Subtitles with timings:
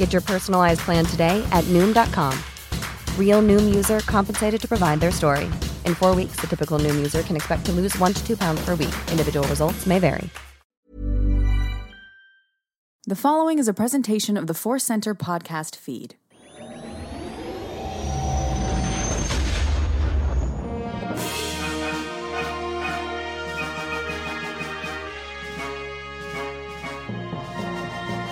[0.00, 2.32] Get your personalized plan today at Noom.com.
[3.18, 5.44] Real Noom user compensated to provide their story.
[5.84, 8.64] In four weeks, the typical Noom user can expect to lose one to two pounds
[8.64, 8.94] per week.
[9.12, 10.28] Individual results may vary.
[13.06, 16.16] The following is a presentation of the Force Center podcast feed.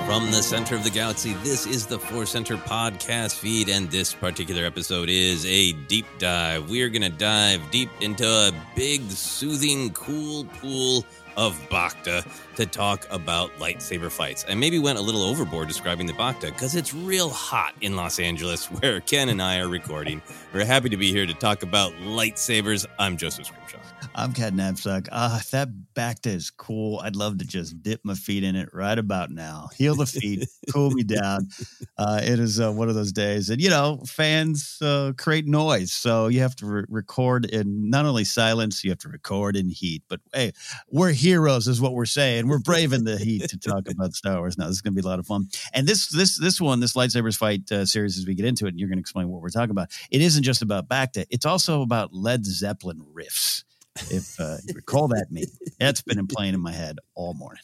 [0.09, 4.15] From the center of the galaxy, this is the Force Center podcast feed, and this
[4.15, 6.71] particular episode is a deep dive.
[6.71, 11.05] We are going to dive deep into a big, soothing, cool pool
[11.37, 12.27] of Bacta
[12.57, 14.47] to talk about lightsaber fights.
[14.49, 18.19] I maybe went a little overboard describing the Bacta because it's real hot in Los
[18.19, 20.23] Angeles where Ken and I are recording.
[20.55, 22.87] We're happy to be here to talk about lightsabers.
[22.99, 23.98] I'm Joseph Scrimshaw.
[24.19, 25.07] I'm Ken Napzok.
[25.13, 26.99] Ah, that Bacta is cool.
[26.99, 29.69] I'd love to just dip my feet in it right about now.
[29.77, 31.49] Heal the feet, cool me down.
[31.97, 35.93] Uh, it is uh, one of those days, and you know, fans uh, create noise,
[35.93, 39.69] so you have to re- record in not only silence, you have to record in
[39.69, 40.05] heat.
[40.09, 40.53] But hey,
[40.89, 42.47] we're heroes, is what we're saying.
[42.47, 44.57] We're braving the heat to talk about Star Wars.
[44.57, 45.49] Now, this is going to be a lot of fun.
[45.75, 48.69] And this this this one, this lightsabers fight uh, series, as we get into it,
[48.69, 49.91] and you're going to explain what we're talking about.
[50.13, 53.65] It isn't just about Bacta; it's also about Led Zeppelin riffs
[54.11, 55.45] if uh, you recall that meme.
[55.79, 57.63] That's been playing in my head all morning.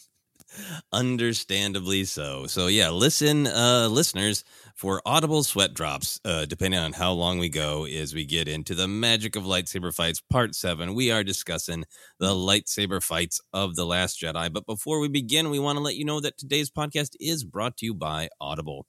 [0.93, 2.47] Understandably so.
[2.47, 4.45] So yeah, listen, uh, listeners,
[4.75, 8.75] for audible sweat drops, uh, depending on how long we go, as we get into
[8.75, 10.95] the magic of lightsaber fights, part seven.
[10.95, 11.85] We are discussing
[12.19, 14.53] the lightsaber fights of the Last Jedi.
[14.53, 17.77] But before we begin, we want to let you know that today's podcast is brought
[17.79, 18.87] to you by Audible.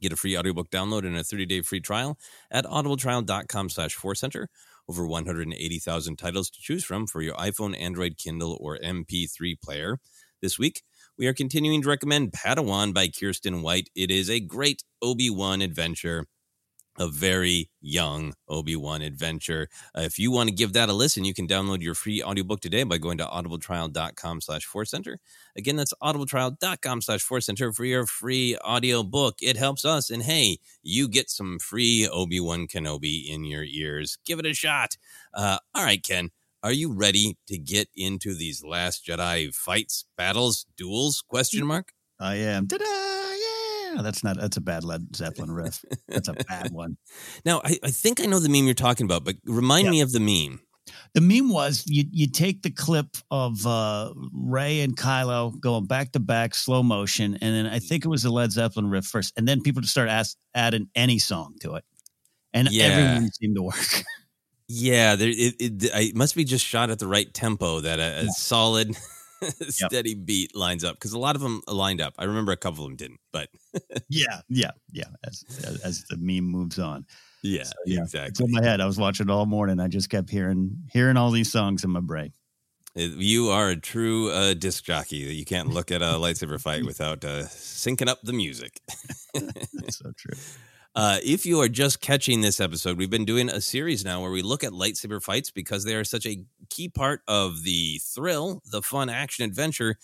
[0.00, 2.18] Get a free audiobook download and a 30-day free trial
[2.50, 4.48] at audibletrial.com slash center
[4.88, 9.98] over 180,000 titles to choose from for your iPhone, Android, Kindle, or MP3 player.
[10.40, 10.82] This week,
[11.18, 13.90] we are continuing to recommend Padawan by Kiersten White.
[13.94, 16.26] It is a great Obi Wan adventure
[16.98, 19.68] a very young Obi-Wan adventure.
[19.96, 22.60] Uh, if you want to give that a listen, you can download your free audiobook
[22.60, 25.18] today by going to audibletrial.com slash force center.
[25.56, 29.36] Again, that's audibletrial.com slash force center for your free audiobook.
[29.40, 30.10] It helps us.
[30.10, 34.18] And hey, you get some free Obi-Wan Kenobi in your ears.
[34.24, 34.96] Give it a shot.
[35.32, 36.30] Uh, all right, Ken.
[36.62, 41.22] Are you ready to get into these Last Jedi fights, battles, duels?
[41.28, 41.92] Question mark.
[42.18, 42.66] I am.
[42.66, 43.07] Ta-da!
[43.94, 45.84] Yeah, that's not that's a bad Led Zeppelin riff.
[46.08, 46.96] That's a bad one.
[47.44, 49.90] Now, I, I think I know the meme you're talking about, but remind yeah.
[49.90, 50.60] me of the meme.
[51.14, 56.12] The meme was you you take the clip of uh, Rey and Kylo going back
[56.12, 59.34] to back slow motion, and then I think it was the Led Zeppelin riff first,
[59.36, 61.84] and then people just start ask, adding any song to it,
[62.52, 62.84] and yeah.
[62.84, 64.04] everyone seemed to work.
[64.70, 68.20] Yeah, there, it, it, it, must be just shot at the right tempo that a,
[68.20, 68.30] a yeah.
[68.36, 68.94] solid
[69.68, 70.24] steady yep.
[70.24, 72.14] beat lines up because a lot of them lined up.
[72.18, 73.48] I remember a couple of them didn't, but
[74.08, 75.04] yeah, yeah, yeah.
[75.24, 77.06] As, as, as the meme moves on,
[77.42, 78.28] yeah, so, yeah, exactly.
[78.28, 78.80] It's in my head.
[78.80, 79.80] I was watching it all morning.
[79.80, 82.32] I just kept hearing hearing all these songs in my brain.
[82.94, 85.16] You are a true uh, disc jockey.
[85.16, 88.80] You can't look at a lightsaber fight without uh, syncing up the music.
[89.90, 90.38] so true.
[90.98, 94.32] Uh, if you are just catching this episode, we've been doing a series now where
[94.32, 98.60] we look at lightsaber fights because they are such a key part of the thrill,
[98.68, 99.94] the fun action adventure,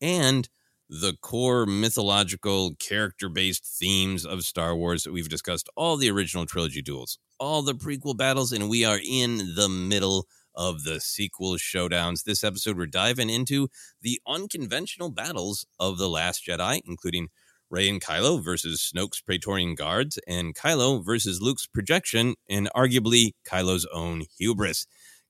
[0.00, 0.48] and
[0.88, 6.82] the core mythological character based themes of Star Wars we've discussed all the original trilogy
[6.82, 12.22] duels, all the prequel battles, and we are in the middle of the sequel showdowns.
[12.22, 13.66] This episode, we're diving into
[14.02, 17.30] the unconventional battles of The Last Jedi, including
[17.74, 23.84] Rey and Kylo versus Snoke's Praetorian Guards, and Kylo versus Luke's projection, and arguably Kylo's
[23.92, 24.86] own hubris.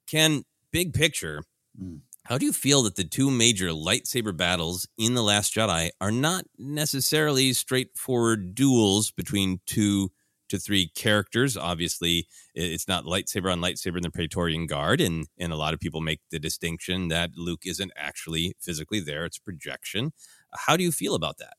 [0.06, 1.42] Ken, big picture,
[1.80, 2.00] mm.
[2.24, 6.10] how do you feel that the two major lightsaber battles in The Last Jedi are
[6.10, 10.10] not necessarily straightforward duels between two
[10.50, 11.56] to three characters?
[11.56, 15.80] Obviously, it's not lightsaber on lightsaber in the Praetorian Guard, and, and a lot of
[15.80, 20.12] people make the distinction that Luke isn't actually physically there, it's projection.
[20.52, 21.54] How do you feel about that?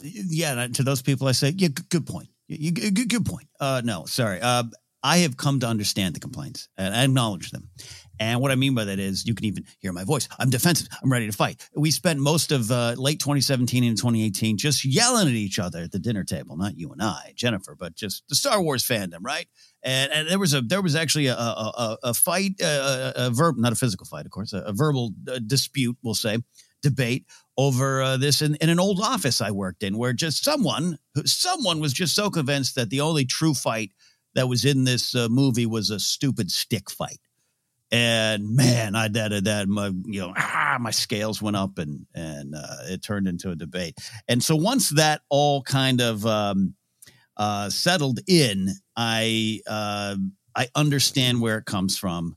[0.00, 2.28] Yeah, to those people, I say, yeah, good, good point.
[2.48, 3.48] You, good, good point.
[3.60, 4.40] Uh, no, sorry.
[4.40, 4.64] Uh,
[5.02, 7.68] I have come to understand the complaints and I acknowledge them.
[8.20, 10.28] And what I mean by that is you can even hear my voice.
[10.38, 10.88] I'm defensive.
[11.02, 11.68] I'm ready to fight.
[11.76, 15.92] We spent most of uh, late 2017 and 2018 just yelling at each other at
[15.92, 16.56] the dinner table.
[16.56, 19.46] Not you and I, Jennifer, but just the Star Wars fandom, right?
[19.84, 23.56] And, and there was a there was actually a a, a, fight, a, a, verb,
[23.56, 26.38] not a physical fight, of course, a, a verbal uh, dispute, we'll say,
[26.82, 27.26] debate
[27.56, 31.80] over uh, this in, in an old office I worked in, where just someone someone
[31.80, 33.92] was just so convinced that the only true fight
[34.34, 37.18] that was in this uh, movie was a stupid stick fight.
[37.90, 42.54] And man, I that that my you know ah, my scales went up and and
[42.54, 43.96] uh, it turned into a debate.
[44.28, 46.74] And so once that all kind of um,
[47.36, 50.16] uh, settled in, I uh,
[50.54, 52.36] I understand where it comes from,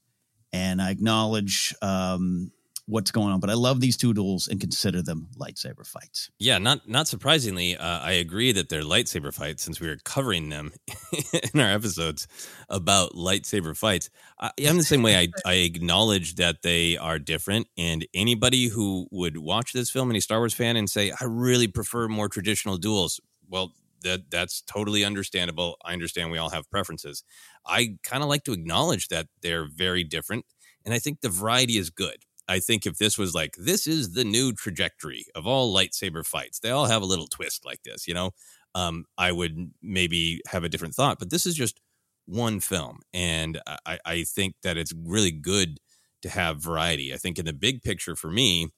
[0.53, 2.51] and I acknowledge um,
[2.85, 3.39] what's going on.
[3.39, 6.29] But I love these two duels and consider them lightsaber fights.
[6.39, 10.49] Yeah, not not surprisingly, uh, I agree that they're lightsaber fights since we were covering
[10.49, 10.73] them
[11.53, 12.27] in our episodes
[12.69, 14.09] about lightsaber fights.
[14.39, 15.17] I, am the same way.
[15.17, 20.19] I, I acknowledge that they are different, and anybody who would watch this film, any
[20.19, 23.19] Star Wars fan, and say, "I really prefer more traditional duels,"
[23.49, 23.73] well,
[24.03, 25.77] that that's totally understandable.
[25.85, 27.23] I understand we all have preferences.
[27.65, 30.45] I kind of like to acknowledge that they're very different,
[30.85, 34.13] and I think the variety is good I think if this was like, this is
[34.13, 38.07] the new trajectory of all lightsaber fights, they all have a little twist like this,
[38.07, 38.31] you know,
[38.75, 41.19] um, I would maybe have a different thought.
[41.19, 41.79] But this is just
[42.25, 42.99] one film.
[43.13, 45.79] And I, I think that it's really good
[46.21, 47.13] to have variety.
[47.13, 48.69] I think in the big picture for me,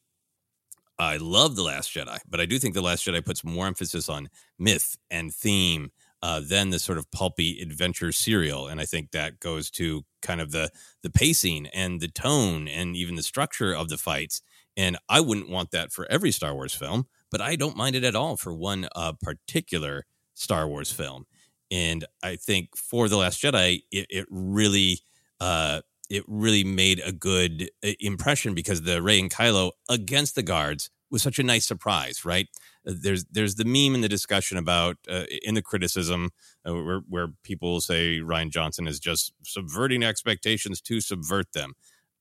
[1.00, 4.10] I love The Last Jedi, but I do think The Last Jedi puts more emphasis
[4.10, 4.29] on
[4.60, 5.91] myth and theme
[6.24, 8.68] uh, than the sort of pulpy adventure serial.
[8.68, 12.96] And I think that goes to kind of the the pacing and the tone and
[12.96, 14.42] even the structure of the fights.
[14.77, 18.06] And I wouldn't want that for every Star Wars film, but I don't mind it
[18.06, 21.25] at all for one uh, particular Star Wars film.
[21.70, 25.00] And I think for the Last Jedi, it, it really
[25.42, 30.44] uh, it really made a good uh, impression because the Rey and Kylo against the
[30.44, 32.50] guards was such a nice surprise, right?
[32.86, 36.32] there's there's the meme in the discussion about uh, in the criticism
[36.67, 41.74] uh, where, where people say Rian Johnson is just subverting expectations to subvert them.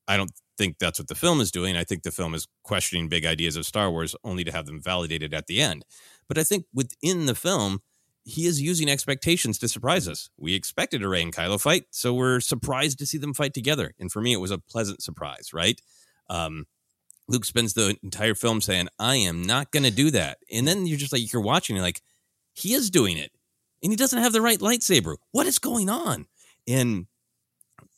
[0.07, 1.75] I don't think that's what the film is doing.
[1.75, 4.81] I think the film is questioning big ideas of Star Wars only to have them
[4.81, 5.85] validated at the end.
[6.27, 7.81] But I think within the film,
[8.25, 10.29] he is using expectations to surprise us.
[10.37, 13.93] We expected a Rey and Kylo fight, so we're surprised to see them fight together.
[13.99, 15.81] And for me, it was a pleasant surprise, right?
[16.29, 16.65] Um,
[17.27, 20.39] Luke spends the entire film saying, I am not going to do that.
[20.51, 22.01] And then you're just like, you're watching, you're like,
[22.53, 23.31] he is doing it.
[23.81, 25.15] And he doesn't have the right lightsaber.
[25.31, 26.27] What is going on?
[26.67, 27.07] And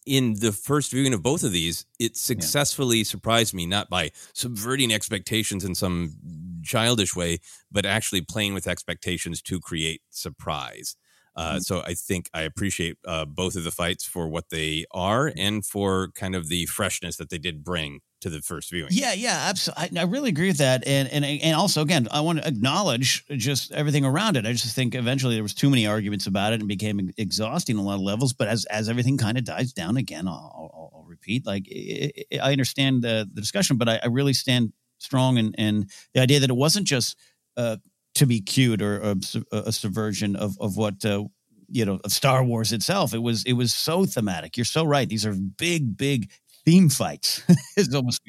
[0.06, 3.04] in the first viewing of both of these, it successfully yeah.
[3.04, 6.16] surprised me, not by subverting expectations in some
[6.64, 7.40] childish way,
[7.72, 10.96] but actually playing with expectations to create surprise.
[11.36, 11.60] Uh.
[11.60, 15.66] So I think I appreciate uh, both of the fights for what they are and
[15.66, 18.90] for kind of the freshness that they did bring to the first viewing.
[18.92, 20.00] Yeah, yeah, absolutely.
[20.00, 23.26] I, I, really agree with that, and and and also again, I want to acknowledge
[23.30, 24.46] just everything around it.
[24.46, 27.84] I just think eventually there was too many arguments about it and became exhausting on
[27.84, 28.34] a lot of levels.
[28.34, 31.46] But as as everything kind of dies down again, I'll, I'll, I'll repeat.
[31.46, 35.54] Like it, it, I understand the, the discussion, but I, I really stand strong and
[35.58, 37.18] and the idea that it wasn't just
[37.58, 37.78] uh,
[38.16, 39.16] to be cute or, or
[39.52, 41.04] a, subversion of of what.
[41.06, 41.26] Uh,
[41.68, 43.14] you know of Star Wars itself.
[43.16, 44.56] It was it was so thematic.
[44.56, 45.10] You're so right.
[45.10, 46.30] These are big, big
[46.66, 47.44] theme fights
[47.78, 48.22] is almost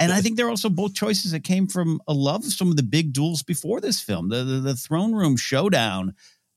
[0.00, 2.76] and I think they're also both choices that came from a love of some of
[2.76, 4.28] the big duels before this film.
[4.28, 6.14] The the, the throne room showdown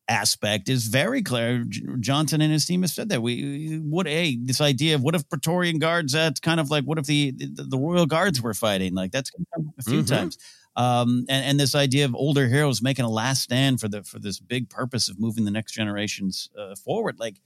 [0.10, 1.66] aspect is very clear.
[2.00, 5.27] Johnson and his team have said that we what a this idea of what if
[5.30, 8.96] Praetorian guards that's kind of like what if the the, the royal guards were fighting
[8.96, 9.32] like that's
[9.80, 10.16] a few mm-hmm.
[10.16, 10.38] times.
[10.77, 14.19] Um, and, and this idea of older heroes making a last stand for the for
[14.19, 17.41] this big purpose of moving the next generations uh, forward, like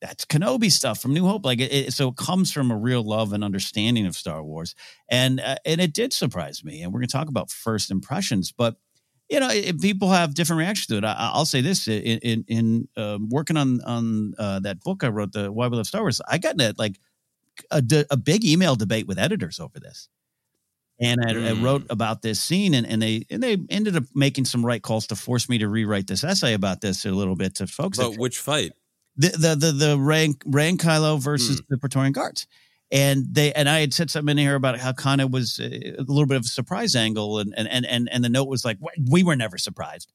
[0.00, 1.44] that's Kenobi stuff from New Hope.
[1.44, 4.74] Like it, it, so it comes from a real love and understanding of Star Wars,
[5.08, 6.82] and uh, and it did surprise me.
[6.82, 8.76] And we're going to talk about first impressions, but
[9.30, 11.04] you know, it, people have different reactions to it.
[11.04, 15.08] I, will say this: in in, in um, working on on uh, that book I
[15.08, 16.98] wrote, the Why We Love Star Wars, I got a, like
[17.70, 20.08] a, a big email debate with editors over this.
[20.98, 21.48] And I, mm.
[21.48, 24.80] I, wrote about this scene, and, and they and they ended up making some right
[24.80, 27.98] calls to force me to rewrite this essay about this a little bit to folks.
[27.98, 28.72] But which fight?
[29.16, 31.66] the the the, the and Kylo versus mm.
[31.68, 32.46] the Praetorian Guards.
[32.92, 35.96] And they and I had said something in here about how kind of was a,
[35.98, 38.78] little bit of a surprise angle, and and and and the note was like,
[39.10, 40.12] "We were never surprised.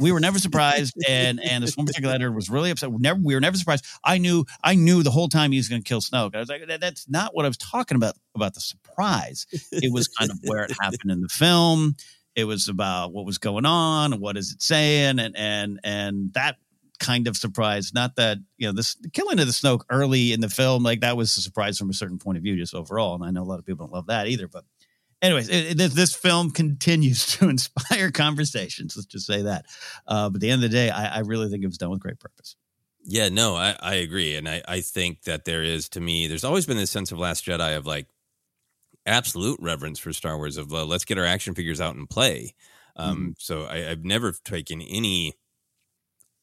[0.00, 2.90] We were never surprised." and and this one particular editor was really upset.
[2.90, 3.84] We never we were never surprised.
[4.04, 6.34] I knew I knew the whole time he was going to kill Snoke.
[6.34, 9.46] I was like, that, "That's not what I was talking about about the surprise.
[9.72, 11.96] It was kind of where it happened in the film."
[12.34, 16.56] It was about what was going on, what is it saying, and and and that
[16.98, 17.92] kind of surprise.
[17.94, 21.00] Not that you know this the killing of the Snoke early in the film, like
[21.00, 23.14] that was a surprise from a certain point of view, just overall.
[23.14, 24.48] And I know a lot of people don't love that either.
[24.48, 24.64] But
[25.26, 28.96] anyways, it, it, this film continues to inspire conversations.
[28.96, 29.66] Let's just say that.
[30.06, 31.90] Uh, but at the end of the day, I, I really think it was done
[31.90, 32.56] with great purpose.
[33.08, 34.34] Yeah, no, I, I agree.
[34.34, 37.18] And I, I think that there is, to me, there's always been this sense of
[37.18, 38.08] Last Jedi of like
[39.06, 42.54] absolute reverence for Star Wars of uh, let's get our action figures out and play.
[42.96, 43.30] Um, mm-hmm.
[43.38, 45.34] So I, I've never taken any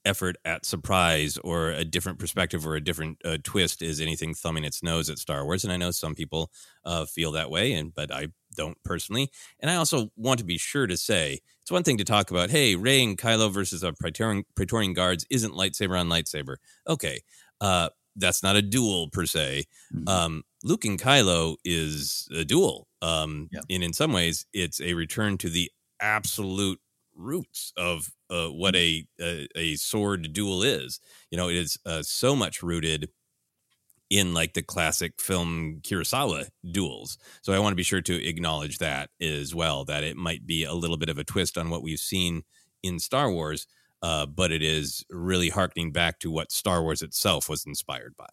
[0.05, 4.63] effort at surprise or a different perspective or a different uh, twist is anything thumbing
[4.63, 5.63] its nose at Star Wars.
[5.63, 6.51] And I know some people
[6.85, 9.31] uh, feel that way, and but I don't personally.
[9.59, 12.49] And I also want to be sure to say it's one thing to talk about,
[12.49, 16.57] hey, Rey and Kylo versus a Praetorian, Praetorian guards isn't lightsaber on lightsaber.
[16.87, 17.21] Okay,
[17.61, 19.65] uh, that's not a duel per se.
[19.93, 20.07] Mm-hmm.
[20.07, 22.87] Um, Luke and Kylo is a duel.
[23.01, 23.61] Um, yeah.
[23.69, 26.79] And in some ways, it's a return to the absolute
[27.15, 30.99] roots of uh, what a, a, a sword duel is.
[31.31, 33.09] You know, it is uh, so much rooted
[34.09, 37.17] in like the classic film Kurosawa duels.
[37.41, 39.85] So I want to be sure to acknowledge that as well.
[39.85, 42.43] That it might be a little bit of a twist on what we've seen
[42.83, 43.65] in Star Wars,
[44.01, 48.29] uh, but it is really harkening back to what Star Wars itself was inspired by.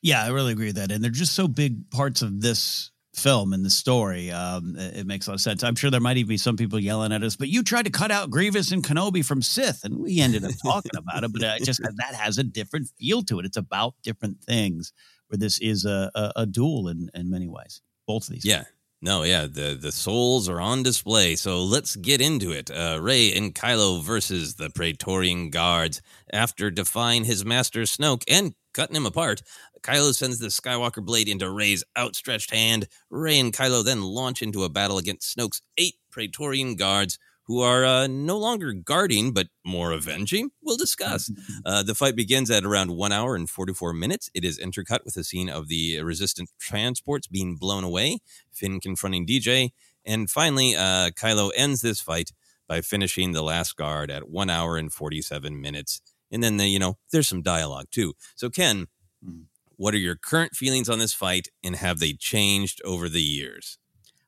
[0.00, 0.90] Yeah, I really agree with that.
[0.90, 4.30] And they're just so big parts of this film and the story.
[4.30, 5.62] Um, it, makes a lot of sense.
[5.62, 7.90] I'm sure there might even be some people yelling at us, but you tried to
[7.90, 11.32] cut out Grievous and Kenobi from Sith, and we ended up talking about it.
[11.32, 13.46] But I just that has a different feel to it.
[13.46, 14.92] It's about different things.
[15.28, 17.80] Where this is a, a, a duel in in many ways.
[18.06, 18.44] Both of these.
[18.44, 18.64] Yeah.
[19.04, 22.70] No, yeah, the the souls are on display, so let's get into it.
[22.70, 26.00] Uh, Rey and Kylo versus the Praetorian Guards.
[26.32, 29.42] After defying his master Snoke and cutting him apart,
[29.82, 32.88] Kylo sends the Skywalker blade into Rey's outstretched hand.
[33.10, 37.84] Rey and Kylo then launch into a battle against Snoke's eight Praetorian guards, who are
[37.84, 40.50] uh, no longer guarding but more avenging.
[40.62, 41.30] We'll discuss.
[41.64, 44.30] Uh, the fight begins at around one hour and 44 minutes.
[44.34, 48.20] It is intercut with a scene of the resistant transports being blown away,
[48.52, 49.70] Finn confronting DJ,
[50.04, 52.32] and finally, uh, Kylo ends this fight
[52.68, 56.00] by finishing the last guard at one hour and 47 minutes.
[56.30, 58.14] And then, the, you know, there's some dialogue too.
[58.34, 58.86] So, Ken,
[59.24, 59.44] mm.
[59.76, 63.78] What are your current feelings on this fight, and have they changed over the years?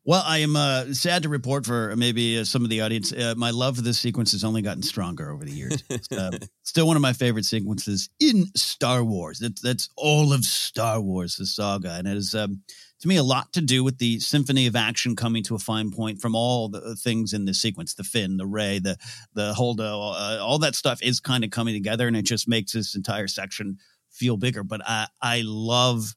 [0.06, 3.10] Well, I am uh, sad to report for maybe uh, some of the audience.
[3.10, 5.82] Uh, my love for this sequence has only gotten stronger over the years.
[6.14, 6.32] Uh,
[6.62, 9.38] still one of my favorite sequences in Star Wars.
[9.38, 12.60] That's that's all of Star Wars, the saga, and it is um,
[13.00, 15.90] to me a lot to do with the symphony of action coming to a fine
[15.90, 18.98] point from all the things in the sequence: the Finn, the Rey, the
[19.32, 22.72] the Holdo, uh, all that stuff is kind of coming together, and it just makes
[22.72, 23.78] this entire section
[24.14, 24.62] feel bigger.
[24.62, 26.14] But I I love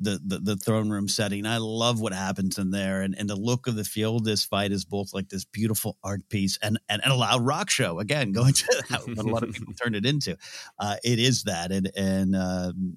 [0.00, 1.44] the, the, the throne room setting.
[1.44, 4.24] I love what happens in there, and, and the look of the field.
[4.24, 7.70] This fight is both like this beautiful art piece and and, and a loud rock
[7.70, 7.98] show.
[7.98, 10.36] Again, going to what a lot of people turned it into.
[10.78, 12.96] Uh, it is that, and and um,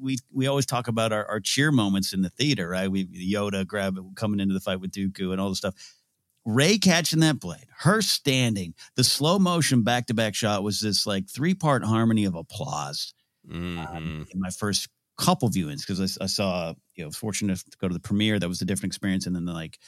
[0.00, 2.90] we we always talk about our, our cheer moments in the theater, right?
[2.90, 5.74] We Yoda grab coming into the fight with Dooku and all the stuff.
[6.44, 11.06] Rey catching that blade, her standing, the slow motion back to back shot was this
[11.06, 13.12] like three part harmony of applause.
[13.50, 13.96] Mm-hmm.
[13.96, 14.88] Um, in my first
[15.18, 18.48] couple viewings because I, I, saw you know fortunate to go to the premiere that
[18.48, 19.78] was a different experience and then the, like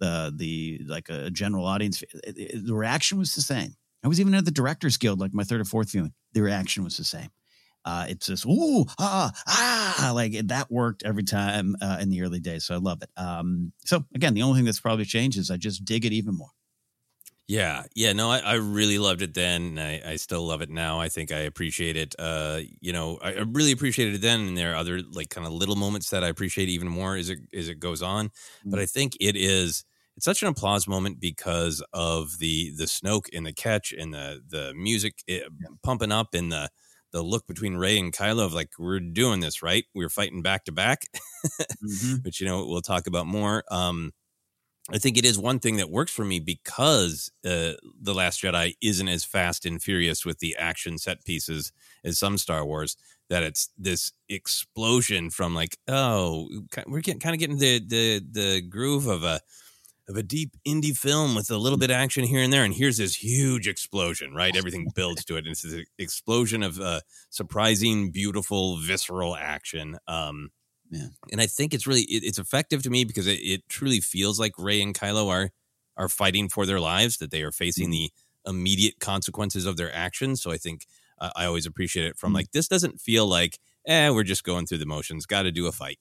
[0.00, 3.76] the the like a general audience it, it, the reaction was the same.
[4.02, 6.12] I was even at the directors guild like my third or fourth viewing.
[6.32, 7.28] The reaction was the same.
[7.84, 10.12] Uh, it's just ooh ah ah!
[10.14, 13.10] Like that worked every time uh, in the early days so i love it.
[13.16, 16.34] Um, so again the only thing that's probably changed is i just dig it even
[16.34, 16.50] more
[17.50, 19.76] yeah, yeah, no, I, I really loved it then.
[19.76, 21.00] I, I still love it now.
[21.00, 22.14] I think I appreciate it.
[22.16, 25.44] Uh, you know, I, I really appreciated it then, and there are other like kind
[25.44, 28.28] of little moments that I appreciate even more as it as it goes on.
[28.28, 28.70] Mm-hmm.
[28.70, 29.84] But I think it is
[30.16, 34.40] it's such an applause moment because of the the Snoke and the catch and the
[34.48, 35.66] the music it, yeah.
[35.82, 36.70] pumping up and the
[37.10, 39.86] the look between Rey and Kylo of like we're doing this right.
[39.92, 41.02] We're fighting back to back,
[41.44, 42.18] mm-hmm.
[42.22, 43.64] which you know we'll talk about more.
[43.72, 44.12] Um,
[44.92, 48.74] I think it is one thing that works for me because uh, The Last Jedi
[48.80, 51.72] isn't as fast and furious with the action set pieces
[52.04, 52.96] as some Star Wars.
[53.28, 56.48] That it's this explosion from like, oh,
[56.88, 59.40] we're getting kind of getting the the the groove of a
[60.08, 62.74] of a deep indie film with a little bit of action here and there, and
[62.74, 64.34] here's this huge explosion.
[64.34, 69.98] Right, everything builds to it, and it's this explosion of uh, surprising, beautiful, visceral action.
[70.08, 70.50] Um,
[70.90, 71.06] yeah.
[71.30, 74.40] And I think it's really it, it's effective to me because it, it, truly feels
[74.40, 75.50] like Rey and Kylo are
[75.96, 77.92] are fighting for their lives, that they are facing mm-hmm.
[77.92, 78.12] the
[78.46, 80.42] immediate consequences of their actions.
[80.42, 80.86] So I think
[81.18, 82.36] uh, I always appreciate it from mm-hmm.
[82.36, 85.66] like this doesn't feel like eh we're just going through the motions, got to do
[85.66, 85.98] a fight.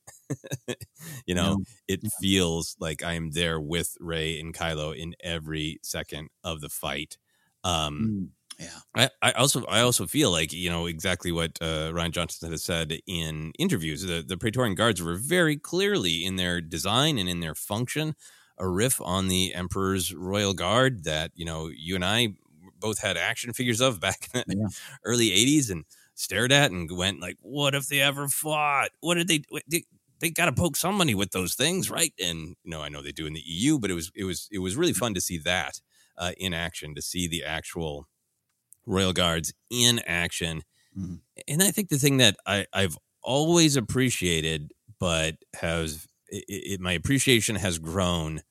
[1.25, 1.63] you know, no.
[1.88, 2.10] it yeah.
[2.19, 7.17] feels like I am there with Rey and Kylo in every second of the fight.
[7.63, 8.80] Um, mm yeah.
[8.93, 12.63] I, I also I also feel like you know exactly what uh, Rian Johnson has
[12.63, 14.04] said in interviews.
[14.04, 18.15] The the Praetorian Guards were very clearly in their design and in their function
[18.58, 22.36] a riff on the Emperor's Royal Guard that you know you and I
[22.80, 24.67] both had action figures of back in the yeah.
[25.06, 28.89] early '80s and stared at and went like, "What if they ever fought?
[29.00, 29.84] What did they?" they
[30.19, 32.13] they got to poke somebody with those things, right?
[32.22, 34.50] And you know, I know they do in the EU, but it was it was
[34.52, 35.80] it was really fun to see that
[36.17, 38.08] uh, in action, to see the actual
[38.89, 40.63] Royal Guards in action.
[40.97, 41.15] Mm-hmm.
[41.47, 46.93] And I think the thing that I, I've always appreciated, but has it, it, my
[46.93, 48.41] appreciation has grown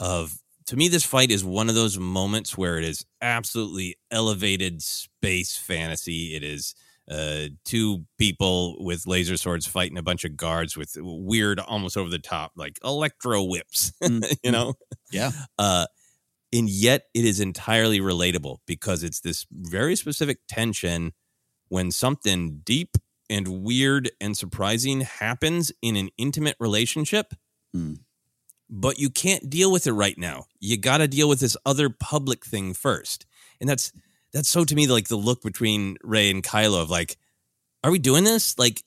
[0.00, 0.34] of
[0.66, 5.56] to me this fight is one of those moments where it is absolutely elevated space
[5.56, 6.74] fantasy it is
[7.08, 12.10] uh, two people with laser swords fighting a bunch of guards with weird almost over
[12.10, 14.24] the top like electro whips mm-hmm.
[14.42, 14.74] you know
[15.12, 15.86] yeah uh,
[16.56, 21.12] and yet it is entirely relatable because it's this very specific tension
[21.68, 22.96] when something deep
[23.28, 27.34] and weird and surprising happens in an intimate relationship.
[27.74, 27.98] Mm.
[28.70, 30.46] but you can't deal with it right now.
[30.60, 33.26] You got to deal with this other public thing first.
[33.60, 33.92] And that's
[34.32, 37.18] that's so to me like the look between rey and kylo of like
[37.84, 38.58] are we doing this?
[38.58, 38.82] Like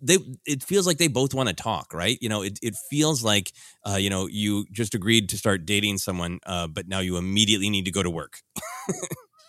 [0.00, 2.18] they it feels like they both want to talk right?
[2.20, 3.52] You know it, it feels like
[3.86, 7.70] uh, you know you just agreed to start dating someone uh, but now you immediately
[7.70, 8.40] need to go to work.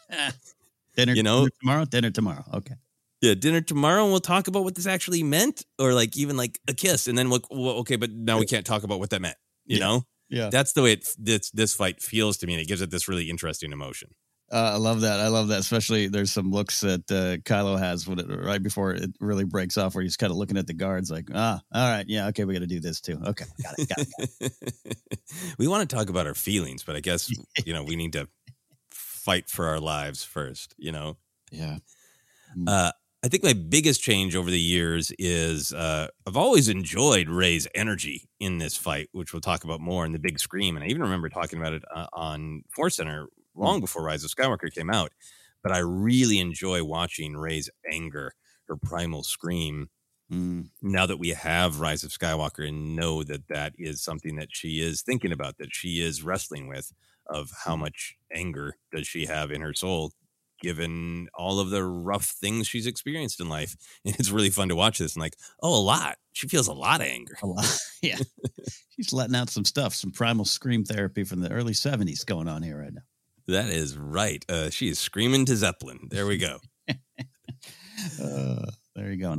[0.96, 1.40] Dinner you know?
[1.40, 2.76] dinner tomorrow dinner tomorrow okay.
[3.22, 6.60] Yeah dinner tomorrow and we'll talk about what this actually meant or like even like
[6.68, 9.22] a kiss and then we'll, well, okay but now we can't talk about what that
[9.22, 9.86] meant you yeah.
[9.86, 10.04] know?
[10.30, 10.50] Yeah.
[10.52, 13.08] That's the way it, this this fight feels to me and it gives it this
[13.08, 14.10] really interesting emotion
[14.54, 15.20] uh, I love that.
[15.20, 15.60] I love that.
[15.60, 19.78] Especially there's some looks that uh, Kylo has when it, right before it really breaks
[19.78, 22.46] off, where he's kind of looking at the guards like, ah, all right, yeah, okay,
[22.46, 23.20] we got to do this too.
[23.26, 24.10] Okay, got it, got it.
[24.40, 25.20] Got it.
[25.58, 27.32] we want to talk about our feelings, but I guess
[27.66, 28.28] you know we need to
[28.92, 30.76] fight for our lives first.
[30.78, 31.18] You know.
[31.52, 31.78] Yeah.
[32.56, 32.70] Mm.
[32.70, 32.92] Uh,
[33.26, 38.30] I think my biggest change over the years is uh, I've always enjoyed Rey's energy
[38.40, 40.76] in this fight, which we'll talk about more in the big scream.
[40.76, 44.32] And I even remember talking about it uh, on Force Center long before Rise of
[44.32, 45.12] Skywalker came out.
[45.62, 48.34] But I really enjoy watching Rey's anger,
[48.68, 49.90] her primal scream,
[50.32, 50.70] Mm.
[50.82, 54.80] Now that we have Rise of Skywalker and know that that is something that she
[54.80, 56.92] is thinking about, that she is wrestling with,
[57.28, 60.12] of how much anger does she have in her soul,
[60.62, 63.76] given all of the rough things she's experienced in life.
[64.06, 66.18] And it's really fun to watch this and like, oh, a lot.
[66.32, 67.38] She feels a lot of anger.
[67.42, 67.80] A lot.
[68.02, 68.18] Yeah.
[68.90, 72.62] She's letting out some stuff, some primal scream therapy from the early 70s going on
[72.62, 73.02] here right now.
[73.48, 74.44] That is right.
[74.50, 76.08] Uh, she is screaming to Zeppelin.
[76.10, 76.60] There we go.
[78.22, 79.32] Uh, there you go.
[79.32, 79.38] A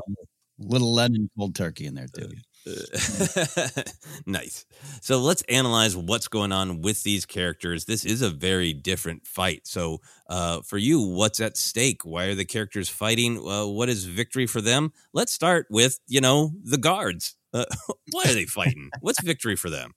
[0.59, 2.31] little Lennon cold turkey in there, too.
[4.27, 4.65] nice.
[5.03, 7.85] So let's analyze what's going on with these characters.
[7.85, 9.67] This is a very different fight.
[9.67, 12.05] So, uh, for you, what's at stake?
[12.05, 13.39] Why are the characters fighting?
[13.39, 14.93] Uh, what is victory for them?
[15.13, 17.37] Let's start with, you know, the guards.
[17.53, 17.65] Uh,
[18.13, 18.91] why are they fighting?
[19.01, 19.93] what's victory for them?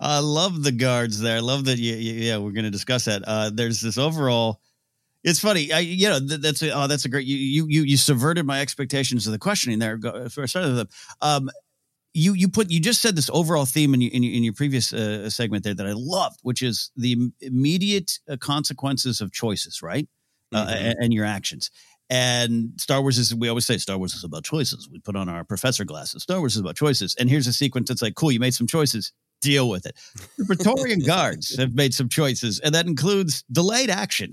[0.00, 1.36] I love the guards there.
[1.36, 1.78] I love that.
[1.78, 3.22] You, you, yeah, we're going to discuss that.
[3.26, 4.60] Uh, there's this overall.
[5.24, 6.20] It's funny, I, you know.
[6.20, 7.26] Th- that's a, oh, that's a great.
[7.26, 9.96] You you you subverted my expectations of the questioning there.
[9.96, 10.88] Go, for started with them.
[11.20, 11.50] Um,
[12.14, 14.52] you you put you just said this overall theme in your in your, in your
[14.54, 19.82] previous uh, segment there that I loved, which is the immediate uh, consequences of choices,
[19.82, 20.08] right?
[20.54, 20.72] Uh, Mhm.
[20.76, 21.70] and, and your actions.
[22.08, 24.88] And Star Wars is we always say Star Wars is about choices.
[24.90, 26.22] We put on our professor glasses.
[26.22, 27.14] Star Wars is about choices.
[27.18, 29.12] And here's a sequence that's like, cool, you made some choices.
[29.40, 29.96] Deal with it.
[30.36, 34.32] The Praetorian Guards have made some choices, and that includes delayed action.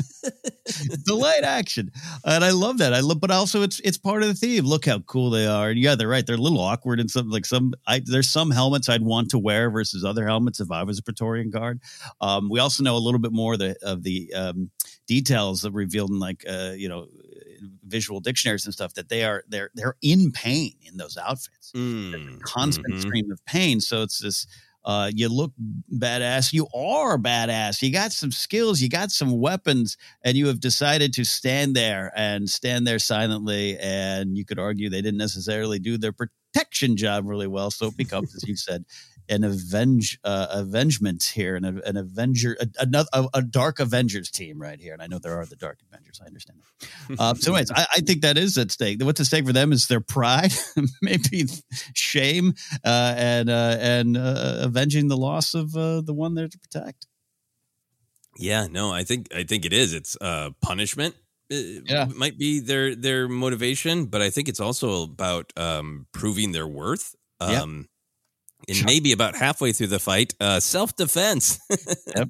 [1.04, 1.90] delayed action.
[2.24, 2.94] And i love that.
[2.94, 4.64] I love but also it's it's part of the theme.
[4.64, 5.70] Look how cool they are.
[5.70, 6.26] And yeah they're right.
[6.26, 9.38] They're a little awkward and some like some i there's some helmets i'd want to
[9.38, 11.80] wear versus other helmets if i was a praetorian guard.
[12.20, 14.70] Um we also know a little bit more of the of the um
[15.06, 17.06] details that revealed in like uh you know
[17.92, 22.40] visual dictionaries and stuff that they are they're they're in pain in those outfits Mm,
[22.42, 23.00] constant mhm.
[23.00, 23.80] stream of pain.
[23.80, 24.46] So it's this
[24.84, 25.52] uh, you look
[25.94, 26.52] badass.
[26.52, 27.82] You are badass.
[27.82, 28.80] You got some skills.
[28.80, 33.78] You got some weapons, and you have decided to stand there and stand there silently.
[33.78, 37.70] And you could argue they didn't necessarily do their protection job really well.
[37.70, 38.84] So it becomes, as you said,
[39.32, 44.60] an avenge uh, avengement here, an, an Avenger, a, another a, a Dark Avengers team
[44.60, 44.92] right here.
[44.92, 46.20] And I know there are the Dark Avengers.
[46.22, 46.60] I understand.
[47.18, 49.02] Uh, so, anyways, I, I think that is at stake.
[49.02, 50.52] What's at stake for them is their pride,
[51.02, 51.46] maybe
[51.94, 56.58] shame, uh, and uh, and uh, avenging the loss of uh, the one they're to
[56.58, 57.06] protect.
[58.38, 59.92] Yeah, no, I think I think it is.
[59.92, 61.14] It's uh punishment.
[61.50, 62.06] It Yeah.
[62.06, 67.14] might be their their motivation, but I think it's also about um proving their worth.
[67.40, 67.88] Um
[68.68, 71.58] and maybe about halfway through the fight, uh self defense.
[72.16, 72.28] Yep.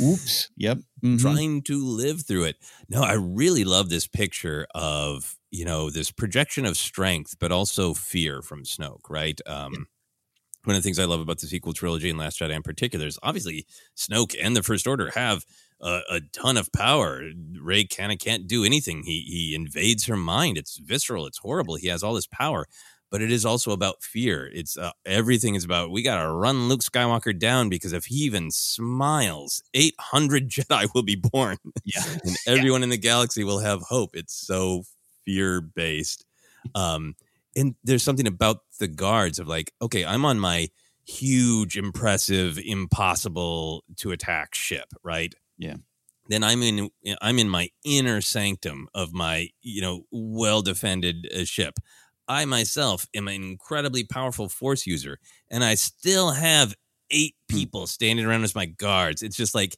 [0.00, 0.48] Oops.
[0.56, 0.78] Yep.
[1.04, 1.20] Mhm.
[1.20, 2.56] Trying to live through it.
[2.88, 7.94] No, I really love this picture of, you know, this projection of strength, but also
[7.94, 9.40] fear from Snoke, right?
[9.46, 9.86] Um
[10.64, 13.06] one of the things I love about the sequel trilogy and Last Jedi in particular
[13.06, 13.66] is obviously
[13.96, 15.44] Snoke and the First Order have
[15.80, 17.22] a, a ton of power.
[17.60, 19.02] Rey kind of can't do anything.
[19.04, 20.56] He he invades her mind.
[20.56, 21.26] It's visceral.
[21.26, 21.74] It's horrible.
[21.76, 22.66] He has all this power,
[23.14, 24.50] but it is also about fear.
[24.52, 28.16] It's uh, everything is about we got to run Luke Skywalker down because if he
[28.24, 31.58] even smiles, eight hundred Jedi will be born.
[31.84, 32.02] Yeah.
[32.24, 34.16] and everyone in the galaxy will have hope.
[34.16, 34.82] It's so
[35.24, 36.24] fear based.
[36.74, 37.14] Um,
[37.54, 40.70] and there's something about the guards of like, okay, I'm on my
[41.06, 45.32] huge, impressive, impossible to attack ship, right?
[45.56, 45.76] Yeah.
[46.28, 46.90] Then I'm in
[47.22, 51.78] I'm in my inner sanctum of my you know well defended uh, ship.
[52.28, 55.18] I myself am an incredibly powerful force user,
[55.50, 56.74] and I still have
[57.10, 59.22] eight people standing around as my guards.
[59.22, 59.76] It's just like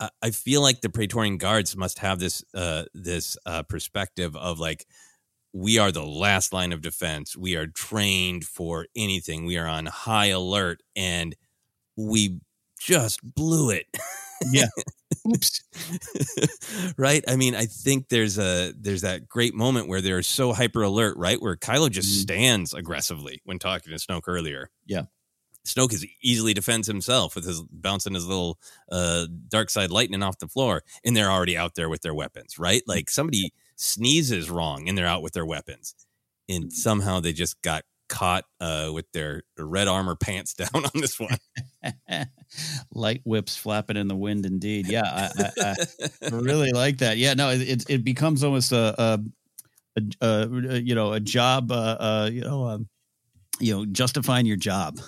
[0.00, 4.58] I- I feel like the Praetorian guards must have this uh, this uh, perspective of
[4.60, 4.86] like
[5.52, 7.36] we are the last line of defense.
[7.36, 9.46] We are trained for anything.
[9.46, 11.34] We are on high alert, and
[11.96, 12.40] we
[12.80, 13.86] just blew it.
[14.52, 14.66] Yeah.
[15.26, 16.92] Oops.
[16.96, 17.24] right?
[17.28, 21.16] I mean, I think there's a there's that great moment where they're so hyper alert,
[21.16, 21.40] right?
[21.40, 22.22] Where Kylo just Mhm.
[22.22, 24.70] stands aggressively when talking to Snoke earlier.
[24.86, 25.04] Yeah.
[25.66, 28.58] Snoke is easily defends himself with his bouncing his little
[28.92, 32.58] uh, dark side lightning off the floor, and they're already out there with their weapons,
[32.58, 32.82] right?
[32.86, 35.94] Like somebody sneezes wrong, and they're out with their weapons,
[36.48, 41.18] and somehow they just got caught uh, with their red armor pants down on this
[41.20, 41.36] one.
[42.92, 44.86] Light whips flapping in the wind, indeed.
[44.88, 45.74] Yeah, I, I,
[46.22, 47.16] I really like that.
[47.18, 48.94] Yeah, no, it it, becomes almost a,
[49.96, 51.70] a, a, a you know a job.
[51.72, 52.88] Uh, uh, you know, um,
[53.60, 54.98] you know, justifying your job.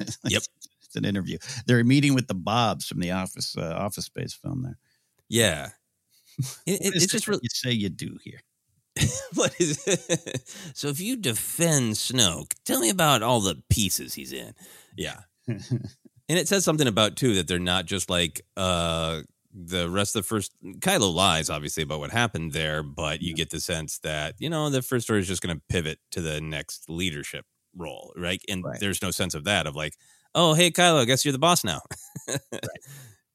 [0.00, 0.42] Yep.
[0.84, 1.38] it's an interview.
[1.66, 4.62] They're meeting with the Bobs from the Office uh, Office Space film.
[4.62, 4.78] There,
[5.28, 5.68] Yeah,
[6.66, 7.40] It- it- it's just it real.
[7.42, 8.40] you say you do here.
[9.34, 9.78] what is
[10.74, 14.54] so if you defend Snoke, tell me about all the pieces he's in.
[14.96, 15.20] Yeah.
[16.30, 19.22] And it says something about too that they're not just like uh
[19.54, 23.48] the rest of the first Kylo lies obviously about what happened there, but you get
[23.48, 26.38] the sense that you know the first story is just going to pivot to the
[26.42, 28.42] next leadership role, right?
[28.46, 28.78] And Right.
[28.78, 29.94] there's no sense of that of like,
[30.34, 31.80] oh hey Kylo, I guess you're the boss now.
[32.26, 32.40] They're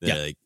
[0.02, 0.16] Yeah.
[0.22, 0.38] like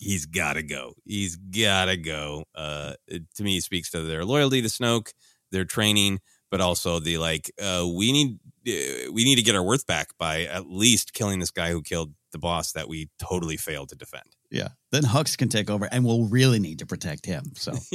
[0.00, 0.94] he's got to go.
[1.04, 2.44] He's got to go.
[2.54, 5.12] Uh, it, to me, it speaks to their loyalty to Snoke,
[5.50, 9.62] their training, but also the like uh, we need uh, we need to get our
[9.62, 13.56] worth back by at least killing this guy who killed the boss that we totally
[13.56, 14.36] failed to defend.
[14.50, 14.68] Yeah.
[14.90, 17.44] Then Hux can take over and we'll really need to protect him.
[17.54, 17.72] So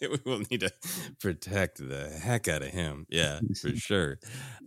[0.00, 0.72] we will need to
[1.20, 3.06] protect the heck out of him.
[3.10, 4.18] Yeah, for sure.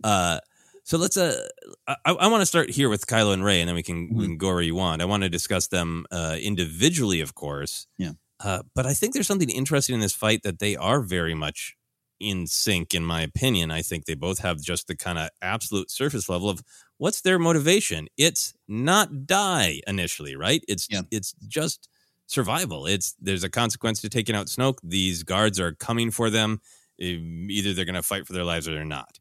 [0.02, 0.38] Uh,
[0.84, 1.16] so let's.
[1.16, 1.46] Uh,
[1.88, 4.26] I, I want to start here with Kylo and Rey, and then we can, we
[4.26, 5.02] can go where you want.
[5.02, 7.86] I want to discuss them uh, individually, of course.
[7.98, 8.12] Yeah.
[8.38, 11.74] Uh, but I think there's something interesting in this fight that they are very much
[12.20, 13.70] in sync, in my opinion.
[13.70, 16.62] I think they both have just the kind of absolute surface level of
[16.98, 18.06] what's their motivation.
[18.16, 20.62] It's not die initially, right?
[20.68, 21.02] It's Yeah.
[21.10, 21.88] it's just
[22.26, 22.86] survival.
[22.86, 24.78] It's there's a consequence to taking out Snoke.
[24.82, 26.60] These guards are coming for them.
[26.98, 29.18] Either they're going to fight for their lives or they're not.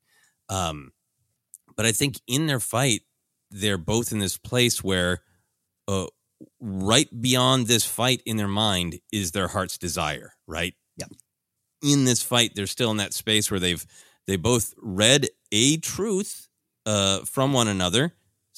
[0.50, 0.92] Um,
[1.76, 3.02] but I think in their fight,
[3.52, 5.22] they're both in this place where,
[5.88, 6.08] uh,
[6.60, 10.34] right beyond this fight in their mind is their heart's desire.
[10.48, 10.74] Right.
[10.98, 11.10] Yep.
[11.82, 13.86] In this fight, they're still in that space where they've
[14.26, 16.48] they both read a truth
[16.86, 18.12] uh, from one another's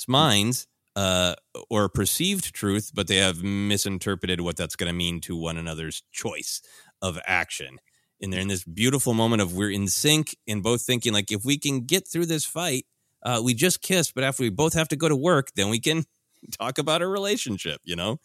[0.08, 1.36] minds uh,
[1.70, 6.04] or perceived truth, but they have misinterpreted what that's going to mean to one another's
[6.12, 6.62] choice
[7.02, 7.80] of action.
[8.22, 11.44] And they're in this beautiful moment of we're in sync and both thinking like if
[11.44, 12.86] we can get through this fight,
[13.26, 15.82] uh, we just kissed, but after we both have to go to work, then we
[15.82, 16.06] can
[16.60, 18.20] talk about a relationship, you know.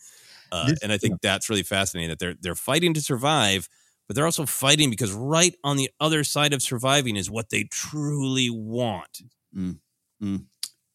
[0.53, 3.69] Uh, This- and I think that's really fascinating that they're they're fighting to survive,
[4.09, 7.65] but they're also fighting because right on the other side of surviving is what they
[7.65, 9.23] truly want.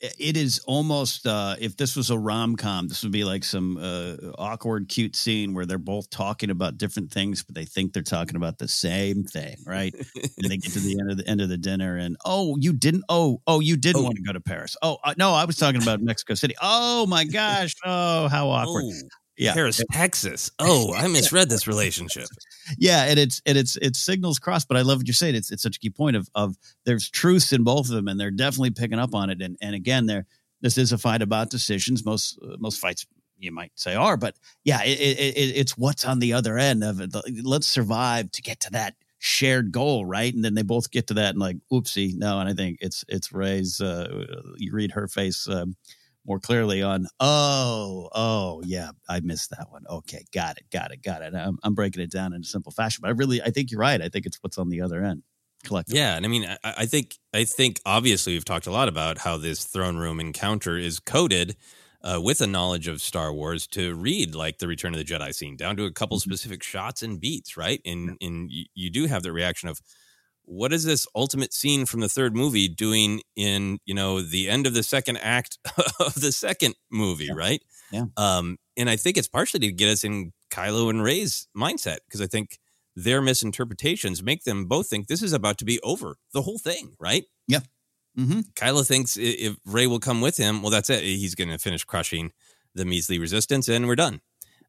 [0.01, 4.15] It is almost uh if this was a rom-com this would be like some uh
[4.37, 8.35] awkward cute scene where they're both talking about different things but they think they're talking
[8.35, 9.93] about the same thing right?
[10.37, 12.73] And they get to the end of the end of the dinner and oh you
[12.73, 14.03] didn't oh oh you didn't Oh.
[14.03, 14.75] want to go to paris.
[14.81, 16.55] Oh uh, no i was talking about mexico city.
[16.61, 17.73] Oh my gosh.
[17.85, 18.83] Oh how awkward.
[18.85, 19.53] Oh, yeah.
[19.53, 20.51] Paris, Texas.
[20.59, 22.27] Oh, I misread this relationship.
[22.77, 25.35] yeah and it's and it's it's signals crossed but i love what you're saying.
[25.35, 28.19] It's it's such a key point of of there's truths in both of them and
[28.19, 30.25] they're definitely picking up on it and and again there
[30.61, 32.05] this is a fight about decisions.
[32.05, 33.05] Most uh, most fights
[33.37, 36.83] you might say are but yeah it, it, it, it's what's on the other end
[36.83, 37.13] of it.
[37.43, 40.33] Let's survive to get to that shared goal right?
[40.33, 43.03] And then they both get to that and like oopsie no and i think it's
[43.07, 44.25] it's rey's uh
[44.57, 45.75] you read her face um
[46.25, 49.83] more clearly on oh oh yeah i missed that one.
[49.89, 51.33] Okay got it got it got it.
[51.33, 53.79] I'm, I'm breaking it down in a simple fashion but i really i think you're
[53.79, 54.01] right.
[54.01, 55.23] I think it's what's on the other end
[55.65, 55.99] collectively.
[55.99, 59.19] Yeah, and I mean, I, I think I think obviously we've talked a lot about
[59.19, 61.57] how this throne room encounter is coded
[62.01, 65.33] uh, with a knowledge of Star Wars to read like the Return of the Jedi
[65.33, 67.81] scene down to a couple specific shots and beats, right?
[67.83, 69.81] And and y- you do have the reaction of
[70.45, 74.67] what is this ultimate scene from the third movie doing in you know the end
[74.67, 75.57] of the second act
[75.99, 77.61] of the second movie, right?
[77.91, 78.05] Yeah.
[78.17, 82.21] Um, and I think it's partially to get us in Kylo and Rey's mindset because
[82.21, 82.59] I think
[82.95, 86.93] their misinterpretations make them both think this is about to be over the whole thing,
[86.99, 87.25] right?
[87.47, 87.59] Yeah.
[88.17, 88.41] Mm-hmm.
[88.55, 91.03] Kylo thinks if Rey will come with him, well, that's it.
[91.03, 92.31] He's going to finish crushing
[92.73, 94.21] the measly resistance, and we're done.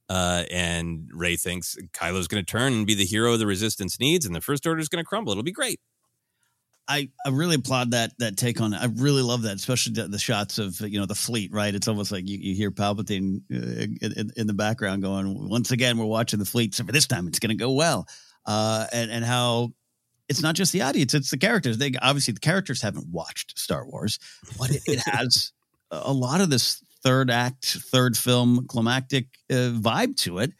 [0.08, 4.24] Uh, and Rey thinks Kylo's going to turn and be the hero the resistance needs,
[4.24, 5.32] and the First Order is going to crumble.
[5.32, 5.80] It'll be great.
[6.88, 8.80] I, I really applaud that that take on it.
[8.80, 11.52] I really love that, especially the, the shots of you know the fleet.
[11.52, 15.72] Right, it's almost like you, you hear Palpatine uh, in, in, the background going, "Once
[15.72, 16.74] again, we're watching the fleet.
[16.74, 18.06] So for this time, it's going to go well."
[18.44, 19.72] Uh, and and how
[20.28, 21.78] it's not just the audience; it's the characters.
[21.78, 24.20] They obviously the characters haven't watched Star Wars,
[24.56, 25.52] but it, it has
[25.90, 30.52] a lot of this third act, third film climactic uh, vibe to it.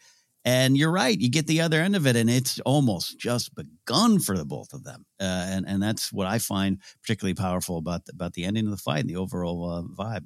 [0.45, 1.19] And you're right.
[1.19, 4.71] You get the other end of it, and it's almost just begun for the both
[4.71, 5.05] of them.
[5.19, 8.71] Uh, and and that's what I find particularly powerful about the, about the ending of
[8.71, 10.25] the fight and the overall uh, vibe.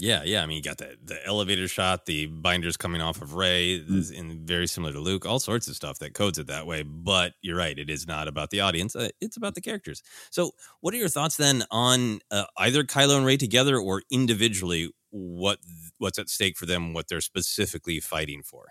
[0.00, 0.44] Yeah, yeah.
[0.44, 4.12] I mean, you got the the elevator shot, the binders coming off of Rey, this-
[4.12, 5.26] and very similar to Luke.
[5.26, 6.84] All sorts of stuff that codes it that way.
[6.84, 10.04] But you're right; it is not about the audience; uh, it's about the characters.
[10.30, 14.92] So, what are your thoughts then on uh, either Kylo and Rey together or individually?
[15.10, 15.58] What
[15.98, 16.92] what's at stake for them?
[16.92, 18.66] What they're specifically fighting for?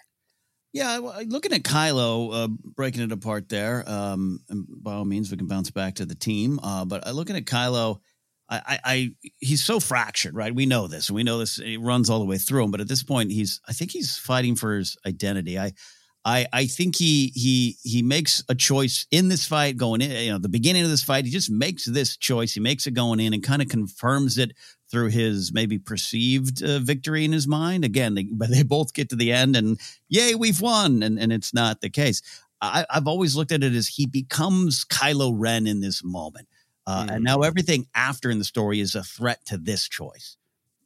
[0.74, 3.84] Yeah, looking at Kylo, uh, breaking it apart there.
[3.90, 6.60] Um, by all means, we can bounce back to the team.
[6.62, 8.02] Uh, but looking at Kylo,
[8.50, 10.54] I, I, I, he's so fractured, right?
[10.54, 11.58] We know this, and we know this.
[11.58, 12.72] It runs all the way through him.
[12.72, 15.58] But at this point, he's, I think he's fighting for his identity.
[15.58, 15.74] I,
[16.28, 20.32] I, I think he he he makes a choice in this fight going in you
[20.34, 22.54] know the beginning of this fight he just makes this choice.
[22.54, 24.52] He makes it going in and kind of confirms it
[24.92, 27.86] through his maybe perceived uh, victory in his mind.
[27.86, 31.02] Again they, but they both get to the end and yay we've won!
[31.02, 32.22] And and it's not the case.
[32.62, 36.50] I, I've always looked at it as he becomes Kylo Ren in this moment.
[36.86, 37.16] Uh, mm.
[37.16, 40.36] and now everything after in the story is a threat to this choice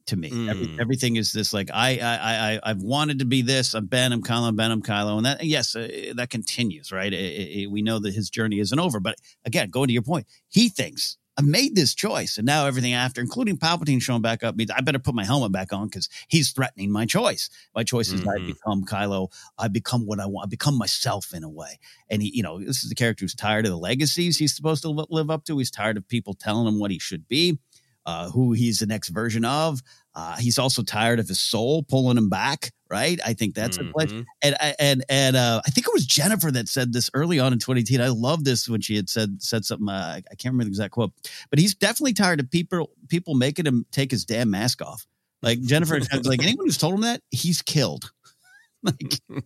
[0.06, 0.30] to me.
[0.30, 0.50] Mm.
[0.50, 3.74] Every, everything is this like I I I I've wanted to be this.
[3.74, 4.12] I'm Ben.
[4.12, 4.48] I'm Kylo.
[4.48, 4.70] I'm Ben.
[4.70, 5.16] I'm Kylo.
[5.16, 7.12] And that yes, uh, that continues, right?
[7.12, 9.00] It, it, we know that his journey isn't over.
[9.00, 12.92] But again, going to your point, he thinks I made this choice, and now everything
[12.92, 16.10] after, including Palpatine showing back up, means I better put my helmet back on because
[16.28, 17.48] he's threatening my choice.
[17.74, 18.28] My choice is mm-hmm.
[18.28, 19.32] I become Kylo.
[19.56, 20.46] I become what I want.
[20.46, 21.78] I become myself in a way.
[22.10, 24.82] And he, you know, this is the character who's tired of the legacies he's supposed
[24.82, 25.56] to live up to.
[25.56, 27.58] He's tired of people telling him what he should be
[28.06, 29.80] uh, who he's the next version of.
[30.14, 33.18] Uh, he's also tired of his soul pulling him back, right?
[33.24, 33.88] I think that's mm-hmm.
[33.88, 34.12] a place.
[34.42, 37.58] And and and uh, I think it was Jennifer that said this early on in
[37.58, 38.00] 2018.
[38.00, 39.88] I love this when she had said said something.
[39.88, 41.12] Uh, I can't remember the exact quote,
[41.48, 45.06] but he's definitely tired of people people making him take his damn mask off.
[45.40, 48.12] Like Jennifer, like anyone who's told him that, he's killed.
[48.82, 49.20] like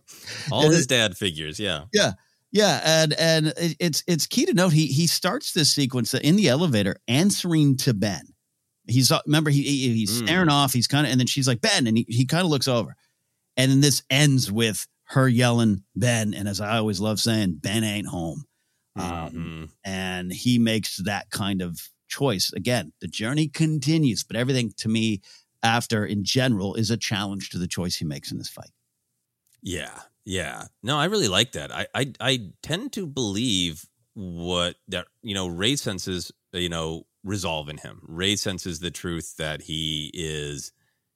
[0.51, 2.13] all his dad figures, yeah, yeah.
[2.49, 6.47] Yeah, and and it's it's key to note he he starts this sequence in the
[6.47, 8.23] elevator answering to Ben
[8.87, 10.25] He's uh, remember he, he he's mm.
[10.25, 10.73] staring off.
[10.73, 12.95] He's kind of and then she's like Ben, and he he kind of looks over,
[13.55, 17.83] and then this ends with her yelling Ben, and as I always love saying, Ben
[17.83, 18.45] ain't home,
[18.95, 19.37] um, mm-hmm.
[19.37, 22.93] um, and he makes that kind of choice again.
[23.01, 25.21] The journey continues, but everything to me
[25.63, 28.71] after in general is a challenge to the choice he makes in this fight.
[29.61, 30.65] Yeah, yeah.
[30.83, 31.71] No, I really like that.
[31.71, 37.69] I I, I tend to believe what that you know Rey senses you know resolve
[37.69, 38.01] in him.
[38.07, 40.71] Rey senses the truth that he is,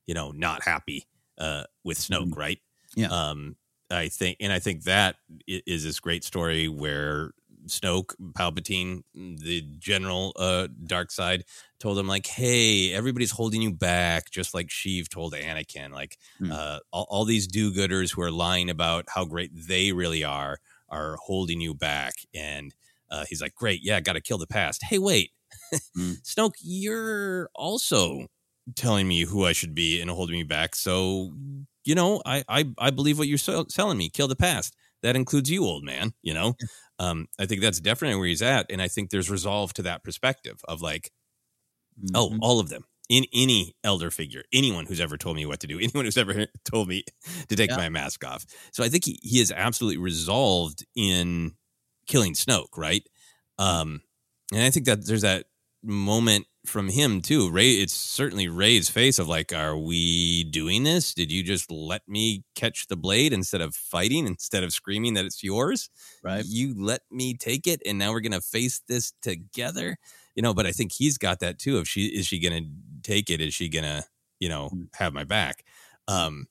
[0.06, 2.40] you know, not happy uh, with Snoke, mm-hmm.
[2.40, 2.60] right?
[2.96, 3.08] Yeah.
[3.08, 3.56] Um,
[3.90, 5.16] I think, and I think that
[5.48, 7.32] is this great story where
[7.68, 11.44] Snoke, Palpatine, the general, uh, dark side,
[11.80, 15.92] told him like, "Hey, everybody's holding you back," just like Sheev told Anakin.
[15.92, 16.52] Like, mm.
[16.52, 21.18] uh, all, all these do-gooders who are lying about how great they really are are
[21.18, 22.14] holding you back.
[22.34, 22.74] And
[23.10, 25.32] uh, he's like, "Great, yeah, got to kill the past." Hey, wait,
[25.98, 26.16] mm.
[26.24, 28.28] Snoke, you're also
[28.76, 30.76] telling me who I should be and holding me back.
[30.76, 31.34] So,
[31.84, 34.10] you know, I I, I believe what you're so, telling me.
[34.10, 34.76] Kill the past.
[35.04, 36.14] That includes you, old man.
[36.22, 36.54] You know,
[37.00, 40.04] um, I think that's definitely where he's at, and I think there's resolve to that
[40.04, 41.12] perspective of like,
[42.14, 42.40] oh, mm-hmm.
[42.42, 42.84] oh, all of them.
[43.10, 46.46] In any elder figure, anyone who's ever told me what to do, anyone who's ever
[46.64, 47.04] told me
[47.50, 47.78] to take yeah.
[47.78, 48.46] my mask off.
[48.72, 51.54] So I think he, he is absolutely resolved in
[52.08, 53.04] killing Snoke, right?
[53.58, 54.02] Um,
[54.52, 55.46] and I think that there's that
[55.84, 57.50] moment from him too.
[57.50, 61.14] Rey, it's certainly Rey's face of like, "Are we doing this?
[61.14, 64.28] Did you just let me catch the blade instead of fighting?
[64.28, 65.90] Instead of screaming that it's yours,
[66.24, 66.46] right?
[66.46, 69.98] You let me take it, and now we're gonna face this together."
[70.36, 71.80] You know, but I think he's got that too.
[71.80, 72.62] If she is she gonna
[73.04, 73.42] take it?
[73.42, 74.04] Is she gonna
[74.40, 74.84] you know hmm.
[74.96, 75.64] have my back?
[76.08, 76.48] Um,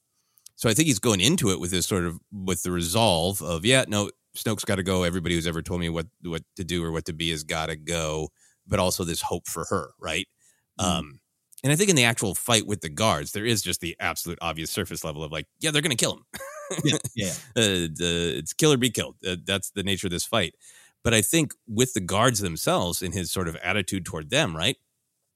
[0.57, 3.65] so I think he's going into it with this sort of with the resolve of
[3.65, 5.03] yeah, no, Snoke's got to go.
[5.03, 7.66] Everybody who's ever told me what what to do or what to be has got
[7.66, 8.29] to go
[8.71, 10.27] but also this hope for her, right?
[10.81, 10.99] Mm-hmm.
[10.99, 11.21] Um,
[11.62, 14.38] and I think in the actual fight with the guards, there is just the absolute
[14.40, 16.25] obvious surface level of like, yeah, they're going to kill him.
[16.85, 17.33] yeah, yeah.
[17.57, 19.16] Uh, the, it's kill or be killed.
[19.27, 20.55] Uh, that's the nature of this fight.
[21.03, 24.77] But I think with the guards themselves and his sort of attitude toward them, right?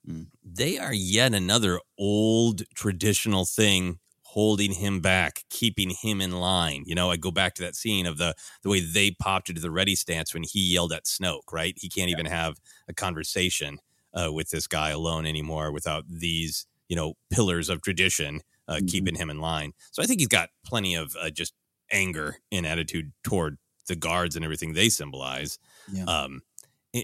[0.08, 0.28] Mm.
[0.42, 3.98] They are yet another old traditional thing
[4.34, 6.82] holding him back, keeping him in line.
[6.86, 9.60] You know, I go back to that scene of the the way they popped into
[9.60, 11.52] the ready stance when he yelled at Snoke.
[11.52, 12.16] Right, he can't yeah.
[12.16, 12.56] even have
[12.88, 13.78] a conversation
[14.12, 18.86] uh, with this guy alone anymore without these you know pillars of tradition uh, mm-hmm.
[18.86, 19.72] keeping him in line.
[19.92, 21.54] So I think he's got plenty of uh, just
[21.90, 25.58] anger and attitude toward the guards and everything they symbolize.
[25.92, 26.04] Yeah.
[26.04, 26.42] Um,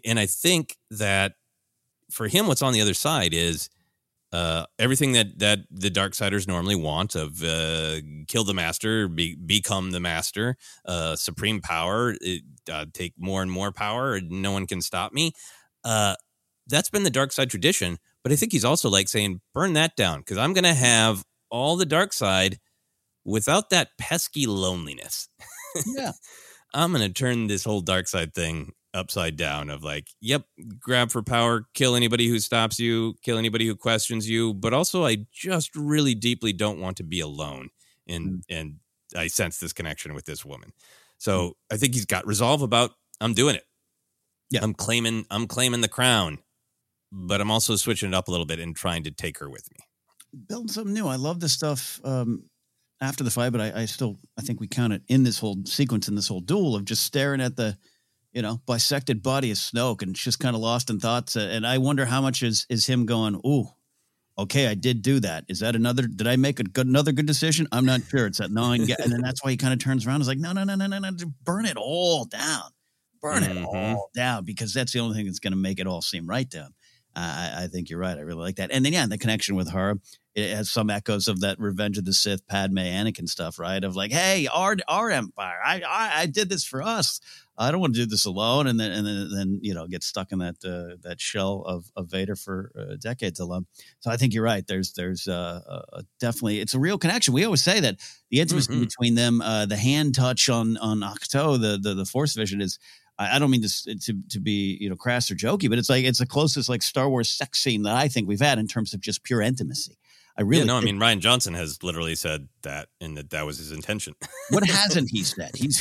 [0.04, 1.34] and I think that
[2.10, 3.68] for him, what's on the other side is
[4.32, 7.96] uh, everything that that the dark siders normally want of uh,
[8.28, 13.50] kill the master be, become the master uh, supreme power it, uh, take more and
[13.50, 15.32] more power no one can stop me.
[15.84, 16.14] Uh,
[16.66, 19.96] that's been the dark side tradition but i think he's also like saying burn that
[19.96, 22.58] down because i'm gonna have all the dark side
[23.24, 25.28] without that pesky loneliness.
[25.86, 26.12] Yeah.
[26.74, 30.44] I'm gonna turn this whole dark side thing upside down of like, yep,
[30.79, 35.05] grab for power, kill anybody who stops you, kill anybody who questions you, but also
[35.05, 37.70] I just really deeply don't want to be alone.
[38.09, 38.40] And mm.
[38.48, 38.74] and
[39.16, 40.72] I sense this connection with this woman.
[41.18, 41.53] So mm.
[41.72, 43.64] I think he's got resolve about I'm doing it.
[44.50, 44.61] Yeah.
[44.62, 46.38] I'm claiming I'm claiming the crown,
[47.12, 49.68] but I'm also switching it up a little bit and trying to take her with
[49.70, 49.79] me.
[50.48, 51.07] Build something new.
[51.07, 52.00] I love this stuff.
[52.04, 52.44] Um,
[53.00, 55.56] after the fight, but I, I still I think we count it in this whole
[55.64, 57.77] sequence in this whole duel of just staring at the
[58.33, 61.37] you know bisected body of Snoke and just kind of lost in thoughts.
[61.37, 63.68] And I wonder how much is is him going, ooh,
[64.38, 65.44] okay, I did do that.
[65.48, 66.02] Is that another?
[66.06, 67.66] Did I make a good another good decision?
[67.72, 68.26] I'm not sure.
[68.26, 70.16] It's that gnawing, and then that's why he kind of turns around.
[70.16, 71.10] and is like, no, no, no, no, no, no,
[71.44, 72.70] burn it all down,
[73.20, 73.64] burn it Mhm.
[73.66, 76.52] all down, because that's the only thing that's going to make it all seem right.
[76.54, 76.68] Uh,
[77.17, 78.17] I, I think you're right.
[78.17, 78.71] I really like that.
[78.73, 79.96] And then yeah, the connection with her,
[80.35, 83.83] it has some echoes of that Revenge of the Sith, Padme, Anakin stuff, right?
[83.83, 87.21] Of like, hey, our our empire, I I, I did this for us.
[87.58, 90.02] I don't want to do this alone, and then and then, then you know get
[90.04, 93.67] stuck in that uh, that shell of, of Vader for uh, decades alone.
[93.98, 94.65] So I think you're right.
[94.67, 95.61] There's there's uh,
[95.92, 97.35] uh, definitely it's a real connection.
[97.35, 97.96] We always say that
[98.31, 98.81] the intimacy Mhm.
[98.81, 102.79] between them, uh, the hand touch on on Ahch-To, the the, the Force vision is.
[103.21, 105.90] I I don't mean to, to to be you know crass or jokey, but it's
[105.90, 108.66] like it's the closest like Star Wars sex scene that I think we've had in
[108.66, 109.96] terms of just pure intimacy.
[110.37, 113.44] I really yeah, no, I mean Rian Johnson has literally said that, and that that
[113.44, 114.14] was his intention.
[114.50, 115.50] what hasn't he said?
[115.54, 115.81] He's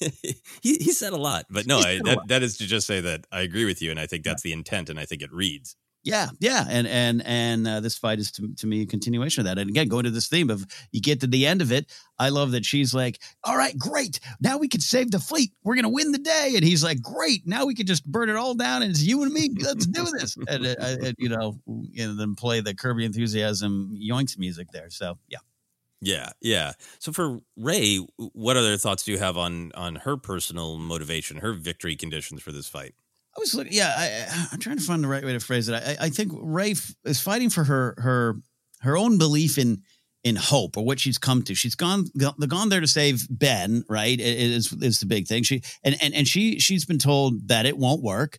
[0.62, 2.28] he he said a lot, but no, I, that lot.
[2.28, 4.52] that is to just say that I agree with you, and I think that's the
[4.52, 5.76] intent, and I think it reads.
[6.06, 9.46] Yeah, yeah, and and and uh, this fight is to, to me a continuation of
[9.46, 9.58] that.
[9.58, 12.28] And again, going to this theme of you get to the end of it, I
[12.28, 15.50] love that she's like, "All right, great, now we can save the fleet.
[15.64, 18.36] We're gonna win the day," and he's like, "Great, now we can just burn it
[18.36, 19.50] all down, and it's you and me.
[19.60, 24.38] Let's do this." and, uh, uh, you know, and then play the Kirby enthusiasm yoinks
[24.38, 24.90] music there.
[24.90, 25.38] So yeah.
[26.00, 26.74] Yeah, yeah.
[27.00, 31.52] So for Rey, what other thoughts do you have on on her personal motivation, her
[31.52, 32.94] victory conditions for this fight?
[33.36, 33.72] I was looking.
[33.72, 35.74] Yeah, I, I'm trying to find the right way to phrase it.
[35.74, 38.36] I, I think Rey f- is fighting for her her
[38.80, 39.82] her own belief in
[40.24, 41.54] in hope or what she's come to.
[41.54, 43.84] She's gone go- gone there to save Ben.
[43.88, 45.42] Right, is is the big thing.
[45.42, 48.38] She and and and she she's been told that it won't work.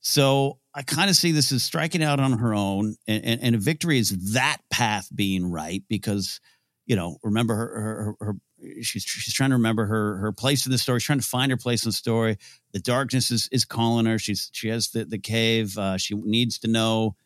[0.00, 3.54] So I kind of see this as striking out on her own, and, and, and
[3.54, 6.40] a victory is that path being right because
[6.86, 8.36] you know remember her, her, her
[8.82, 11.00] she's she's trying to remember her her place in the story.
[11.00, 12.38] She's trying to find her place in the story
[12.72, 14.18] the darkness is is calling her.
[14.18, 15.76] She's she has the the cave.
[15.78, 17.16] Uh, she needs to know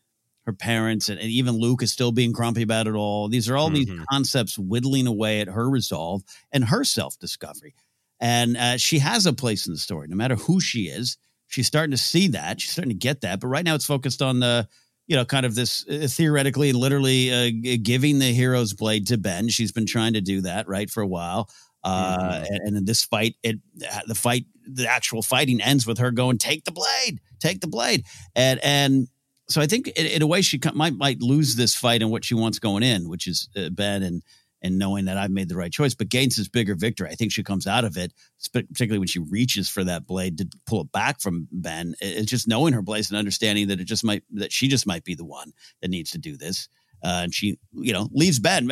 [0.45, 3.29] her parents, and, and even Luke is still being grumpy about it all.
[3.29, 4.05] These are all these Mhm.
[4.11, 7.75] concepts whittling away at her resolve and her self discovery.
[8.21, 11.17] And uh, she has a place in the story, no matter who she is.
[11.49, 12.61] She's starting to see that.
[12.61, 13.41] She's starting to get that.
[13.41, 14.69] But right now, it's focused on the
[15.07, 19.49] you know, kind of this uh, theoretically literally uh, giving the hero's blade to Ben.
[19.49, 21.51] She's been trying to do that right for a while.
[21.85, 22.47] Uh, Mhm.
[22.49, 23.59] and, and in this fight, it
[24.07, 28.05] the fight, the actual fighting ends with her going, "Take the blade, take the blade,"
[28.37, 29.09] and and
[29.49, 32.25] so I think in, in a way she might might lose this fight and what
[32.25, 34.23] she wants going in, which is uh, Ben and
[34.63, 37.09] and knowing that I've made the right choice, but gains this bigger victory.
[37.11, 38.13] I think she comes out of it,
[38.53, 41.95] particularly when she reaches for that blade to pull it back from Ben.
[42.01, 45.05] It's just knowing her place and understanding that it just might that she just might
[45.05, 46.69] be the one that needs to do this.
[47.05, 48.69] Uh, and she, you know, leaves Ben.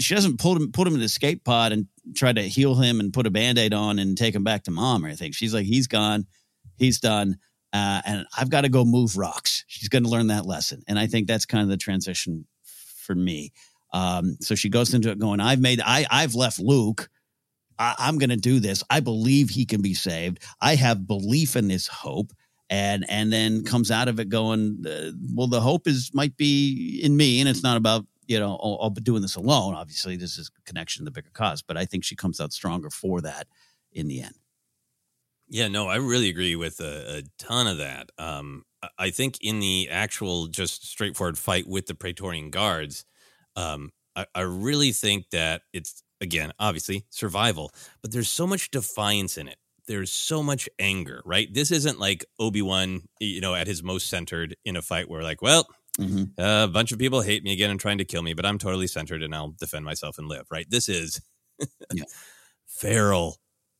[0.00, 3.00] She doesn't put him put him in the escape pod and try to heal him
[3.00, 5.32] and put a band-aid on and take him back to mom or anything.
[5.32, 6.26] She's like, he's gone,
[6.78, 7.36] he's done.
[7.74, 9.64] Uh, and I've got to go move rocks.
[9.66, 10.82] She's going to learn that lesson.
[10.88, 13.52] And I think that's kind of the transition for me.
[13.92, 17.08] Um, so she goes into it going, I've made, I, I've left Luke.
[17.78, 18.82] I, I'm going to do this.
[18.90, 20.42] I believe he can be saved.
[20.60, 22.32] I have belief in this hope.
[22.68, 27.00] And, and then comes out of it going, uh, well, the hope is, might be
[27.00, 27.38] in me.
[27.38, 29.76] And it's not about, you know, I'll, I'll be doing this alone.
[29.76, 32.90] Obviously this is connection to the bigger cause, but I think she comes out stronger
[32.90, 33.46] for that
[33.92, 34.34] in the end.
[35.48, 38.10] Yeah, no, I really agree with a, a ton of that.
[38.18, 38.64] Um,
[38.98, 43.04] I think in the actual just straightforward fight with the Praetorian guards,
[43.56, 49.36] um, I, I really think that it's again, obviously survival, but there's so much defiance
[49.38, 49.58] in it.
[49.86, 51.52] There's so much anger, right?
[51.52, 55.22] This isn't like Obi Wan, you know, at his most centered in a fight where,
[55.22, 56.36] like, well, Mhm.
[56.38, 58.86] a bunch of people hate me again and trying to kill me, but I'm totally
[58.86, 60.68] centered and I'll defend myself and live, right?
[60.70, 61.20] This is
[61.90, 62.04] Yeah.
[62.66, 63.38] feral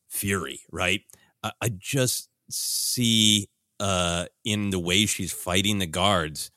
[0.09, 1.01] fury, right?
[1.43, 3.49] I, I just see
[3.79, 6.51] uh in the way she's fighting the guards,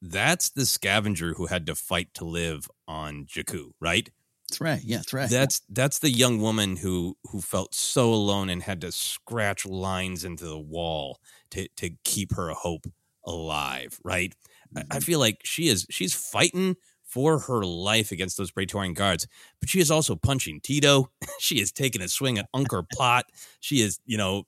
[0.00, 4.08] that's the scavenger who had to fight to live on Jakku, right?
[4.48, 4.80] That's right.
[4.82, 5.28] Yeah, that's right.
[5.28, 10.24] That's that's the young woman who who felt so alone and had to scratch lines
[10.24, 11.20] into the wall
[11.50, 12.86] to to keep her hope
[13.26, 14.34] alive, right?
[14.74, 14.98] I, I mm-hmm.
[15.00, 19.26] feel like she is she's fighting for her life against those Praetorian guards,
[19.60, 21.06] but she is also punching Teedo.
[21.40, 23.26] she is taking a swing at Unker Plot.
[23.60, 24.44] She is, you know,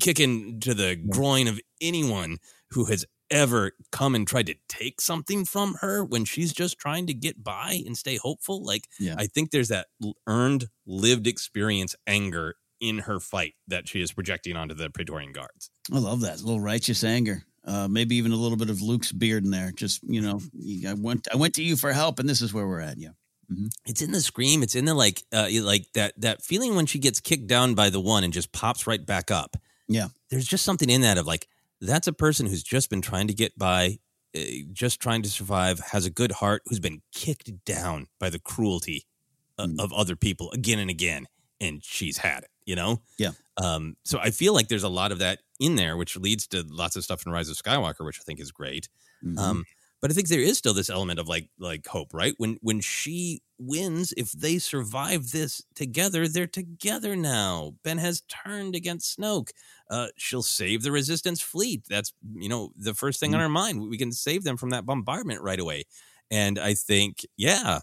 [0.00, 2.38] kicking to the groin of anyone
[2.70, 7.06] who has ever come and try to take something from her when she's just trying
[7.06, 8.62] to get by and stay hopeful.
[8.64, 9.14] Like, Yeah.
[9.18, 9.88] I think there's that
[10.26, 15.70] earned, lived experience anger in her fight that she is projecting onto the Praetorian guards.
[15.92, 16.40] I love that.
[16.40, 17.44] A little righteous anger.
[17.64, 19.72] Uh, maybe even a little bit of Luke's beard in there.
[19.72, 20.40] Just, you know,
[20.88, 22.98] I went I went to you for help and this is where we're at.
[22.98, 23.10] Yeah.
[23.52, 23.68] Mhm.
[23.86, 24.62] It's in the scream.
[24.62, 27.90] It's in the like, uh, like that that feeling when she gets kicked down by
[27.90, 29.56] the one and just pops right back up.
[29.88, 30.08] Yeah.
[30.30, 31.48] There's just something in that of like
[31.80, 33.98] that's a person who's just been trying to get by,
[34.36, 34.40] uh,
[34.72, 39.04] just trying to survive, has a good heart, who's been kicked down by the cruelty
[39.58, 39.80] uh, Mm.
[39.80, 41.26] of other people again and again,
[41.60, 42.50] and she's had it.
[42.64, 43.00] You know.
[43.18, 43.30] Yeah.
[43.56, 46.62] Um, so I feel like there's a lot of that in there, which leads to
[46.68, 48.88] lots of stuff in Rise of Skywalker, which I think is great.
[49.24, 49.38] Mhm.
[49.38, 49.64] Um,
[50.00, 52.34] but I think there is still this element of like like hope, right?
[52.38, 57.74] When when she wins, if they survive this together, they're together now.
[57.82, 59.50] Ben has turned against Snoke.
[59.90, 61.82] Uh, she'll save the Resistance fleet.
[61.88, 63.88] That's you know the first thing on our mind.
[63.88, 65.84] We can save them from that bombardment right away.
[66.30, 67.80] And I think, yeah,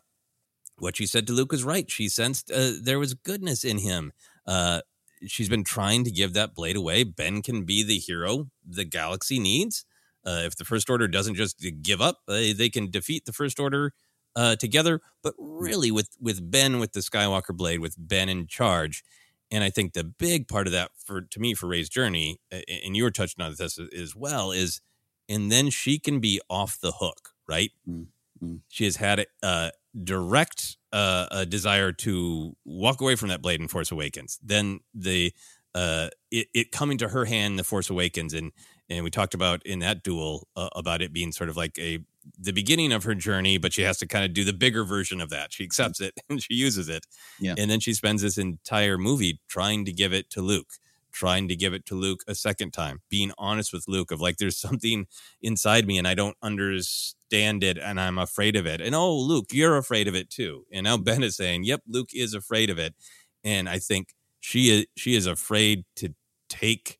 [0.77, 1.89] what she said to Luke was right.
[1.89, 4.11] She sensed uh, there was goodness in him.
[4.45, 4.81] Uh,
[5.25, 7.03] she's been trying to give that blade away.
[7.03, 9.85] Ben can be the hero the galaxy needs.
[10.25, 13.93] Uh, if the First Order doesn't just give up, they can defeat the First Order
[14.35, 15.01] uh, together.
[15.23, 19.03] But really, with with Ben with the Skywalker blade, with Ben in charge,
[19.51, 22.59] and I think the big part of that for to me for Rey's journey, uh,
[22.85, 24.81] and you were touching on this as well, is
[25.27, 27.71] and then she can be off the hook, right?
[27.89, 28.07] Mm,
[28.43, 28.59] mm.
[28.67, 29.71] She has had a
[30.03, 34.39] direct uh, a desire to walk away from that blade in Force Awakens.
[34.43, 35.33] Then the
[35.73, 38.51] uh, it, it coming to her hand, the Force Awakens, and
[38.89, 41.99] and we talked about in that duel uh, about it being sort of like a
[42.39, 45.21] the beginning of her journey, but she has to kind of do the bigger version
[45.21, 45.53] of that.
[45.53, 47.05] She accepts it and she uses it,
[47.39, 47.55] Yeah.
[47.57, 50.73] and then she spends this entire movie trying to give it to Luke,
[51.11, 54.37] trying to give it to Luke a second time, being honest with Luke of like,
[54.37, 55.07] there's something
[55.41, 58.81] inside me and I don't understand it and I'm afraid of it.
[58.81, 60.65] And oh, Luke, you're afraid of it too.
[60.71, 62.95] And now Ben is saying, yep, Luke is afraid of it.
[63.43, 66.13] And I think she is she is afraid to
[66.49, 66.99] take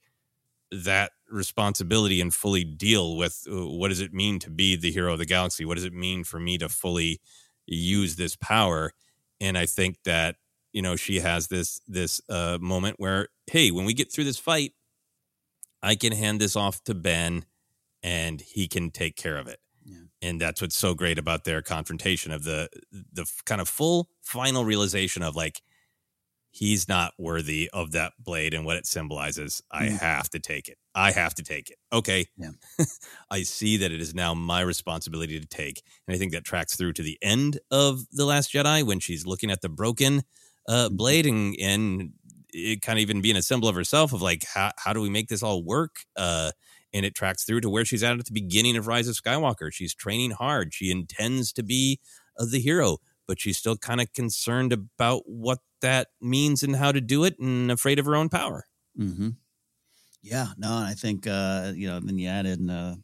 [0.72, 5.14] that responsibility and fully deal with uh, what does it mean to be the hero
[5.14, 5.66] of the galaxy?
[5.66, 7.20] What does it mean for me to fully
[7.66, 8.92] use this power?
[9.40, 10.36] And I think that
[10.74, 14.40] you know she has this this uh, moment where hey, when we get through this
[14.40, 14.74] fight,
[15.82, 17.46] I can hand this off to Ben,
[18.02, 19.60] and he can take care of it.
[20.22, 24.66] And that's what's so great about their confrontation of the the kind of full final
[24.66, 25.62] realization of like
[26.58, 29.62] he's not worthy of that blade and what it symbolizes.
[29.72, 30.00] I Mm.
[30.00, 30.78] have to take it.
[30.96, 31.78] I have to take it.
[31.92, 32.28] Okay.
[32.38, 32.52] Yeah.
[33.30, 35.82] I see that it is now my responsibility to take.
[36.08, 39.26] And I think that tracks through to the end of The Last Jedi when she's
[39.26, 40.24] looking at the broken
[40.70, 40.96] uh, Mm-hmm.
[40.96, 42.14] blade and, and
[42.54, 45.10] it kind of even being a symbol of herself of like, how, how do we
[45.10, 45.98] make this all work?
[46.16, 46.52] Uh,
[46.94, 49.74] and it tracks through to where she's at at the beginning of Rise of Skywalker.
[49.74, 50.74] She's training hard.
[50.74, 52.00] She intends to be
[52.40, 56.92] uh, the hero, but she's still kind of concerned about what that means and how
[56.92, 58.66] to do it and afraid of her own power.
[59.00, 59.30] Mm-hmm.
[60.22, 62.00] Yeah, no, I think uh, you know.
[62.00, 62.96] Then you add in uh,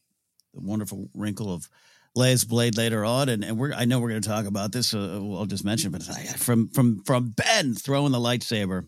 [0.53, 1.69] the wonderful wrinkle of
[2.17, 4.93] Leia's blade later on, and, and we're I know we're going to talk about this.
[4.95, 6.01] Uh, I'll just mention, but
[6.37, 8.87] from from from Ben throwing the lightsaber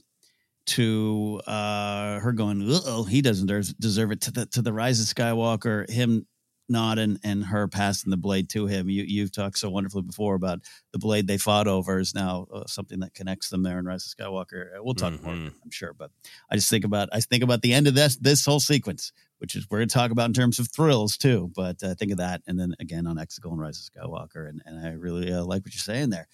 [0.65, 4.21] to uh, her going, oh, he doesn't des- deserve it.
[4.21, 6.25] To the to the rise of Skywalker, him
[6.73, 8.89] nodding and her passing the blade to him.
[8.89, 10.59] You you've talked so wonderfully before about
[10.91, 14.05] the blade they fought over is now uh, something that connects them there in Rise
[14.05, 14.75] of Skywalker.
[14.77, 15.53] Uh, We'll talk more, Mhm.
[15.63, 16.11] I'm sure, but
[16.51, 19.55] I just think about I think about the end of this this whole sequence, which
[19.55, 21.49] is we're going to talk about in terms of thrills too.
[21.55, 24.61] But uh, think of that, and then again on Exegol and Rise of Skywalker, and
[24.65, 26.27] and I really uh, like what you're saying there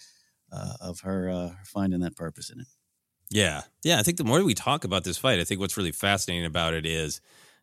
[0.52, 2.68] uh, of her uh, finding that purpose in it.
[3.32, 3.62] Yeah.
[3.84, 4.00] Yeah.
[4.00, 6.74] I think the more we talk about this fight, I think what's really fascinating about
[6.74, 7.22] it is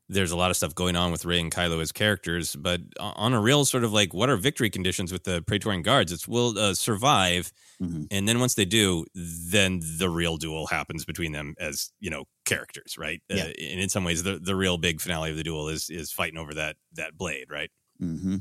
[0.08, 3.32] there's a lot of stuff going on with Rey and Kylo as characters, but on
[3.32, 6.12] a real sort of like, what are victory conditions with the Praetorian Guards?
[6.12, 7.52] It's we'll uh, survive.
[7.82, 8.06] Mhm.
[8.10, 12.24] And then once they do, then the real duel happens between them as, you know,
[12.44, 13.20] characters, right?
[13.28, 13.44] Yeah.
[13.44, 16.12] Uh, and in some ways, the, the real big finale of the duel is is
[16.12, 17.70] fighting over that that blade, right?
[18.00, 18.36] Mm-hmm.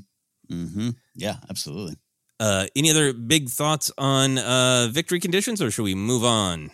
[0.51, 0.89] Mm-hmm.
[1.15, 1.95] Yeah, absolutely.
[2.39, 6.69] Uh, any other big thoughts on uh, victory conditions, or should we move on?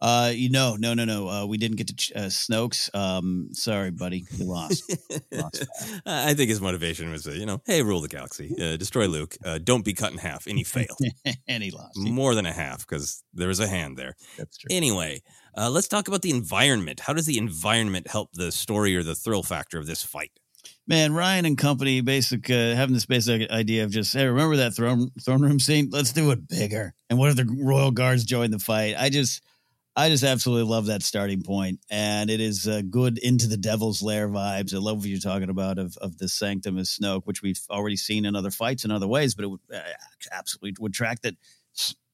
[0.00, 1.28] Uh, you know, no, no, no.
[1.28, 2.88] Uh, we didn't get to ch- uh, Snoke's.
[2.94, 4.94] Um, sorry, buddy, you lost.
[5.32, 5.66] Lost
[6.06, 9.36] I think his motivation was, uh, you know, hey, rule the galaxy, uh, destroy Luke,
[9.44, 10.98] uh, don't be cut in half, and he failed
[11.48, 11.98] and he lost.
[11.98, 14.14] more than a half because there was a hand there.
[14.36, 14.68] That's true.
[14.70, 15.22] Anyway,
[15.56, 17.00] uh, let's talk about the environment.
[17.00, 20.30] How does the environment help the story or the thrill factor of this fight?
[20.86, 24.74] Man, Rian and company, basic uh, having this basic idea of just hey, remember that
[24.74, 25.88] throne throne room scene?
[25.90, 26.94] Let's do it bigger.
[27.10, 28.94] And what if the royal guards join the fight?
[28.98, 29.42] I just,
[29.98, 34.00] I just absolutely love that starting point, and it is uh, good into the Devil's
[34.00, 34.72] Lair vibes.
[34.72, 37.96] I love what you're talking about of of the sanctum of Snoke, which we've already
[37.96, 39.80] seen in other fights in other ways, but it would uh,
[40.30, 41.34] absolutely would track that.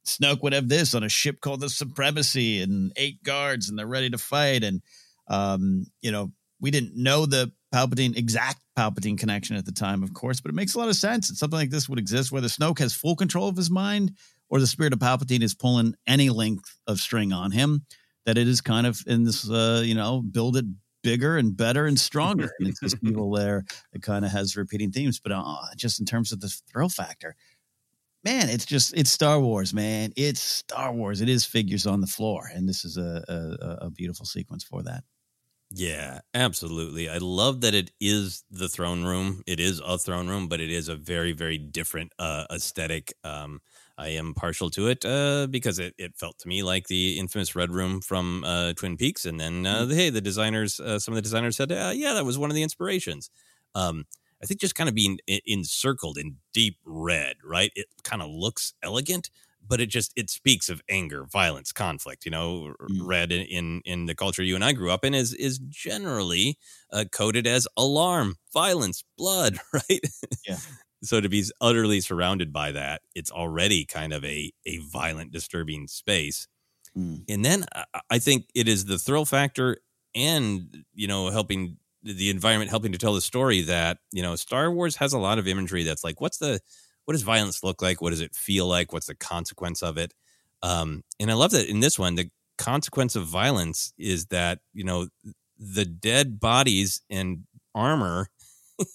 [0.07, 3.87] Snoke would have this on a ship called the Supremacy and eight guards, and they're
[3.87, 4.65] ready to fight.
[4.65, 4.81] And
[5.29, 10.15] um, you know, we didn't know the Palpatine exact Palpatine connection at the time, of
[10.15, 11.29] course, but it makes a lot of sense.
[11.29, 14.13] that something like this would exist, whether Snoke has full control of his mind
[14.55, 17.85] or the spirit of Palpatine is pulling any length of string on him,
[18.25, 20.65] that it is kind of in this, uh, you know, build it
[21.03, 22.53] bigger and better and stronger.
[22.61, 25.19] and it's this evil there that kind of has repeating themes.
[25.19, 27.35] But uh, just in terms of the thrill factor,
[28.23, 30.13] man, it's just it's Star Wars, man.
[30.17, 31.21] It's Star Wars.
[31.21, 34.85] It is figures on the floor, and this is a a, a beautiful sequence for
[34.85, 35.03] that.
[35.73, 37.09] Yeah, absolutely.
[37.09, 39.43] I love that it is the throne room.
[39.49, 43.13] It is a throne room, but it is a very, very different uh, aesthetic.
[43.25, 43.61] Um,
[43.97, 47.55] I am partial to it uh, because it, it felt to me like the infamous
[47.55, 49.25] Red Room from uh, Twin Peaks.
[49.25, 52.15] And then, uh, the, hey, the designers, uh, some of the designers said, uh, yeah,
[52.15, 53.31] that was one of the inspirations.
[53.75, 54.05] Um,
[54.43, 57.73] I think just kind of being encircled in deep red, right?
[57.75, 59.31] It kind of looks elegant,
[59.67, 62.27] but it just it speaks of anger, violence, conflict.
[62.27, 62.99] You know, mm.
[63.01, 66.59] red in, in, in the culture you and I grew up in is is generally
[66.93, 70.01] uh, coded as alarm, violence, blood, right?
[70.47, 70.59] Yeah.
[71.05, 75.87] So to be utterly surrounded by that, it's already kind of a a violent, disturbing
[75.87, 76.49] space.
[76.97, 77.25] Mm.
[77.29, 77.65] And then
[78.11, 79.79] I think it is the thrill factor
[80.15, 84.71] and you know helping the environment helping to tell the story that you know Star
[84.71, 86.61] Wars has a lot of imagery that's like what's the
[87.05, 88.01] what does violence look like?
[88.01, 88.93] What does it feel like?
[88.93, 90.15] What's the consequence of it?
[90.63, 94.85] Um, and I love that in this one, the consequence of violence is that, you
[94.85, 95.09] know,
[95.59, 97.45] the dead bodies and
[97.75, 98.29] armor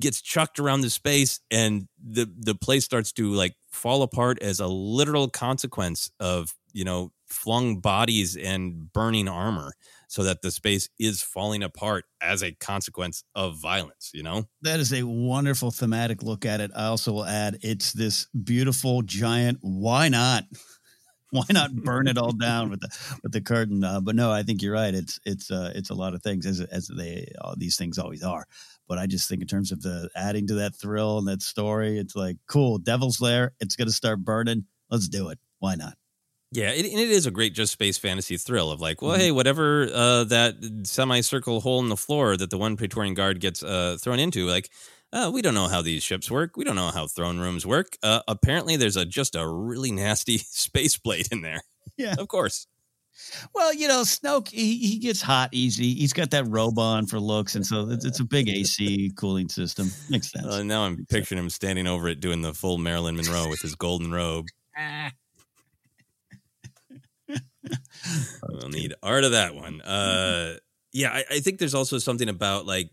[0.00, 4.60] gets chucked around the space and the the place starts to like fall apart as
[4.60, 9.72] a literal consequence of you know flung bodies and burning armor
[10.08, 14.44] so that the space is falling apart as a consequence of violence, you know?
[14.62, 16.72] That is a wonderful thematic look at it.
[16.74, 20.44] I also will add it's this beautiful giant why not?
[21.30, 22.88] why not burn it all down with the
[23.22, 23.84] with the curtain?
[23.84, 24.92] Uh, but no, I think you're right.
[24.92, 28.24] It's it's uh, it's a lot of things as as they all these things always
[28.24, 28.46] are.
[28.90, 31.96] But I just think in terms of the adding to that thrill and that story,
[31.96, 32.76] it's like cool.
[32.78, 33.52] Devil's Lair.
[33.60, 34.64] It's going to start burning.
[34.90, 35.38] Let's do it.
[35.60, 35.94] Why not?
[36.50, 39.20] Yeah, it, it is a great just space fantasy thrill of like, well, mm-hmm.
[39.20, 43.62] hey, whatever uh, that semicircle hole in the floor that the one Praetorian guard gets
[43.62, 44.68] uh, thrown into, like,
[45.12, 46.56] uh, we don't know how these ships work.
[46.56, 47.96] We don't know how throne rooms work.
[48.02, 51.60] Uh, apparently, there's a just a really nasty space blade in there.
[51.96, 52.66] Yeah, of course.
[53.54, 55.94] Well, you know, Snoke he, he gets hot easy.
[55.94, 59.48] He's got that robe on for looks, and so it's, it's a big AC cooling
[59.48, 59.90] system.
[60.08, 60.46] Makes sense.
[60.46, 61.44] Uh, now I'm Makes picturing sense.
[61.44, 64.46] him standing over it doing the full Marilyn Monroe with his golden robe.
[68.48, 69.80] we'll need art of that one.
[69.80, 70.56] Uh,
[70.92, 72.90] yeah, I, I think there's also something about like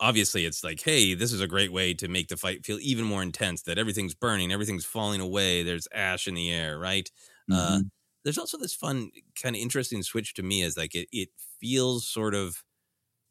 [0.00, 3.04] obviously it's like hey this is a great way to make the fight feel even
[3.04, 7.10] more intense that everything's burning everything's falling away there's ash in the air right
[7.52, 7.76] uh, mm-hmm.
[7.76, 7.80] uh,
[8.24, 9.10] there's also this fun
[9.40, 12.62] kind of interesting switch to me as like it, it feels sort of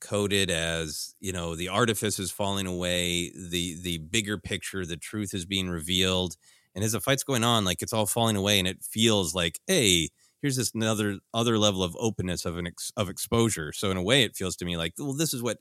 [0.01, 5.33] coded as you know the artifice is falling away the the bigger picture the truth
[5.33, 6.37] is being revealed
[6.73, 9.59] and as the fight's going on like it's all falling away and it feels like
[9.67, 10.07] hey
[10.41, 13.71] here's this another other level of openness of an ex, of exposure.
[13.71, 15.57] So in a way, it feels to me like well, this is what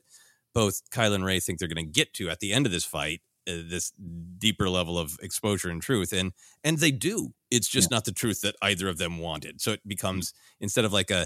[0.53, 2.85] both Kylo and Rey think they're going to get to at the end of this
[2.85, 3.21] fight.
[3.49, 3.91] Uh, this
[4.37, 6.31] deeper level of exposure and truth and
[6.63, 7.95] and they do it's just yeah.
[7.95, 11.25] not the truth that either of them wanted so it becomes instead of like a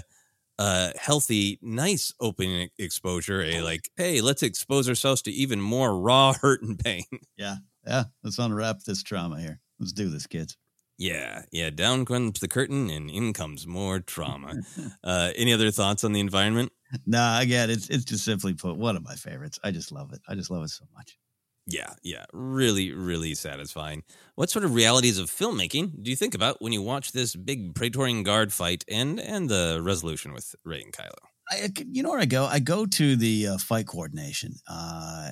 [0.58, 6.32] a healthy nice open exposure a like hey let's expose ourselves to even more raw
[6.40, 7.04] hurt and pain
[7.36, 7.56] yeah
[7.86, 10.56] yeah let's unwrap this trauma here let's do this kids
[10.96, 11.70] yeah, yeah.
[11.70, 14.54] Down comes the curtain, and in comes more trauma.
[15.04, 16.70] uh, any other thoughts on the environment?
[17.04, 19.58] No, again, it's it's just simply put one of my favorites.
[19.64, 20.20] I just love it.
[20.28, 21.18] I just love it so much.
[21.66, 24.02] Yeah, yeah, really, really satisfying.
[24.34, 27.74] What sort of realities of filmmaking do you think about when you watch this big
[27.74, 31.14] Praetorian Guard fight and and the resolution with Rey and Kylo?
[31.50, 32.46] I, you know where I go?
[32.46, 34.54] I go to the uh, fight coordination.
[34.68, 35.30] Uh,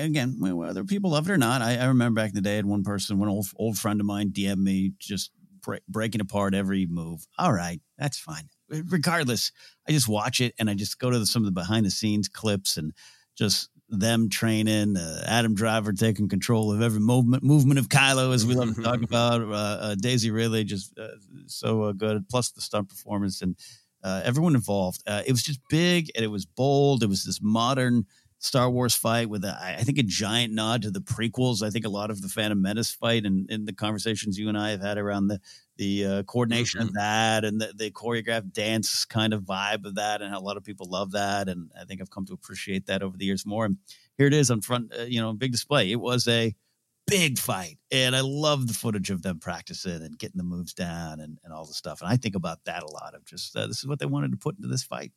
[0.00, 2.56] again, whether people love it or not, I, I, remember back in the day, I
[2.56, 5.30] had one person, one old old friend of mine, DM me just
[5.88, 7.26] breaking apart every move.
[7.38, 8.48] All right, that's fine.
[8.68, 9.52] Regardless,
[9.88, 11.90] I just watch it and I just go to the, some of the behind the
[11.90, 12.92] scenes clips and
[13.36, 14.96] just them training.
[14.96, 18.82] Uh, Adam Driver taking control of every movement movement of Kylo, as we love to
[18.82, 19.42] talk about.
[19.42, 21.08] Uh, uh, Daisy Ridley just uh,
[21.46, 22.28] so good.
[22.28, 23.56] Plus the stunt performance and
[24.02, 25.02] uh, everyone involved.
[25.06, 27.02] Uh, it was just big and it was bold.
[27.02, 28.06] It was this modern
[28.38, 31.62] Star Wars fight with, a, I think, a giant nod to the prequels.
[31.62, 34.58] I think a lot of the Phantom Menace fight and in the conversations you and
[34.58, 35.40] I have had around the
[35.82, 36.88] the uh, coordination mm-hmm.
[36.88, 40.40] of that and the, the, choreographed dance kind of vibe of that, and how a
[40.40, 41.48] lot of people love that.
[41.48, 43.64] And I think I've come to appreciate that over the years more.
[43.64, 43.78] And
[44.16, 45.90] here it is on front, uh, you know, big display.
[45.90, 46.54] It was a
[47.08, 47.78] big fight.
[47.90, 51.52] And I love the footage of them practicing and getting the moves down and, and
[51.52, 52.00] all the stuff.
[52.00, 54.30] And I think about that a lot of just uh, this is what they wanted
[54.30, 55.12] to put into this fight.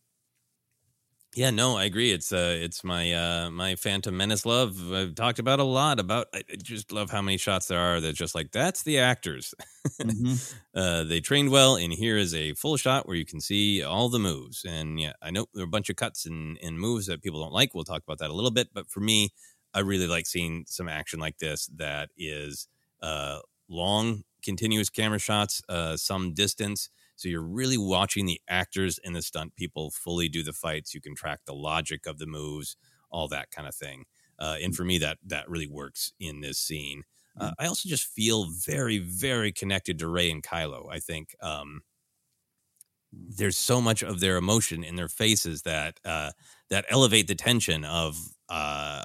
[1.36, 2.12] Yeah, no, I agree.
[2.14, 4.78] It's uh, it's my uh, my Phantom Menace love.
[4.94, 6.28] I've talked about a lot about.
[6.34, 8.00] I just love how many shots there are.
[8.00, 9.54] That just like that's the actors.
[10.02, 10.34] Mm-hmm.
[10.80, 14.08] uh, they trained well, and here is a full shot where you can see all
[14.08, 14.64] the moves.
[14.64, 17.42] And yeah, I know there are a bunch of cuts and, and moves that people
[17.42, 17.74] don't like.
[17.76, 18.70] We'll talk about that a little bit.
[18.74, 19.32] But for me,
[19.74, 22.70] I really like seeing some action like this that is
[23.02, 29.16] uh, long, continuous camera shots, uh, some distance so you're really watching the actors and
[29.16, 30.94] the stunt people fully do the fights.
[30.94, 32.78] You can track the logic of the moves,
[33.10, 34.06] all that kind of thing.
[34.38, 37.04] Uh, and for me, that that really works in this scene.
[37.40, 40.88] Uh, I also just feel very, very connected to Rey and Kylo.
[40.90, 41.82] I think um,
[43.12, 46.32] there's so much of their emotion in their faces that uh,
[46.70, 48.18] that elevate the tension of
[48.50, 49.04] uh,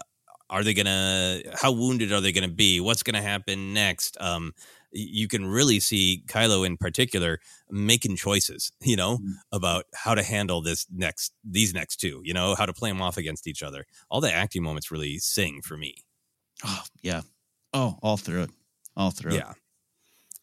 [0.49, 2.81] are they gonna how wounded are they gonna be?
[2.81, 4.17] What's gonna happen next?
[4.21, 4.53] Um,
[4.93, 9.33] you can really see Kylo in particular making choices, you know, mm-hmm.
[9.53, 13.03] about how to handle this next, these next two, you know, how to play them
[13.03, 13.87] off against each other.
[14.11, 16.05] All the acting moments really sing for me.
[16.65, 17.23] Oh, yeah.
[17.73, 18.51] Oh, all through it.
[18.97, 19.51] All through yeah.
[19.51, 19.57] It.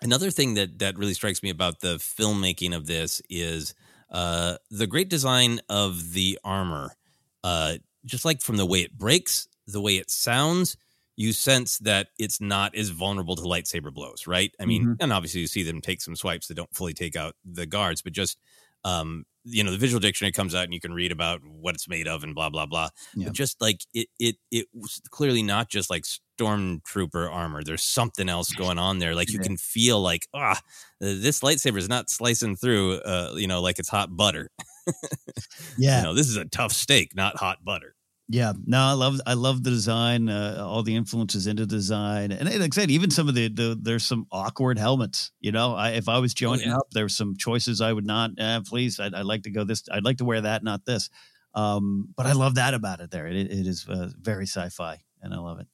[0.02, 3.74] Another thing that that really strikes me about the filmmaking of this is
[4.12, 6.96] uh, the great design of the armor.
[7.44, 10.78] Uh, just like from the way it breaks, the way it sounds,
[11.18, 14.54] you sense that it's not as vulnerable to lightsaber blows, right?
[14.62, 14.94] I mean, mm-hmm.
[15.00, 18.04] and obviously you see them take some swipes that don't fully take out the guards,
[18.04, 18.38] but just
[18.86, 21.88] um, you know, the visual dictionary comes out and you can read about what it's
[21.88, 22.90] made of and blah blah blah.
[23.16, 23.26] Yeah.
[23.28, 26.04] But just like it, it, it was clearly not just like
[26.40, 27.64] stormtrooper armor.
[27.64, 29.16] There's something else going on there.
[29.16, 30.60] Like you can feel like ah,
[31.00, 34.52] this lightsaber is not slicing through, uh, you know, like it's hot butter.
[35.78, 37.96] yeah, you know, this is a tough steak, not hot butter.
[38.30, 42.50] Yeah, no, I love I love the design, uh, all the influences into design, and
[42.50, 45.32] like I said, even some of the, the there's some awkward helmets.
[45.40, 46.78] You know, I, if I was oh, joining oh, yeah.
[46.78, 48.32] up, there's some choices I would not.
[48.38, 49.84] Eh, please, I'd, I'd, like to go this.
[49.90, 51.10] I'd like to wear that, not this.
[51.54, 53.12] Um, but I love that about it.
[53.12, 55.68] There, it, it is uh, very sci-fi, and I love it.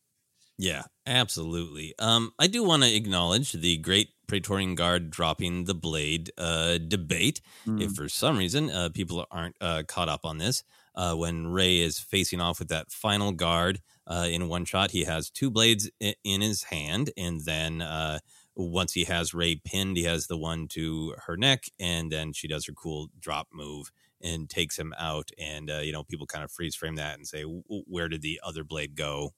[0.59, 1.95] Yeah, absolutely.
[1.97, 7.41] Um, I do want to acknowledge the great Praetorian Guard dropping the blade uh, debate.
[7.65, 7.81] Mm.
[7.81, 10.63] If for some reason uh, people aren't uh, caught up on this
[10.95, 14.91] uh, when Rey is facing off with that final guard uh, in one shot.
[14.91, 18.19] He has two blades in, his hand, and then uh,
[18.55, 22.47] once he has Rey pinned, he has the one to her neck, and then she
[22.47, 23.91] does her cool drop move
[24.21, 25.29] and takes him out.
[25.37, 28.39] And uh, you know, people kind of freeze frame that and say, "Where did the
[28.43, 29.31] other blade go?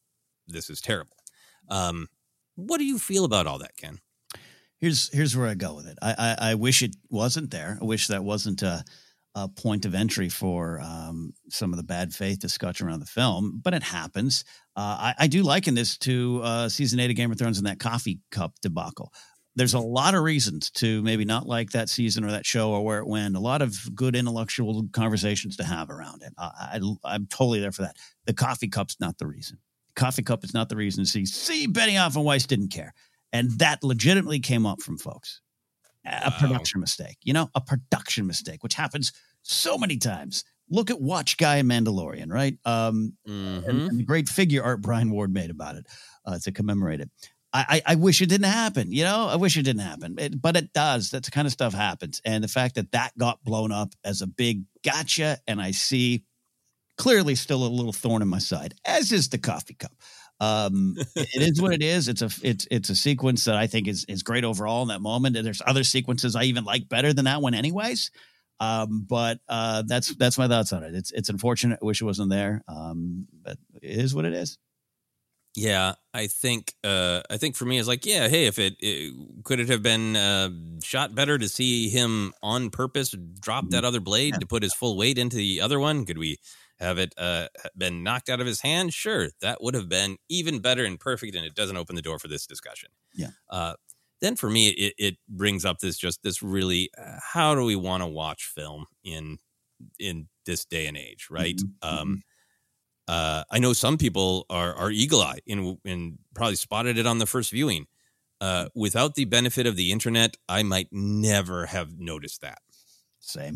[0.47, 1.18] This is terrible."
[1.70, 2.08] Um,
[2.56, 3.99] what do you feel about all that, Ken?
[4.78, 5.97] Here's here's where I go with it.
[6.01, 7.78] I I, I wish it wasn't there.
[7.82, 8.84] I wish that wasn't a
[9.36, 13.60] a point of entry for um, some of the bad faith discussion around the film,
[13.62, 14.46] but it happens.
[14.78, 17.68] Uh, I, I, do liken this to uh, season eight of Game of Thrones and
[17.68, 19.12] that coffee cup debacle.
[19.58, 22.84] There's a lot of reasons to maybe not like that season or that show or
[22.84, 23.36] where it went.
[23.36, 26.34] A lot of good intellectual conversations to have around it.
[26.38, 27.98] I, I, am totally there for that.
[28.26, 29.58] The coffee cup's not the reason.
[29.96, 31.04] Coffee cup is not the reason.
[31.04, 32.94] To see, see, Benioff and Weiss didn't care,
[33.32, 35.42] and that legitimately came up from folks
[36.06, 40.43] a production mistake, you know, a production mistake, which happens so many times.
[40.70, 42.58] Look at Watch Guy Mandalorian, right?
[42.66, 43.70] Um, mm-hmm.
[43.70, 45.86] and, and, the great figure art Brian Ward made about it
[46.26, 47.10] uh, to commemorate it.
[47.53, 49.28] I, I, I, wish it didn't happen, you know.
[49.28, 51.12] I wish it didn't happen, it, but it does.
[51.12, 54.28] That kind of stuff happens, and the fact that that got blown up as a
[54.28, 56.26] big gotcha, and I see
[56.97, 59.93] clearly still a little thorn in my side, as is the coffee cup.
[60.40, 62.08] Um, it is what it is.
[62.08, 65.02] It's a it's it's a sequence that I think is is great overall in that
[65.02, 65.38] moment.
[65.38, 68.12] And there's other sequences I even like better than that one, anyways.
[68.60, 70.96] Um, but uh, that's that's my thoughts on it.
[70.96, 71.80] It's it's unfortunate.
[71.82, 72.64] I wish it wasn't there.
[72.68, 74.58] Um, but it is what it is.
[75.56, 79.14] Yeah, I think uh, I think for me it's like yeah, hey, if it, it
[79.44, 80.50] could it have been uh,
[80.84, 83.72] shot better to see him on purpose drop mm-hmm.
[83.72, 84.40] that other blade yeah.
[84.40, 86.06] to put his full weight into the other one?
[86.06, 86.40] Could we
[86.80, 87.48] have it uh,
[87.78, 88.94] been knocked out of his hand?
[88.94, 92.20] Sure, that would have been even better and perfect, and it doesn't open the door
[92.20, 92.90] for this discussion.
[93.14, 93.30] Yeah.
[93.50, 93.76] Uh,
[94.22, 97.76] then for me, it, it brings up this just this really uh, how do we
[97.76, 99.40] want to watch film in
[100.00, 101.58] in this day and age, right?
[101.58, 101.88] Mm-hmm.
[101.88, 102.20] Um, mm-hmm.
[103.08, 107.20] uh, I know some people are are eagle eye and and probably spotted it on
[107.20, 107.88] the first viewing.
[108.42, 112.60] Uh, without the benefit of the internet, I might never have noticed that.
[113.20, 113.56] Same,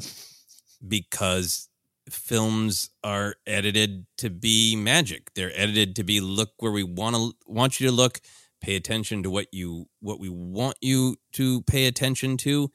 [0.88, 1.69] because
[2.12, 5.34] films are edited to be magic.
[5.36, 8.20] They're edited to be look where we want to want you to look,
[8.62, 12.72] pay attention to what you what we want you to pay attention to.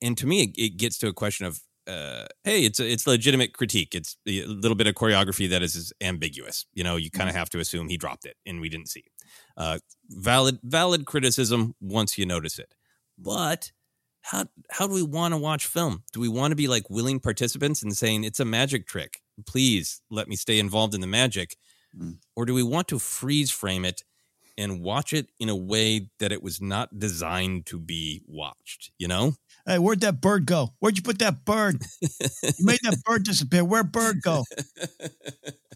[0.00, 3.06] And to me, it, it gets to a question of, uh, hey, it's a, it's
[3.06, 3.94] legitimate critique.
[3.94, 6.66] It's a little bit of choreography that is, is ambiguous.
[6.72, 7.38] You know, you kind of mm-hmm.
[7.40, 9.04] have to assume he dropped it and we didn't see.
[9.56, 12.74] Uh, valid valid criticism once you notice it,
[13.18, 13.72] but
[14.28, 16.02] how how do we want to watch film?
[16.12, 19.22] Do we want to be like willing participants and saying it's a magic trick?
[19.46, 21.56] Please let me stay involved in the magic.
[21.98, 22.18] Mm.
[22.36, 24.04] Or do we want to freeze frame it
[24.58, 28.90] and watch it in a way that it was not designed to be watched?
[28.98, 29.32] You know?
[29.66, 30.74] Hey, where'd that bird go?
[30.80, 31.82] Where'd you put that bird?
[32.02, 33.64] you made that bird disappear.
[33.64, 34.44] Where'd bird go?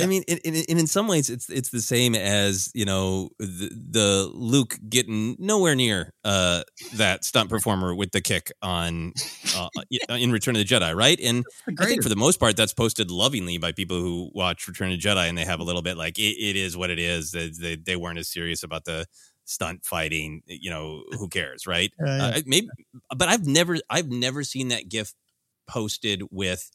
[0.00, 3.70] I mean, in, in, in some ways, it's it's the same as you know the,
[3.90, 6.62] the Luke getting nowhere near uh,
[6.94, 9.12] that stunt performer with the kick on
[9.56, 9.68] uh,
[10.16, 11.20] in Return of the Jedi, right?
[11.20, 11.44] And
[11.78, 15.00] I think for the most part, that's posted lovingly by people who watch Return of
[15.00, 17.32] the Jedi, and they have a little bit like it, it is what it is.
[17.32, 19.06] They, they they weren't as serious about the
[19.44, 20.42] stunt fighting.
[20.46, 21.92] You know, who cares, right?
[22.02, 22.32] Uh.
[22.32, 22.68] Uh, maybe,
[23.14, 25.12] but I've never I've never seen that GIF
[25.68, 26.70] posted with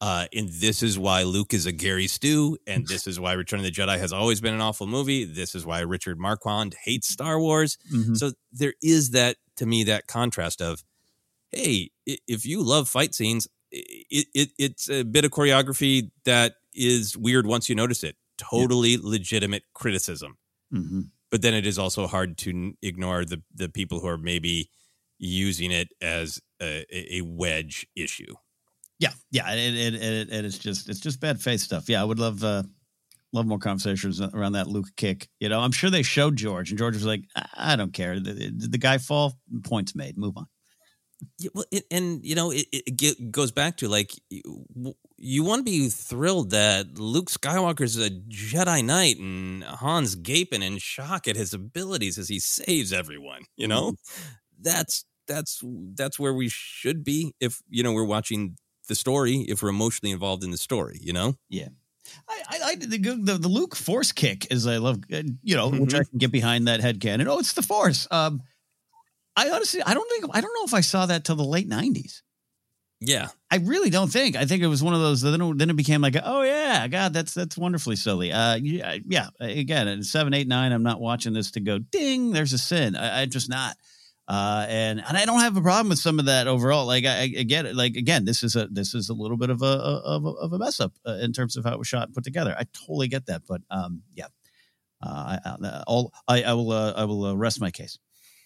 [0.00, 3.60] uh, and this is why Luke is a Gary Stu, and this is why Return
[3.60, 5.24] of the Jedi has always been an awful movie.
[5.24, 7.78] This is why Richard Marquand hates Star Wars.
[7.92, 8.16] Mhm.
[8.16, 10.84] So there is that to me that contrast of,
[11.50, 17.16] hey, if you love fight scenes, it, it it's a bit of choreography that is
[17.16, 18.16] weird once you notice it.
[18.38, 20.38] Totally legitimate criticism,
[20.70, 24.70] hmm but then it is also hard to ignore the the people who are maybe
[25.18, 26.86] using it as a
[27.18, 28.34] a wedge issue.
[28.98, 31.88] Yeah, yeah, it, it, it, it, it is just it's just bad faith stuff.
[31.88, 32.64] Yeah, I would love uh,
[33.32, 35.28] love more conversations around that Luke kick.
[35.40, 38.18] You know, I'm sure they showed George, and George was like, "I I don't care.
[38.18, 39.38] Did the, the guy fall?
[39.64, 40.18] Points made.
[40.18, 40.46] Move on."
[41.38, 45.60] Yeah, well, it, and you know, it, it goes back to like you, you want
[45.60, 51.36] to be thrilled that Luke Skywalker's a Jedi Knight and Han's gaping in shock at
[51.36, 53.42] his abilities as he saves everyone.
[53.56, 53.94] You know,
[54.60, 55.60] that's that's
[55.94, 58.56] that's where we should be if you know we're watching
[58.88, 59.46] the story.
[59.48, 61.36] If we're emotionally involved in the story, you know.
[61.48, 61.68] Yeah.
[62.28, 65.70] I, I, I the, the the Luke Force kick is I love uh, you know
[65.70, 67.28] which I can get behind that head canon.
[67.28, 68.08] Oh, it's the Force.
[68.10, 68.42] Um,
[69.36, 71.68] I honestly I don't think I don't know if I saw that till the late
[71.68, 72.22] '90s.
[73.00, 74.34] Yeah, I really don't think.
[74.34, 75.20] I think it was one of those.
[75.20, 78.32] Then it, then it became like, oh yeah, God, that's that's wonderfully silly.
[78.32, 79.28] Uh, yeah, yeah.
[79.38, 82.32] Again, at seven, eight, nine, I'm not watching this to go ding.
[82.32, 82.96] There's a sin.
[82.96, 83.76] I, I'm just not.
[84.28, 86.86] Uh, and and I don't have a problem with some of that overall.
[86.86, 87.74] Like I, I get it.
[87.74, 90.52] Like again, this is a this is a little bit of a of a, of
[90.52, 92.54] a mess up uh, in terms of how it was shot and put together.
[92.58, 93.42] I totally get that.
[93.48, 94.26] But um, yeah.
[95.00, 97.98] Uh, I, I, I'll, I, I will uh, I will uh, rest my case.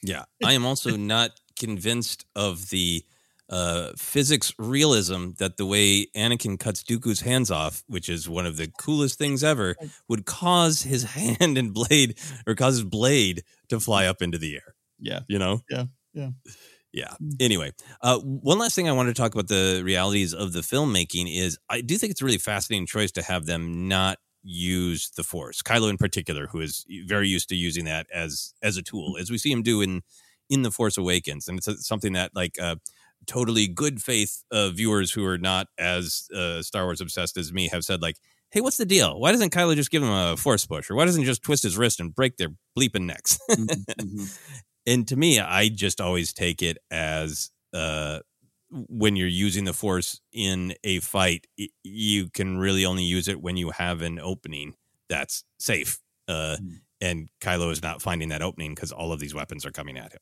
[0.03, 3.05] Yeah, I am also not convinced of the
[3.49, 8.57] uh, physics realism that the way Anakin cuts Dooku's hands off, which is one of
[8.57, 9.77] the coolest things ever,
[10.09, 14.55] would cause his hand and blade or cause his blade to fly up into the
[14.55, 14.75] air.
[15.03, 15.61] Yeah, You know?
[15.69, 15.85] yeah,
[16.15, 16.31] yeah.
[16.93, 17.15] Yeah.
[17.41, 17.73] Anyway,
[18.03, 21.59] uh, one last thing I wanted to talk about the realities of the filmmaking is
[21.71, 25.63] I do think it's a really fascinating choice to have them not use the Force.
[25.63, 29.31] Kylo, in particular, who is very used to using that as as a tool, as
[29.31, 30.03] we see him do in
[30.51, 32.77] in the Force Awakens, and it's something that like uh,
[33.27, 37.69] totally good faith uh, viewers who are not as uh, Star Wars obsessed as me
[37.69, 38.17] have said like.
[38.51, 39.19] Hey, what's the deal?
[39.19, 41.63] Why doesn't Kylo just give him a force push, or why doesn't he just twist
[41.63, 43.39] his wrist and break their bleeping necks?
[44.87, 48.21] and to me i just always take it as uh
[48.89, 51.47] when you're using the force in a fight
[51.85, 54.75] you can really only use it when you have an opening
[55.09, 56.57] that's safe uh
[57.03, 60.13] and kylo is not finding that opening because all of these weapons are coming at
[60.13, 60.21] him.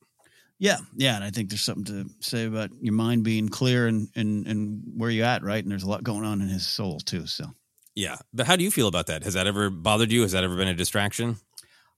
[0.59, 4.09] Yeah, yeah, and I think there's something to say about your mind being clear and
[4.17, 5.63] and and where you're at, right?
[5.63, 7.27] And there's a lot going on in his soul too.
[7.27, 7.47] So,
[7.95, 9.23] yeah but how do you feel about that?
[9.23, 10.23] Has that ever bothered you?
[10.23, 11.37] Has that ever been a distraction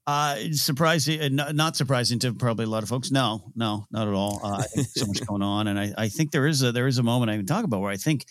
[0.07, 3.11] uh, surprising, uh, not, surprising to probably a lot of folks.
[3.11, 4.41] No, no, not at all.
[4.43, 7.03] Uh, so much going on, and I, I think there is a there is a
[7.03, 8.27] moment I can talk about where I think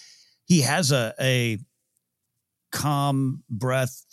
[0.46, 1.58] he has a a
[2.72, 4.06] calm breath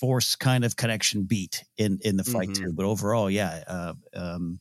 [0.00, 2.54] force kind of connection beat in in the fight Mhm.
[2.54, 2.72] too.
[2.72, 4.60] But overall, yeah, uh, um,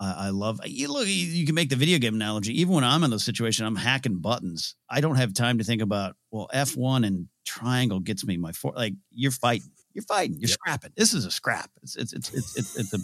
[0.00, 0.92] I, I love you.
[0.92, 2.58] Look, you, you can make the video game analogy.
[2.60, 4.74] Even when I'm in those situations, I'm hacking buttons.
[4.88, 8.52] I don't have time to think about well, F one and triangle gets me my
[8.52, 8.72] four.
[8.74, 10.92] Like you're fighting, you're fighting, you're scrapping.
[10.96, 11.70] This is a scrap.
[11.82, 12.98] It's it's it's it's it's, it's a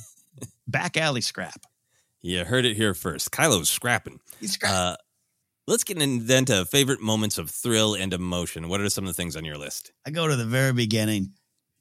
[0.69, 1.65] back alley scrap.
[2.21, 4.77] you heard it here first kylo's scrapping He's scrapping.
[4.77, 4.97] uh
[5.67, 9.09] let's get in then to favorite moments of thrill and emotion what are some of
[9.09, 11.33] the things on your list I go to the very beginning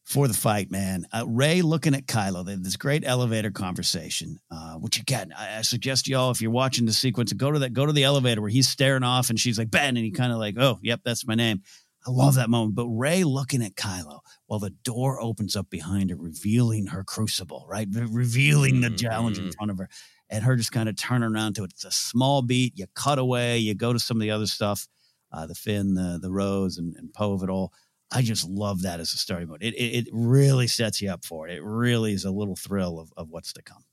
[0.06, 1.06] for the fight, man.
[1.14, 2.44] Uh, Rey looking at Kylo.
[2.44, 6.50] They have this great elevator conversation, uh, which again, I, I suggest y'all, if you're
[6.50, 9.40] watching the sequence, go to that, go to the elevator where he's staring off and
[9.40, 11.62] she's like, Ben, and he kind of like, oh, yep, that's my name.
[12.08, 12.76] I love that moment.
[12.76, 17.66] But Rey looking at Kylo while the door opens up behind her, revealing her crucible,
[17.70, 17.88] right?
[17.92, 19.54] Re- revealing the challenge in Mhm.
[19.56, 19.90] front of her.
[20.30, 21.72] And her just kind of turning around to it.
[21.72, 22.78] It's a small beat.
[22.78, 24.88] You cut away, you go to some of the other stuff,
[25.32, 27.74] uh, the Finn, the, the Rose, and, and Poe of it all.
[28.12, 29.62] I just love that as a starting mode.
[29.62, 31.56] It, it, it really sets you up for it.
[31.56, 33.84] It really is a little thrill of, of what's to come.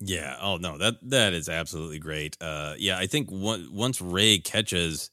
[0.00, 0.36] Yeah.
[0.40, 2.36] Oh no, that that is absolutely great.
[2.40, 5.10] Uh, yeah, I think one, once Rey catches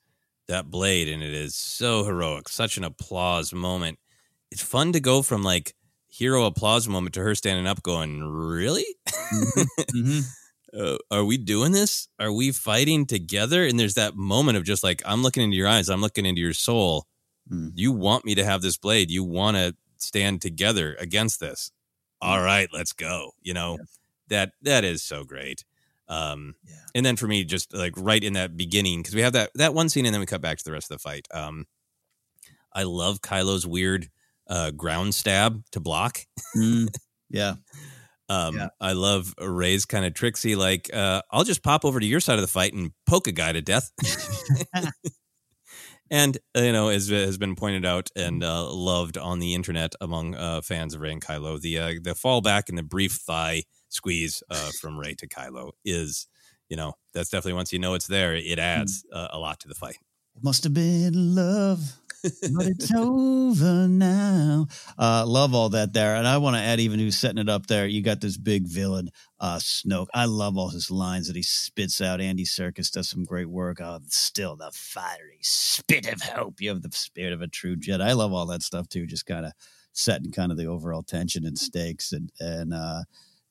[0.47, 3.99] that blade, and it is so heroic, such an applause moment.
[4.51, 5.73] It's fun to go from like
[6.07, 8.85] hero applause moment to her standing up, going, "Really?
[9.07, 10.19] Mm-hmm.
[10.79, 12.07] uh, are we doing this?
[12.19, 15.67] Are we fighting together?" And there's that moment of just like, "I'm looking into your
[15.67, 17.07] eyes, I'm looking into your soul.
[17.51, 17.71] Mm.
[17.75, 19.11] You want me to have this blade.
[19.11, 21.71] You want to stand together against this.
[22.21, 23.77] All right, let's go." You know
[24.29, 25.65] that that is so great.
[26.07, 26.55] Um,
[26.93, 29.73] and then for me, just like right in that beginning, because we have that that
[29.73, 31.27] one scene, and then we cut back to the rest of the fight.
[31.33, 31.65] Um,
[32.73, 34.09] I love Kylo's weird
[34.47, 36.19] uh, ground stab to block.
[36.55, 36.89] Mm,
[37.29, 37.55] yeah.
[38.29, 42.21] Um, I love Rey's kind of tricksy, like uh, I'll just pop over to your
[42.21, 43.91] side of the fight and poke a guy to death.
[46.09, 49.93] and uh, you know, as has been pointed out and uh, loved on the internet
[49.99, 53.63] among uh, fans of Rey and Kylo, the uh, the fallback and the brief thigh
[53.93, 56.27] squeeze uh, from Rey to Kylo is,
[56.69, 59.67] you know, that's definitely once you know it's there, it adds uh, a lot to
[59.67, 59.97] the fight.
[60.41, 61.79] Must have been love,
[62.23, 64.65] but it's over now.
[64.97, 66.15] Uh, love all that there.
[66.15, 68.65] And I want to add, even who's setting it up there, you got this big
[68.65, 70.07] villain, uh, Snoke.
[70.13, 72.19] I love all his lines that he spits out.
[72.19, 73.79] Andy Serkis does some great work.
[73.79, 76.59] Oh, still the fiery spit of hope.
[76.59, 78.01] You have the spirit of a true Jedi.
[78.01, 79.51] I love all that stuff too, just kind of
[79.91, 82.11] setting kind of the overall tension and stakes.
[82.11, 83.03] And, and, uh,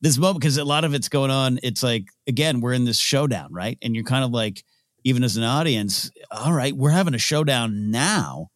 [0.02, 2.98] this moment, because a lot of it's going on, it's like, again, we're in this
[2.98, 3.78] showdown, right?
[3.80, 4.64] And you're kind of like,
[5.04, 8.48] even as an audience, all right, we're having a showdown now.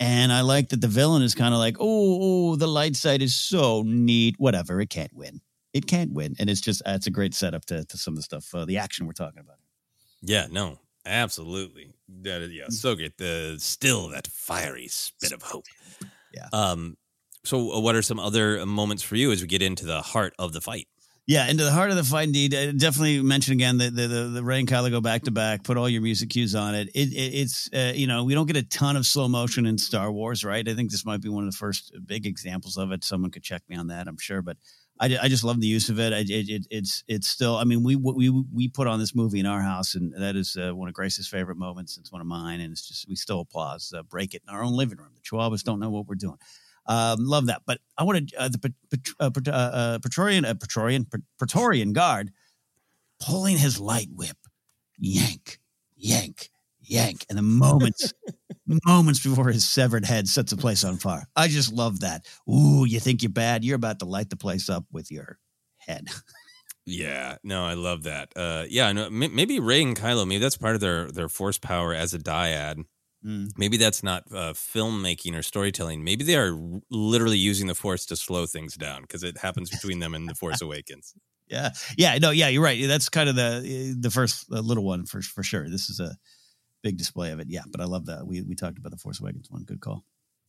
[0.00, 2.18] And I like that the villain is kind of like, oh,
[2.50, 4.34] oh, the light side is so neat.
[4.38, 5.40] Whatever, it can't win.
[5.72, 6.34] It can't win.
[6.38, 8.78] And it's just, it's a great setup to, to some of the stuff, uh, the
[8.78, 9.56] action we're talking about.
[10.20, 11.94] Yeah, no, absolutely.
[12.22, 13.18] That is, yeah, so great.
[13.18, 15.66] The still that fiery spit of hope.
[16.32, 16.48] Yeah.
[16.52, 16.96] Um.
[17.44, 20.34] So, uh, what are some other moments for you as we get into the heart
[20.38, 20.88] of the fight?
[21.26, 22.54] Yeah, into the heart of the fight, indeed.
[22.54, 25.64] I definitely mention again that the, the, the Rey and Kylo go back to back.
[25.64, 26.88] Put all your music cues on it.
[26.94, 29.78] it, it it's uh, you know we don't get a ton of slow motion in
[29.78, 30.68] Star Wars, right?
[30.68, 33.04] I think this might be one of the first big examples of it.
[33.04, 34.58] Someone could check me on that, I'm sure, but
[35.00, 36.12] I, I just love the use of it.
[36.12, 36.66] I, it, it.
[36.70, 37.56] It's it's still.
[37.56, 40.56] I mean, we we we put on this movie in our house, and that is
[40.56, 41.96] uh, one of Grace's favorite moments.
[41.96, 43.92] It's one of mine, and it's just we still applause.
[43.96, 45.10] Uh, break it in our own living room.
[45.14, 46.36] The Chihuahuas don't know what we're doing.
[46.86, 47.62] Um, love that.
[47.66, 48.72] But I wanted uh, the
[49.20, 51.06] uh, uh, Praetorian, uh, Praetorian,
[51.38, 52.30] Praetorian guard
[53.20, 54.36] pulling his light whip,
[54.98, 55.58] yank,
[55.96, 56.50] yank,
[56.82, 58.12] yank, and the moments,
[58.86, 61.26] moments before his severed head sets the place on fire.
[61.36, 62.26] I just love that.
[62.48, 63.64] Ooh, you think you're bad?
[63.64, 65.38] You're about to light the place up with your
[65.78, 66.08] head.
[66.86, 68.32] Yeah, no, I love that.
[68.36, 71.94] Uh, yeah, no, maybe Rey and Kylo, maybe that's part of their their force power
[71.94, 72.84] as a dyad.
[73.24, 73.52] Mm.
[73.56, 76.04] Maybe that's not uh, filmmaking or storytelling.
[76.04, 76.58] Maybe they are
[76.90, 80.34] literally using the Force to slow things down because it happens between them and the
[80.34, 81.14] Force Awakens.
[81.48, 82.86] Yeah, yeah, no, yeah, you're right.
[82.86, 85.68] That's kind of the the first uh, little one for for sure.
[85.68, 86.16] This is a
[86.82, 87.48] big display of it.
[87.50, 88.26] Yeah, but I love that.
[88.26, 89.64] We we talked about the Force Awakens one.
[89.64, 90.04] Good call.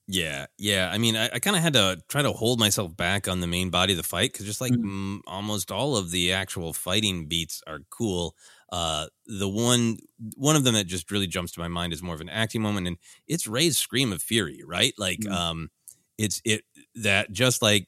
[0.08, 0.92] Yeah, yeah.
[0.94, 3.48] I mean, I, I kind of had to try to hold myself back on the
[3.48, 4.84] main body of the fight because just like Mm.
[4.84, 8.36] mm, almost all of the actual fighting beats are cool.
[8.72, 9.98] Uh, the one
[10.36, 12.62] one of them that just really jumps to my mind is more of an acting
[12.62, 12.98] moment, and
[13.28, 14.94] it's Rey's scream of fury, right?
[14.98, 15.32] Like, Mm.
[15.32, 15.70] um,
[16.18, 16.64] it's it
[16.96, 17.88] that just like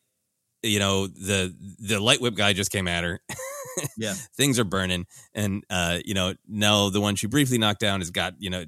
[0.64, 3.22] you know the the light whip guy just came at her.
[3.98, 4.14] Yeah.
[4.36, 8.10] things are burning, and uh, you know now the one she briefly knocked down has
[8.12, 8.66] got you know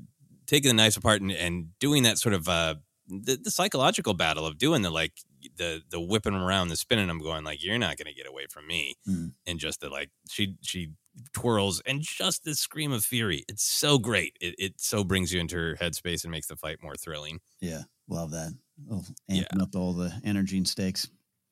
[0.48, 2.76] taking the knives apart and, and doing that sort of uh
[3.08, 5.14] the, the psychological battle of doing the like
[5.58, 8.66] the the whipping around the spinning them going like you're not gonna get away from
[8.68, 9.34] me Mm.
[9.48, 10.92] and just the like she she
[11.34, 15.40] twirls and just the scream of fury it's so great it, it so brings you
[15.40, 18.54] into her headspace and makes the fight more thrilling Yeah, love that.
[18.90, 21.10] Oh, amping up all the energy and stakes.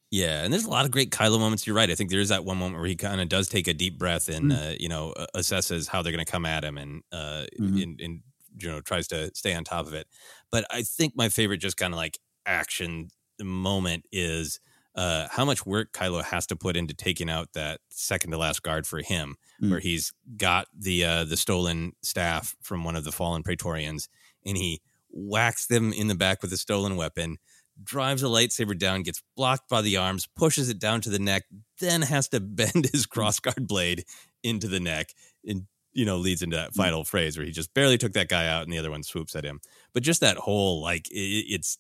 [0.10, 1.68] Yeah, and there's a lot of great Kylo moments.
[1.68, 1.90] You're right.
[1.90, 4.00] I think there is that one moment where he kind of does take a deep
[4.00, 4.54] breath and Mm.
[4.54, 7.82] uh, you know assesses how they're going to come at him and uh, Mhm.
[7.82, 8.22] and, and
[8.58, 10.08] you know tries to stay on top of it.
[10.50, 13.10] But I think my favorite just kind of like action
[13.42, 14.62] moment is
[14.98, 18.64] uh, how much work Kylo has to put into taking out that second to last
[18.64, 19.72] guard for him, Mm.
[19.72, 24.10] where he's got the uh, the stolen staff from one of the fallen Praetorians,
[24.46, 27.38] and he whacks them in the back with a stolen weapon
[27.84, 31.44] drives a lightsaber down, gets blocked by the arms, pushes it down to the neck,
[31.80, 34.04] then has to bend his crossguard blade
[34.44, 35.14] into the neck,
[35.46, 38.48] and you know leads into that final phrase where he just barely took that guy
[38.48, 39.60] out, and the other one swoops at him.
[39.94, 41.78] But just that whole like it, it's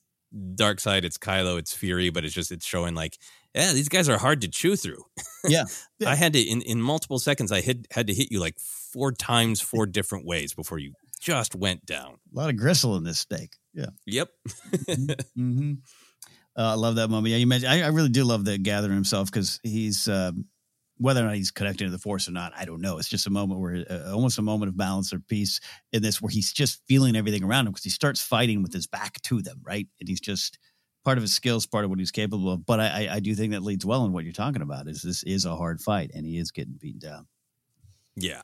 [0.56, 3.18] dark side, it's Kylo, it's Fury, but it's just it's showing like
[3.56, 5.04] yeah, these guys are hard to chew through.
[5.48, 5.64] Yeah.
[6.06, 7.52] I had to in in multiple seconds.
[7.52, 11.56] I had had to hit you like four times, four different ways before you just
[11.56, 12.18] went down.
[12.34, 13.56] A lot of gristle in this steak.
[13.74, 13.88] Yeah.
[14.06, 14.30] Yep.
[15.36, 15.74] hmm
[16.58, 17.32] Uh, I love that moment.
[17.32, 17.72] Yeah, you mentioned.
[17.72, 20.46] I, I really do love the gathering himself because he's um,
[20.98, 22.98] whether or not he's connecting to the force or not, I don't know.
[22.98, 25.60] It's just a moment where uh, almost a moment of balance or peace
[25.92, 28.88] in this, where he's just feeling everything around him because he starts fighting with his
[28.88, 29.88] back to them, right?
[30.00, 30.58] And he's just
[31.06, 32.66] part of his skills, part of what he's capable of.
[32.66, 34.88] But I, I do think that leads well in what you're talking about.
[34.88, 37.28] Is this is a hard fight, and he is getting beaten down.
[38.16, 38.42] Yeah,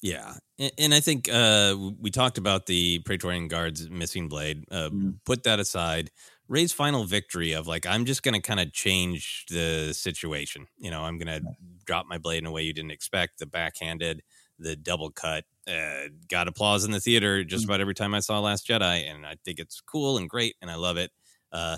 [0.00, 4.64] yeah, and, and I think uh, we talked about the Praetorian Guard's missing blade.
[4.70, 5.14] Uh, mm.
[5.24, 6.10] Put that aside.
[6.48, 10.66] Rey's final victory of like I'm just going to kind of change the situation.
[10.78, 11.46] You know, I'm going to
[11.84, 13.38] drop my blade in a way you didn't expect.
[13.38, 14.22] The backhanded,
[14.58, 17.68] the double cut, uh, got applause in the theater just mm.
[17.68, 20.70] about every time I saw Last Jedi, and I think it's cool and great, and
[20.70, 21.10] I love it.
[21.52, 21.76] Uh,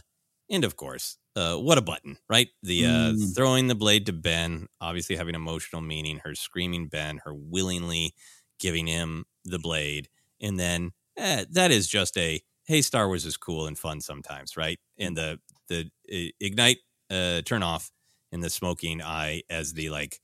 [0.49, 2.49] and of course, uh, what a button, right?
[2.63, 3.35] The uh, mm.
[3.35, 6.21] throwing the blade to Ben, obviously having emotional meaning.
[6.25, 8.15] Her screaming Ben, her willingly
[8.59, 10.09] giving him the blade,
[10.41, 12.41] and then eh, that is just a
[12.71, 14.79] hey, Star Wars is cool and fun sometimes, right?
[14.97, 16.79] And the the uh, ignite
[17.11, 17.91] uh, turn off
[18.31, 20.21] and the smoking eye as the like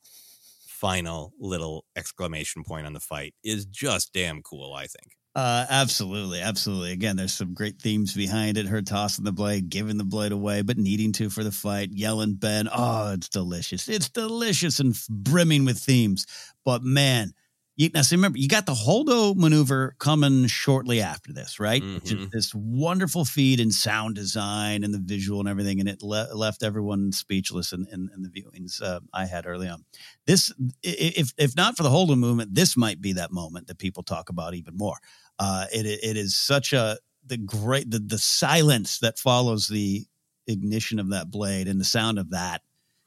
[0.69, 4.75] final little exclamation point on the fight is just damn cool.
[4.75, 5.13] I think.
[5.35, 6.93] Uh, absolutely, absolutely.
[6.93, 8.67] Again, there's some great themes behind it.
[8.67, 12.35] Her tossing the blade, giving the blade away, but needing to for the fight, yelling
[12.35, 12.69] Ben.
[12.73, 13.89] Oh, it's delicious.
[13.89, 16.27] It's delicious and brimming with themes.
[16.65, 17.33] But man,
[17.77, 21.83] you, now, see, remember, you got the Holdo maneuver coming shortly after this, right?
[21.83, 22.27] Mm-hmm.
[22.33, 26.63] This wonderful feed and sound design and the visual and everything, and it le- left
[26.63, 29.85] everyone speechless in, in, in the viewings uh, I had early on.
[30.27, 30.53] This,
[30.83, 34.31] if if not for the Holdo movement, this might be that moment that people talk
[34.31, 34.97] about even more.
[35.39, 36.97] Uh, it it is such a
[37.27, 40.07] the great the the silence that follows the
[40.47, 42.63] ignition of that blade and the sound of that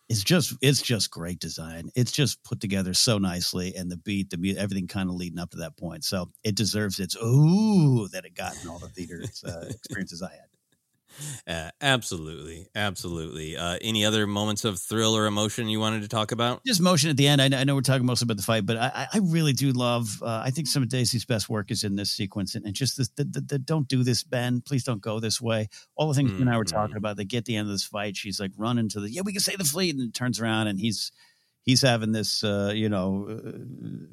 [0.10, 1.92] it's just it's just great design.
[1.96, 5.40] It's just put together so nicely, and the beat, the beat, everything kind of leading
[5.40, 6.04] up to that point.
[6.04, 10.32] So it deserves its ooh that it got in all the theaters uh, experiences I
[10.32, 10.59] had.
[11.48, 13.58] Uh, absolutely, absolutely.
[13.58, 16.64] Uh, any other moments of thrill or emotion you wanted to talk about?
[16.66, 17.42] Just motion at the end.
[17.42, 19.72] I know, I know we're talking mostly about the fight, but I, I really do
[19.72, 20.22] love.
[20.22, 22.98] Uh, I think some of Daisy's best work is in this sequence, and, and just
[22.98, 24.62] this, the, the, the, don't do this, Ben.
[24.62, 25.68] Please don't go this way.
[25.96, 26.40] All the things mm-hmm.
[26.40, 26.98] you and I were talking mm-hmm.
[26.98, 27.18] about.
[27.18, 28.16] They get the end of this fight.
[28.16, 30.80] She's like running to the yeah, we can save the fleet, and turns around and
[30.80, 31.12] he's
[31.64, 33.52] he's having this uh, you know uh,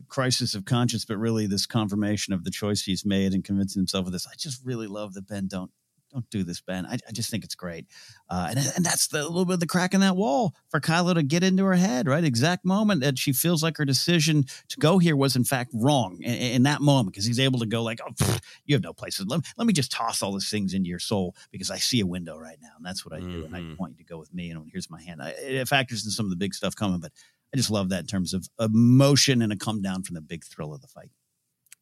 [0.08, 4.06] crisis of conscience, but really this confirmation of the choice he's made and convincing himself
[4.06, 4.26] of this.
[4.26, 5.70] I just really love that Ben don't
[6.12, 6.86] don't do this, Ben.
[6.86, 7.86] I, I just think it's great.
[8.30, 10.80] Uh, and, and that's the, a little bit of the crack in that wall for
[10.80, 12.24] Kylo to get into her head, right?
[12.24, 16.18] Exact moment that she feels like her decision to go here was in fact wrong
[16.22, 18.92] in, in that moment because he's able to go like, oh, pff, you have no
[18.92, 19.20] place.
[19.26, 22.06] Let, let me just toss all these things into your soul because I see a
[22.06, 22.72] window right now.
[22.76, 23.26] And that's what I do.
[23.26, 23.44] Mm-hmm.
[23.44, 23.74] And I mm-hmm.
[23.78, 24.50] want you to go with me.
[24.50, 25.22] And here's my hand.
[25.22, 27.12] I, it factors in some of the big stuff coming, but
[27.52, 30.44] I just love that in terms of emotion and a come down from the big
[30.44, 31.10] thrill of the fight.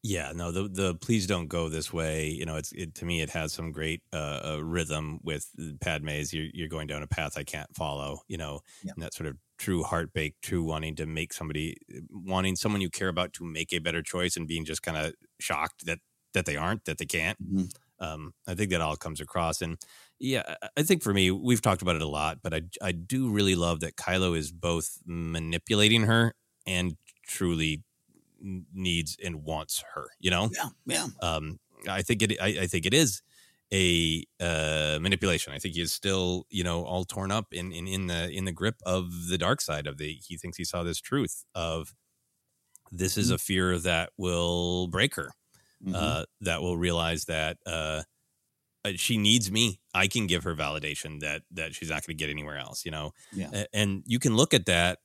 [0.07, 2.29] Yeah, no, the the please don't go this way.
[2.29, 5.49] You know, it's it, to me it has some great uh, uh, rhythm with
[5.81, 6.31] Padme's.
[6.31, 8.19] You're you're going down a path I can't follow.
[8.27, 8.91] You know, yeah.
[8.93, 11.77] and that sort of true heartbreak, true wanting to make somebody,
[12.11, 15.15] wanting someone you care about to make a better choice, and being just kind of
[15.39, 15.97] shocked that
[16.35, 17.43] that they aren't, that they can't.
[17.43, 17.65] Mm-hmm.
[18.05, 19.75] Um, I think that all comes across, and
[20.19, 20.43] yeah,
[20.77, 23.55] I think for me, we've talked about it a lot, but I I do really
[23.55, 26.35] love that Kylo is both manipulating her
[26.67, 26.95] and
[27.25, 27.81] truly
[28.41, 30.07] needs and wants her.
[30.19, 31.07] You know, yeah, yeah.
[31.21, 31.59] Um,
[31.89, 32.37] I think it.
[32.41, 33.21] I, I think it is
[33.73, 35.53] a uh, manipulation.
[35.53, 38.45] I think he is still, you know, all torn up in, in in the in
[38.45, 40.19] the grip of the dark side of the.
[40.25, 41.93] He thinks he saw this truth of
[42.91, 43.35] this is mm-hmm.
[43.35, 45.31] a fear that will break her.
[45.83, 45.95] Mm-hmm.
[45.95, 48.03] Uh, that will realize that uh,
[48.85, 49.81] uh she needs me.
[49.93, 52.85] I can give her validation that that she's not going to get anywhere else.
[52.85, 53.65] You know, yeah.
[53.73, 54.99] and you can look at that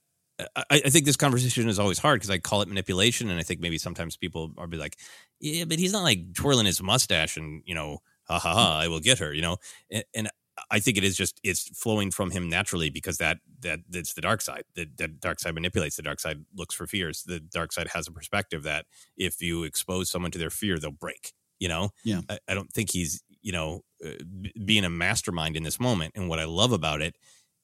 [0.57, 3.43] I, I, think this conversation is always hard because I call it manipulation, and I
[3.43, 4.97] think maybe sometimes people are be like,
[5.41, 8.89] "Yeah, but he's not like twirling his mustache and you know, ha ha ha, I
[8.89, 9.57] will get her," you know.
[9.91, 10.31] And, and
[10.71, 14.21] I think it is just it's flowing from him naturally because that that that's the
[14.21, 14.65] dark side.
[14.75, 15.97] The, the, dark side manipulates.
[15.97, 17.23] The dark side looks for fears.
[17.23, 18.87] The dark side has a perspective that
[19.17, 21.33] if you expose someone to their fear, they'll break.
[21.59, 21.91] You know.
[22.05, 22.21] Yeah.
[22.29, 24.11] I, I don't think he's you know uh,
[24.65, 26.13] being a mastermind in this moment.
[26.15, 27.17] And what I love about it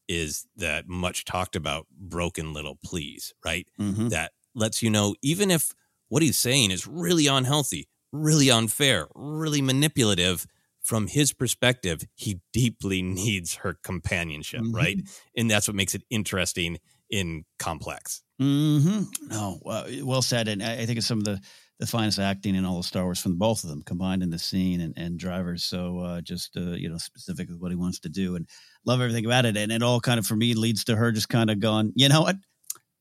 [0.09, 3.67] is that much talked about broken little please, right?
[3.81, 4.09] Mm-hmm.
[4.09, 5.73] That lets you know, even if
[6.09, 10.47] what he's saying is really unhealthy, really unfair, really manipulative,
[10.87, 14.77] from his perspective, he deeply needs her companionship, mm-hmm.
[14.77, 14.99] right?
[15.37, 16.79] And that's what makes it interesting
[17.11, 18.23] in complex.
[18.41, 19.29] Mm-hmm.
[19.29, 20.49] No, well, well said.
[20.49, 21.41] And I think it's some of the
[21.79, 24.39] the finest acting in all of Star Wars from both of them combined in the
[24.39, 25.65] scene and, and drivers.
[25.65, 28.49] So uh, just uh, you know specific with what he wants to do and
[28.85, 29.57] love everything about it.
[29.57, 32.09] And it all kind of for me leads to her just kind of going, you
[32.09, 32.37] know what?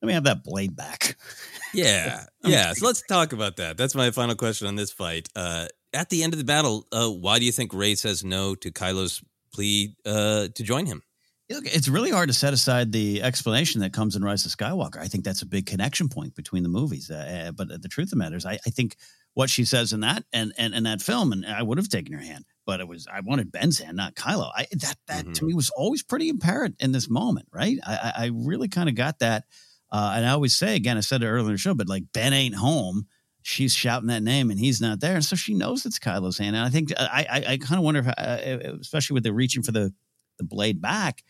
[0.01, 1.17] Let me have that blade back.
[1.73, 2.71] Yeah, yeah.
[2.71, 3.75] So let's talk about that.
[3.75, 5.27] That's my final question on this fight.
[5.35, 8.55] Uh, at the end of the battle, uh, why do you think Rey says no
[8.55, 9.21] to Kylo's
[9.53, 11.01] plea uh, to join him?
[11.49, 14.97] Look, it's really hard to set aside the explanation that comes in Rise of Skywalker.
[14.97, 17.11] I think that's a big connection point between the movies.
[17.11, 18.95] Uh, but the truth of the matter is, I, I, think
[19.35, 22.13] what she says in that and, and, and that film, and I would have taken
[22.13, 24.49] her hand, but it was I wanted Ben's hand, not Kylo.
[24.55, 25.33] I, that that mm-hmm.
[25.33, 27.77] to me was always pretty apparent in this moment, right?
[27.85, 29.43] I, I really kind of got that,
[29.91, 32.05] uh, and I always say again, I said it earlier in the show, but like
[32.11, 33.05] Ben ain't home.
[33.43, 36.55] She's shouting that name and he's not there, and so she knows it's Kylo's hand.
[36.55, 39.61] And I think I I, I kind of wonder, if, uh, especially with the reaching
[39.61, 39.93] for the
[40.37, 41.23] the blade back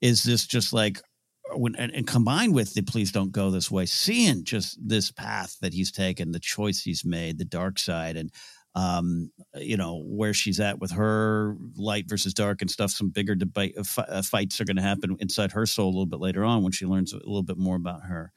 [0.00, 1.00] is this just like
[1.54, 5.56] when and, and, combined with the please don't go this way seeing just this path
[5.60, 8.30] that he's taken the choice he's made the dark side and
[8.74, 13.34] um, you know where she's at with her light versus dark and stuff some bigger
[13.34, 16.44] debate uh, uh fights are going to happen inside her soul a little bit later
[16.44, 18.32] on when she learns a little bit more about her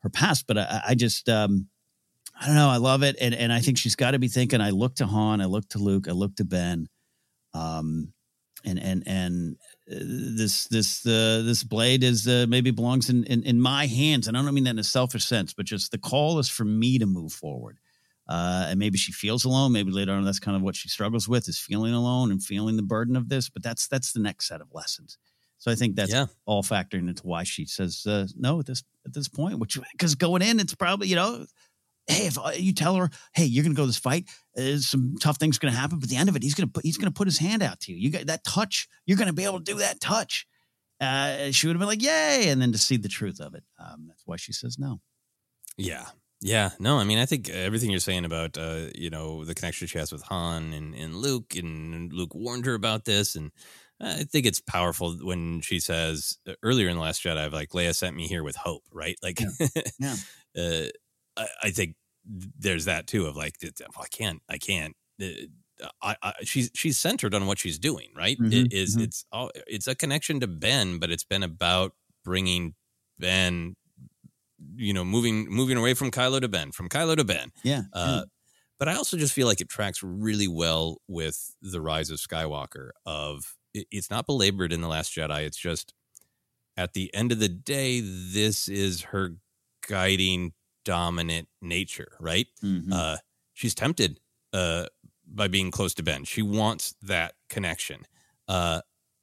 [0.00, 0.46] her past.
[0.46, 1.68] But i, I just um,
[2.40, 3.16] i don't know i love it.
[3.20, 5.68] And, and i think she's got to be thinking i look to han i look
[5.70, 6.88] to luke i look to ben
[7.52, 8.14] um,
[8.64, 9.56] and and and
[9.90, 14.28] uh, this this uh, this blade is uh, maybe belongs in, in, in my hands,
[14.28, 16.64] and I don't mean that in a selfish sense, but just the call is for
[16.64, 17.78] me to move forward.
[18.28, 19.72] Uh, and maybe she feels alone.
[19.72, 22.76] Maybe later on, that's kind of what she struggles with is feeling alone and feeling
[22.76, 23.48] the burden of this.
[23.48, 25.18] But that's that's the next set of lessons.
[25.58, 26.26] So I think that's yeah.
[26.44, 29.58] all factoring into why she says uh, no at this at this point.
[29.58, 31.46] Which because going in, it's probably you know
[32.06, 35.16] hey, if uh, you tell her, hey, you're going to go this fight, uh, some
[35.20, 36.98] tough things going to happen, but the end of it, he's going to put he's
[36.98, 37.98] going to put his hand out to you.
[37.98, 38.88] You got that touch.
[39.06, 40.46] You're going to be able to do that touch.
[41.00, 43.64] Uh, she would have been like, yay, and then to see the truth of it.
[43.78, 45.00] Um, that's why she says no.
[45.76, 46.06] Yeah.
[46.44, 49.86] Yeah, no, I mean, I think everything you're saying about, uh, you know, the connection
[49.86, 53.52] she has with Han and, and Luke, and Luke warned her about this, and
[54.00, 58.16] I think it's powerful when she says earlier in the Last Jedi, like Leia sent
[58.16, 59.16] me here with hope, right?
[59.22, 59.68] Like, yeah.
[60.00, 60.16] yeah.
[60.58, 60.88] uh,
[61.36, 66.16] I, I think there's that too of like well, I can't I can't uh, I,
[66.22, 69.04] I, she's she's centered on what she's doing right mm-hmm, it is, mm-hmm.
[69.04, 71.92] it's all it's a connection to Ben but it's been about
[72.24, 72.74] bringing
[73.18, 73.74] Ben
[74.76, 78.20] you know moving moving away from Kylo to Ben from Kylo to Ben yeah, uh,
[78.20, 78.24] yeah.
[78.78, 82.90] but I also just feel like it tracks really well with the rise of Skywalker
[83.04, 85.92] of it, it's not belabored in the last Jedi it's just
[86.76, 89.36] at the end of the day this is her
[89.88, 90.52] guiding
[90.84, 92.46] dominant nature, right?
[92.62, 92.92] Mm-hmm.
[92.92, 93.16] Uh,
[93.54, 94.20] she's tempted
[94.52, 94.86] uh,
[95.26, 96.24] by being close to Ben.
[96.24, 98.06] She wants that connection,
[98.48, 98.80] uh,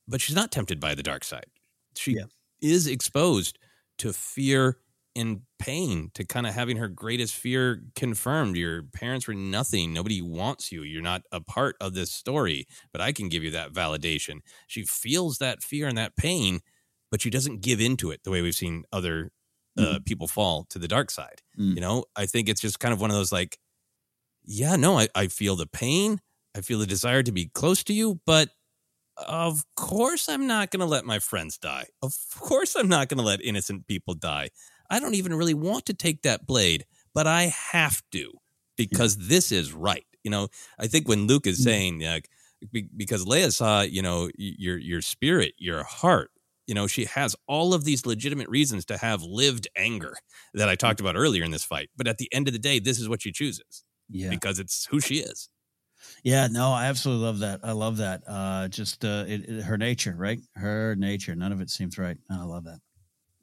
[0.07, 1.47] but she's not tempted by the dark side.
[1.95, 2.25] She yeah.
[2.61, 3.59] is exposed
[3.99, 4.77] to fear
[5.15, 8.55] and pain, to kind of having her greatest fear confirmed.
[8.55, 9.91] Your parents were nothing.
[9.91, 10.83] Nobody wants you.
[10.83, 14.39] You're not a part of this story, but I can give you that validation.
[14.67, 16.61] She feels that fear and that pain,
[17.11, 19.31] but she doesn't give into it the way we've seen other
[19.81, 20.05] mm.
[20.05, 21.41] people fall to the dark side.
[21.57, 21.75] Mm.
[21.75, 23.57] You know, I think it's just kind of one of those like,
[24.43, 26.19] yeah, no, I, I feel the pain.
[26.55, 28.49] I feel the desire to be close to you, but
[29.27, 31.87] of course I'm not going to let my friends die.
[32.01, 34.49] Of course I'm not going to let innocent people die.
[34.89, 38.31] I don't even really want to take that blade, but I have to
[38.77, 39.25] because yeah.
[39.27, 40.05] this is right.
[40.23, 40.47] You know,
[40.79, 41.63] I think when Luke is mm.
[41.63, 42.29] saying like
[42.95, 46.31] because Leia saw, you know, your your spirit, your heart,
[46.69, 50.15] you know, she has all of these legitimate reasons to have lived anger
[50.53, 51.89] that I talked about earlier in this fight.
[51.97, 53.83] But at the end of the day, this is what she chooses.
[54.07, 54.29] Yeah.
[54.29, 55.49] Because it's who she is.
[56.23, 57.61] Yeah, no, I absolutely love that.
[57.63, 58.21] I love that.
[58.27, 60.39] Uh, just uh, it, it, her nature, right?
[60.53, 61.33] Her nature.
[61.33, 62.17] None of it seems right.
[62.29, 62.79] I love that.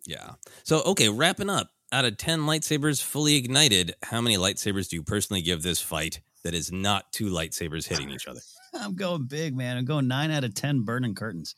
[0.06, 0.34] Yeah.
[0.62, 1.70] So, okay, wrapping up.
[1.90, 6.20] Out of 10 lightsabers fully ignited, how many lightsabers do you personally give this fight
[6.44, 8.40] that is not two lightsabers hitting each other?
[8.74, 9.76] I'm going big, man.
[9.76, 11.56] I'm going nine out of 10 burning curtains.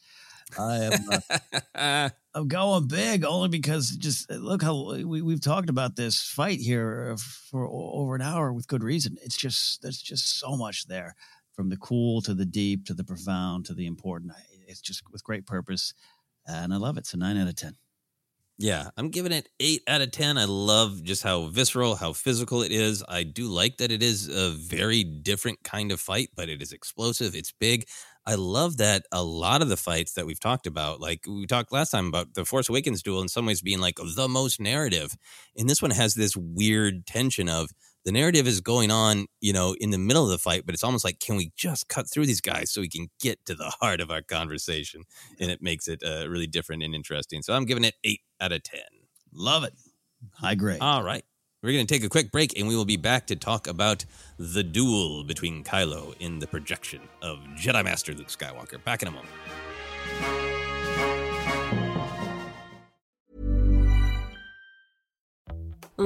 [0.58, 0.92] I am.
[1.74, 6.22] Uh, I'm going big only because just uh, look how we, we've talked about this
[6.22, 7.16] fight here uh,
[7.50, 9.16] for over an hour with good reason.
[9.22, 11.16] It's just there's just so much there,
[11.52, 14.32] from the cool to the deep to the profound to the important.
[14.66, 15.94] It's just with great purpose,
[16.46, 17.06] and I love it.
[17.06, 17.74] So nine out of ten.
[18.60, 20.36] Yeah, I'm giving it eight out of 10.
[20.36, 23.04] I love just how visceral, how physical it is.
[23.08, 26.72] I do like that it is a very different kind of fight, but it is
[26.72, 27.36] explosive.
[27.36, 27.86] It's big.
[28.28, 31.72] I love that a lot of the fights that we've talked about, like we talked
[31.72, 35.16] last time about the Force Awakens duel, in some ways being like the most narrative.
[35.56, 37.70] And this one has this weird tension of
[38.04, 40.84] the narrative is going on, you know, in the middle of the fight, but it's
[40.84, 43.72] almost like, can we just cut through these guys so we can get to the
[43.80, 45.04] heart of our conversation?
[45.40, 47.40] And it makes it uh, really different and interesting.
[47.40, 48.80] So I'm giving it eight out of 10.
[49.32, 49.72] Love it.
[50.34, 50.80] High grade.
[50.82, 51.24] All right.
[51.60, 54.04] We're going to take a quick break and we will be back to talk about
[54.38, 58.82] the duel between Kylo in the projection of Jedi Master Luke Skywalker.
[58.84, 60.57] Back in a moment.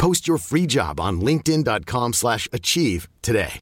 [0.00, 3.60] Post your free job on linkedin.com/achieve slash achieve today.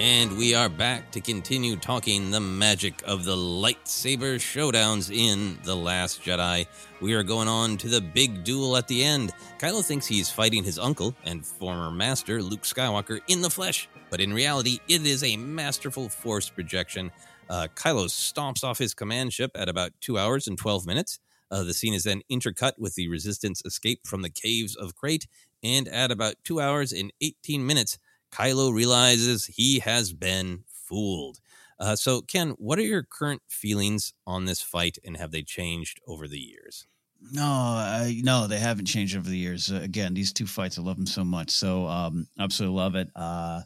[0.00, 5.76] And we are back to continue talking the magic of the lightsaber showdowns in The
[5.76, 6.66] Last Jedi.
[7.00, 9.32] We are going on to the big duel at the end.
[9.58, 14.20] Kylo thinks he's fighting his uncle and former master, Luke Skywalker, in the flesh, but
[14.20, 17.10] in reality, it is a masterful force projection.
[17.48, 21.18] Uh, Kylo stomps off his command ship at about two hours and 12 minutes.
[21.50, 25.26] Uh, the scene is then intercut with the Resistance escape from the caves of Crait,
[25.62, 27.98] and at about two hours and 18 minutes,
[28.32, 31.38] Kylo realizes he has been fooled.
[31.78, 36.00] Uh, so, Ken, what are your current feelings on this fight, and have they changed
[36.06, 36.86] over the years?
[37.32, 39.72] No, I, no, they haven't changed over the years.
[39.72, 41.50] Uh, again, these two fights, I love them so much.
[41.50, 43.08] So, um, absolutely love it.
[43.14, 43.62] Uh,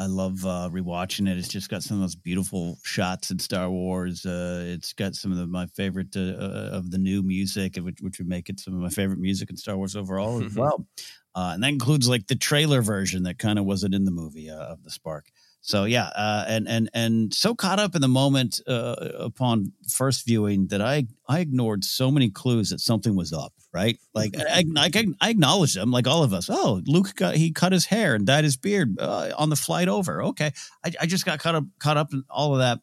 [0.00, 1.36] I love uh, rewatching it.
[1.36, 4.24] It's just got some of those beautiful shots in Star Wars.
[4.24, 7.98] Uh, it's got some of the, my favorite uh, uh of the new music, which,
[8.00, 10.86] which would make it some of my favorite music in Star Wars overall as well.
[11.34, 14.48] Uh, and that includes like the trailer version that kind of wasn't in the movie
[14.48, 15.26] uh, of the Spark.
[15.62, 20.24] So yeah, uh, and and and so caught up in the moment uh, upon first
[20.26, 23.52] viewing that I I ignored so many clues that something was up.
[23.72, 26.48] Right, like I, I, I acknowledged them, like all of us.
[26.50, 29.86] Oh, Luke got he cut his hair and dyed his beard uh, on the flight
[29.86, 30.24] over.
[30.24, 30.50] Okay,
[30.84, 32.80] I, I just got caught up caught up in all of that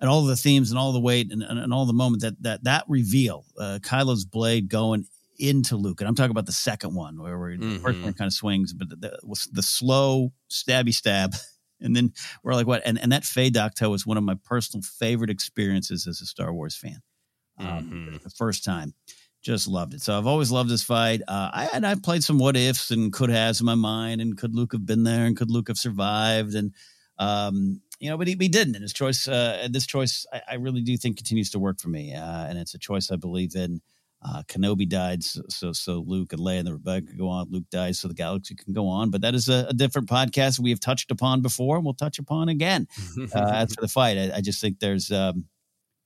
[0.00, 2.22] and all of the themes and all the weight and, and, and all the moment
[2.22, 5.06] that that that reveal, uh, Kylo's blade going
[5.38, 8.04] into Luke, and I'm talking about the second one where we're, the first Mhm.
[8.04, 11.34] one kind of swings, but the, the, the slow stabby stab.
[11.82, 12.82] And then we're like, what?
[12.84, 16.52] And, and that Fey Docto was one of my personal favorite experiences as a Star
[16.52, 17.02] Wars fan.
[17.58, 18.22] Um, Mhm.
[18.22, 18.94] The first time,
[19.42, 20.00] just loved it.
[20.00, 21.20] So I've always loved this fight.
[21.26, 24.36] Uh, I and I played some what ifs and could has in my mind, and
[24.38, 26.72] could Luke have been there, and could Luke have survived, and
[27.18, 28.74] um, you know, but he, he didn't.
[28.76, 31.88] And his choice, uh, this choice, I, I really do think continues to work for
[31.88, 33.80] me, uh, and it's a choice I believe in.
[34.24, 37.48] Uh, Kenobi died, so, so so Luke and Leia and the Rebecca could go on.
[37.50, 39.10] Luke dies, so the galaxy can go on.
[39.10, 42.18] But that is a, a different podcast we have touched upon before, and we'll touch
[42.18, 42.86] upon again.
[43.34, 45.46] Uh, as for the fight, I, I just think there's um,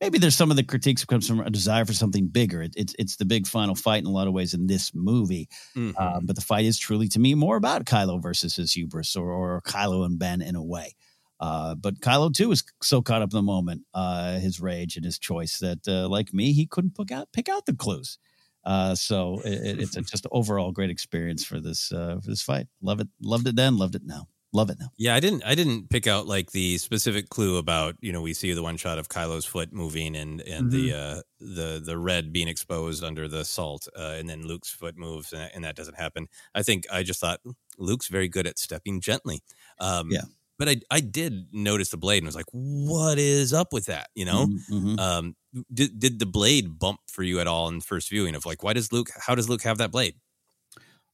[0.01, 2.62] maybe there's some of the critiques comes from a desire for something bigger.
[2.62, 5.48] It, it's it's the big final fight in a lot of ways in this movie,
[5.76, 5.98] Mhm.
[6.01, 9.30] um, but the fight is truly to me more about Kylo versus his hubris, or,
[9.30, 10.94] or Kylo and Ben in a way.
[11.40, 15.04] Uh, but Kylo too was so caught up in the moment, uh, his rage and
[15.04, 18.18] his choice that, uh, like me, he couldn't pick out pick out the clues.
[18.64, 22.66] Uh, so it, it's a just overall great experience for this uh, for this fight.
[22.82, 24.88] Love it, loved it then, loved it now, love it now.
[24.98, 25.44] Yeah, I didn't.
[25.44, 28.76] I didn't pick out like the specific clue about you know we see the one
[28.76, 31.18] shot of Kylo's foot moving and and the Mm-hmm.
[31.18, 35.32] uh, the the red being exposed under the salt, uh, and then Luke's foot moves
[35.32, 36.26] and, and that doesn't happen.
[36.54, 37.40] I think I just thought
[37.78, 39.42] Luke's very good at stepping gently.
[39.78, 40.22] Um, Yeah.
[40.58, 44.08] But I I did notice the blade and was like, what is up with that?
[44.14, 44.98] You know, Mhm.
[45.00, 45.36] um,
[45.72, 48.72] did did the blade bump for you at all in first viewing of like why
[48.72, 50.14] does Luke how does Luke have that blade?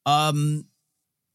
[0.07, 0.67] Um,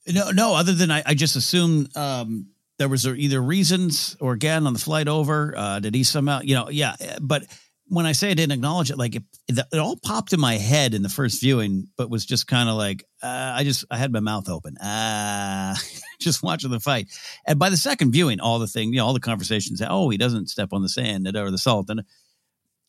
[0.08, 0.56] no, no.
[0.56, 2.48] Other than I, I just assumed um,
[2.80, 6.56] there was either reasons or again on the flight over, uh, did he somehow, you
[6.56, 6.96] know, yeah.
[7.22, 7.46] But
[7.90, 10.94] when I say I didn't acknowledge it, like it, it, all popped in my head
[10.94, 14.12] in the first viewing, but was just kind of like uh, I just I had
[14.12, 15.76] my mouth open, ah,
[16.20, 17.08] just watching the fight.
[17.46, 20.18] And by the second viewing, all the thing, you know, all the conversations, oh, he
[20.18, 22.04] doesn't step on the sand or the salt, and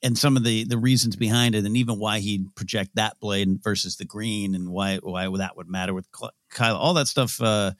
[0.03, 3.49] and some of the the reasons behind it, and even why he'd project that blade
[3.63, 6.77] versus the green, and why why that would matter with Kylo.
[6.77, 7.73] All that stuff uh,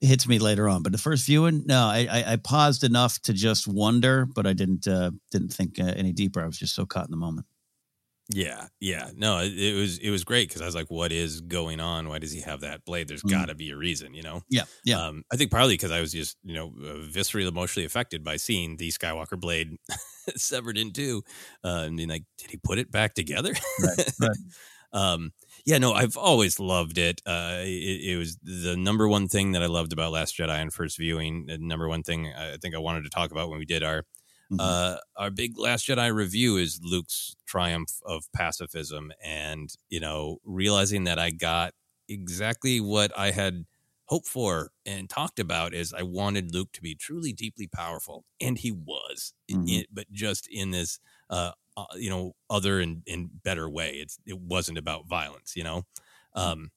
[0.00, 0.82] hits me later on.
[0.82, 4.52] But the first viewing, no, I, I, I paused enough to just wonder, but I
[4.52, 6.42] didn't uh, didn't think uh, any deeper.
[6.42, 7.46] I was just so caught in the moment.
[8.28, 9.10] Yeah, yeah.
[9.14, 12.08] No, it, it was it was great because I was like, "What is going on?
[12.08, 13.06] Why does he have that blade?
[13.06, 13.30] There's Mhm.
[13.30, 15.00] got to be a reason, you know." Yeah, yeah.
[15.06, 18.36] Um, I think partly because I was just you know uh, viscerally emotionally affected by
[18.36, 19.76] seeing the Skywalker blade
[20.36, 21.22] severed in two,
[21.62, 24.36] uh, and being like, "Did he put it back together?" Right, right.
[24.92, 25.32] um,
[25.66, 27.20] yeah, no, I've always loved it.
[27.26, 28.12] Uh, it.
[28.12, 31.46] It was the number one thing that I loved about Last Jedi on first viewing.
[31.46, 34.04] The number one thing I think I wanted to talk about when we did our
[34.50, 34.58] Mhm.
[34.60, 41.04] uh, our big Last Jedi review is Luke's triumph of pacifism, and you know, realizing
[41.04, 41.74] that I got
[42.08, 43.64] exactly what I had
[44.06, 48.56] hoped for and talked about is I wanted Luke to be truly deeply powerful, and
[48.58, 49.82] he was, i- Mhm.
[49.82, 53.92] i- but just in this, uh, uh, you know, other and, and better way.
[53.94, 55.82] It's it wasn't about violence, you know.
[56.34, 56.70] Um,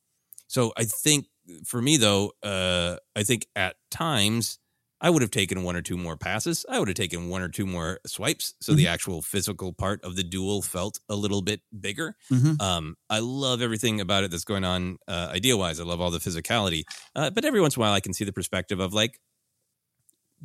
[0.47, 1.27] so I think
[1.65, 4.59] for me though, uh, I think at times
[5.01, 6.65] I would have taken one or two more passes.
[6.67, 8.53] I would have taken one or two more swipes.
[8.59, 12.17] So the actual physical part of the duel felt a little bit bigger.
[12.30, 12.61] Mhm.
[12.61, 15.80] Um, I love everything about it that's going on uh, idea wise.
[15.80, 16.84] I love all the physicality.
[17.15, 19.19] Uh, but every once in a while, I can see the perspective of like,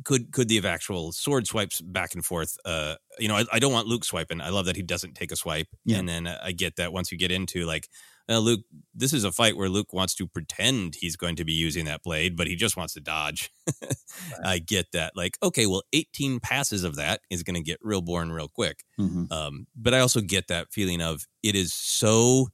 [0.03, 2.57] could could the actual sword swipes back and forth?
[2.65, 4.41] Uh, you know, I, I don't want Luke swiping.
[4.41, 5.67] I love that he doesn't take a swipe.
[5.85, 5.97] Yeah.
[5.97, 7.87] And then uh, I get that once you get into like,
[8.27, 8.61] uh, Luke,
[8.93, 12.01] this is a fight where Luke wants to pretend he's going to be using that
[12.03, 13.51] blade, but he just wants to dodge.
[14.43, 15.13] I get that.
[15.15, 18.83] Like, okay, well, 18 passes of that is going to get real boring real quick.
[18.99, 19.31] Mhm.
[19.31, 22.49] Um, but I also get that feeling of it is so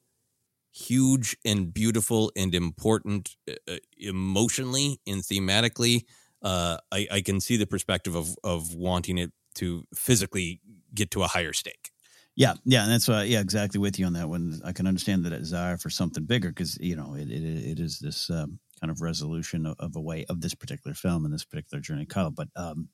[0.74, 6.04] huge and beautiful and important uh, uh, emotionally and thematically.
[6.42, 10.62] Uh, I, I can see the perspective of of wanting it to physically
[10.94, 11.92] get to a higher stake.
[12.36, 13.24] Yeah, yeah, and that's why.
[13.24, 14.62] Yeah, exactly with you on that one.
[14.64, 18.00] I can understand the desire for something bigger because you know it, it it is
[18.00, 21.46] this um, kind of resolution of, of a way of this particular film and this
[21.46, 22.34] particular journey, Kylo.
[22.34, 22.88] But um,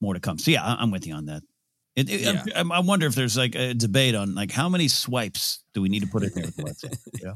[0.00, 0.38] more to come.
[0.38, 1.42] So yeah, I, I'm with you on that.
[1.94, 2.44] It, it, Yeah.
[2.54, 5.88] I, I wonder if there's like a debate on like how many swipes do we
[5.88, 6.98] need to put in there with the lightsaber?
[7.22, 7.32] Yeah,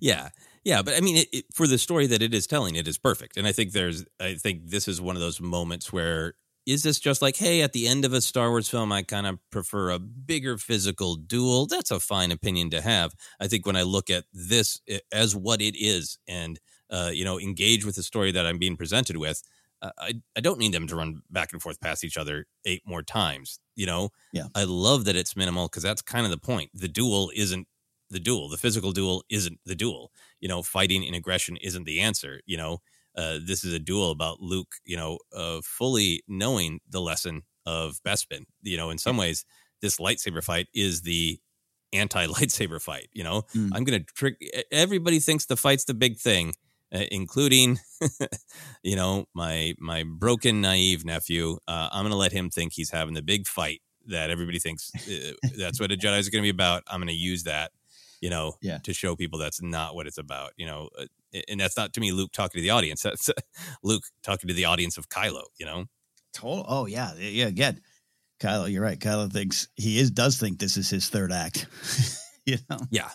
[0.00, 0.28] Yeah,
[0.66, 2.98] yeah, but I mean, it, it, for the story that it is telling, it is
[2.98, 3.36] perfect.
[3.36, 6.34] And I think there's, I think this is one of those moments where
[6.66, 9.28] is this just like, hey, at the end of a Star Wars film, I kind
[9.28, 11.66] of prefer a bigger physical duel.
[11.66, 13.14] That's a fine opinion to have.
[13.38, 14.80] I think when I look at this
[15.12, 16.58] as what it is, and
[16.90, 19.44] uh, you know, engage with the story that I'm being presented with.
[19.82, 22.82] Uh, I, I don't need them to run back and forth past each other eight
[22.86, 23.60] more times.
[23.76, 24.46] You know, Yeah.
[24.54, 26.70] I love that it's minimal because that's kind of the point.
[26.74, 27.68] The duel isn't
[28.10, 28.48] the duel.
[28.48, 30.12] The physical duel isn't the duel.
[30.40, 32.40] You know, fighting in aggression isn't the answer.
[32.46, 32.78] You know,
[33.16, 37.98] uh, this is a duel about Luke, you know, uh, fully knowing the lesson of
[38.06, 38.44] Bespin.
[38.62, 39.44] You know, in some ways,
[39.80, 41.38] this lightsaber fight is the
[41.92, 43.08] anti lightsaber fight.
[43.12, 43.70] You know, Mm.
[43.72, 44.36] I'm gonna trick.
[44.70, 46.54] Everybody thinks the fight's the big thing,
[46.94, 47.78] uh, including,
[48.82, 51.58] you know, my my broken naive nephew.
[51.66, 55.32] Uh, I'm gonna let him think he's having the big fight that everybody thinks uh,
[55.58, 56.82] that's what a Jedi is gonna be about.
[56.86, 57.72] I'm gonna use that,
[58.26, 58.78] you know, Yeah.
[58.78, 60.50] to show people that's not what it's about.
[60.56, 61.06] You know, uh,
[61.48, 63.02] and that's not to me Luke talking to the audience.
[63.02, 63.30] That's
[63.84, 65.44] Luke talking to the audience of Kylo.
[65.60, 65.84] You know.
[66.34, 66.64] Total.
[66.66, 67.46] Oh yeah, yeah.
[67.46, 67.80] Again,
[68.40, 68.98] Kylo, you're right.
[68.98, 71.68] Kylo thinks he is does think this is his third act.
[72.46, 72.78] you know.
[72.90, 73.10] Yeah.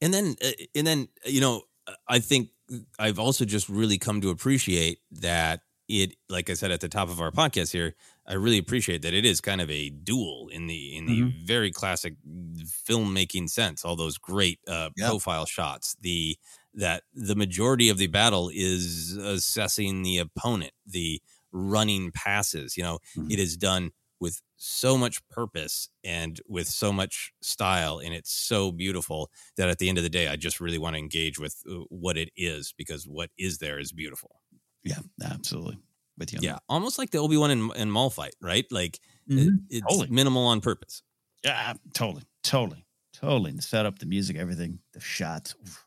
[0.00, 1.62] And then, uh, and then, you know,
[2.08, 2.48] I think
[2.98, 7.08] I've also just really come to appreciate that it, like I said at the top
[7.08, 7.94] of our podcast here,
[8.28, 11.32] I really appreciate that it is kind of a duel in the in the Mhm.
[11.44, 12.14] very classic
[12.88, 13.84] filmmaking sense.
[13.84, 15.10] All those great uh, Yeah.
[15.10, 15.96] profile shots.
[16.00, 16.36] The
[16.74, 21.22] that the majority of the battle is assessing the opponent, the
[21.52, 22.76] running passes.
[22.76, 23.28] You know, Mhm.
[23.28, 23.90] it is done
[24.20, 29.78] with so much purpose and with so much style and it's so beautiful that at
[29.78, 32.28] the end of the day i just really want to engage with uh, what it
[32.36, 34.40] is because what is there is beautiful
[34.84, 35.78] Yeah, absolutely.
[36.18, 36.40] With you.
[36.42, 39.58] yeah almost like the obi-wan and, and maul fight right like it- Mhm.
[39.70, 40.08] it's Totally.
[40.10, 41.02] minimal on purpose
[41.44, 43.52] Yeah, totally, totally, totally.
[43.52, 45.54] The setup, the music, everything, the shots.
[45.62, 45.84] Oof.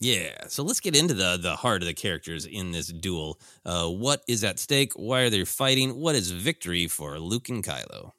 [0.00, 3.88] yeah so let's get into the the heart of the characters in this duel uh
[3.88, 8.12] what is at stake why are they fighting what is victory for luke and kylo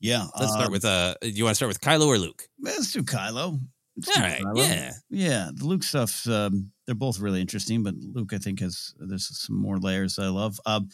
[0.00, 0.26] Yeah.
[0.38, 2.92] let's start um, with uh do you want to start with kylo or luke Let's
[2.92, 3.60] do Kylo.
[4.08, 4.92] All right, yeah.
[5.10, 5.50] yeah.
[5.54, 6.26] The Luke stuff.
[6.28, 10.28] Um, they're both really interesting, but Luke, I think, has there's some more layers I
[10.28, 10.60] love.
[10.66, 10.88] Um,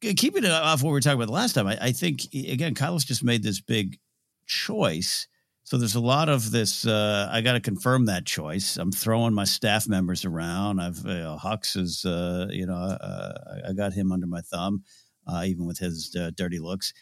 [0.00, 2.74] keeping it off what we were talking about the last time, I, I think again,
[2.74, 3.98] Kylo's just made this big
[4.46, 5.28] choice.
[5.64, 6.86] So there's a lot of this.
[6.86, 8.76] Uh, I got to confirm that choice.
[8.76, 10.78] I'm throwing my staff members around.
[10.78, 13.32] I've uh, Hux is, uh, you know, uh,
[13.68, 14.84] I got him under my thumb,
[15.26, 16.92] uh, even with his uh, dirty looks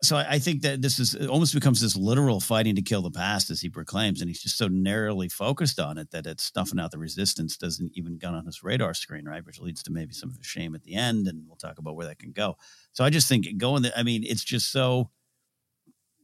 [0.00, 3.10] so I, I think that this is almost becomes this literal fighting to kill the
[3.10, 6.78] past as he proclaims, and he's just so narrowly focused on it that it's stuffing
[6.78, 9.44] out the resistance doesn't even gun on his radar screen, right?
[9.44, 11.96] Which leads to maybe some of his shame at the end, and we'll talk about
[11.96, 12.56] where that can go.
[12.92, 15.10] So I just think going, the, I mean, it's just so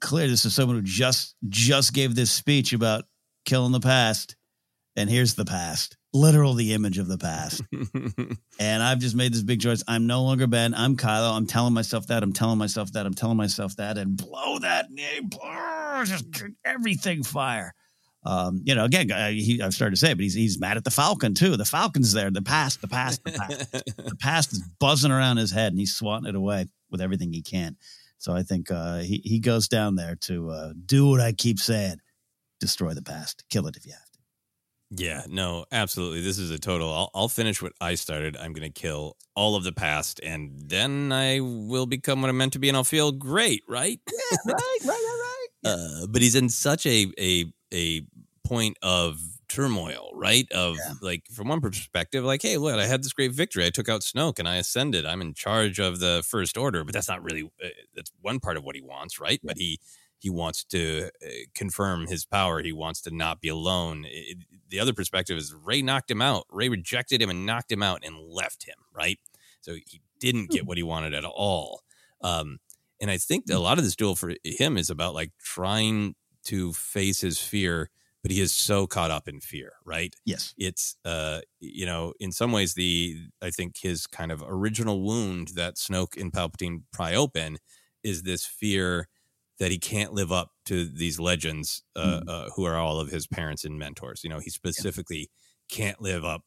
[0.01, 0.29] clear.
[0.29, 3.05] This is someone who just just gave this speech about
[3.45, 4.37] killing the past,
[4.95, 7.63] and here's the past, literal the image of the past.
[8.61, 9.83] And I've just made this big choice.
[9.89, 10.75] I'm no longer Ben.
[10.75, 11.37] I'm Kylo.
[11.37, 12.23] I'm telling myself that.
[12.23, 13.05] I'm telling myself that.
[13.05, 13.99] I'm telling myself that.
[13.99, 15.27] And blow that name.
[15.27, 16.25] Blow, just
[16.65, 17.75] everything fire.
[18.25, 20.77] Um, you know, again, I, he, I've started to say, it, but he's he's mad
[20.77, 21.57] at the Falcon too.
[21.57, 22.31] The Falcon's there.
[22.31, 23.73] The past, the past, the past.
[23.73, 27.43] the past is buzzing around his head, and he's swatting it away with everything he
[27.43, 27.77] can.
[28.19, 31.59] So I think uh, he he goes down there to uh, do what I keep
[31.59, 31.97] saying:
[32.61, 34.04] destroy the past, kill it if you have.
[34.91, 36.21] Yeah, no, absolutely.
[36.21, 36.93] This is a total.
[36.93, 38.37] I'll, I'll finish what I started.
[38.37, 42.37] I'm going to kill all of the past, and then I will become what I'm
[42.37, 44.01] meant to be, and I'll feel great, right?
[44.47, 45.31] right, right, right, right.
[45.67, 48.03] Uh, but he's in such a a a
[48.47, 50.47] point of turmoil, right?
[50.53, 50.93] Of Yeah.
[51.01, 53.65] like, from one perspective, like, hey, look, I had this great victory.
[53.65, 55.07] I took out Snoke, and I ascended.
[55.07, 56.85] I'm in charge of the First Order.
[56.85, 57.45] But that's not really.
[57.65, 59.41] Uh, that's one part of what he wants, right?
[59.43, 59.81] But he
[60.19, 62.63] he wants to uh, confirm his power.
[62.63, 64.05] He wants to not be alone.
[64.07, 66.45] It- the other perspective is Rey knocked him out.
[66.51, 69.19] Rey rejected him and knocked him out and left him, right?
[69.61, 71.83] So he didn't get what he wanted at all.
[72.21, 72.59] Um,
[73.01, 76.15] and I think a lot of this duel for him is about like trying
[76.45, 77.91] to face his fear,
[78.23, 80.15] but he is so caught up in fear, right?
[80.25, 80.55] Yes.
[80.57, 85.49] It's uh, you know, in some ways the I think his kind of original wound
[85.55, 87.59] that Snoke and Palpatine pry open
[88.03, 89.09] is this fear
[89.59, 93.27] that he can't live up to these legends uh, uh, who are all of his
[93.27, 94.23] parents and mentors.
[94.25, 95.31] You know, he specifically
[95.69, 96.43] can't live up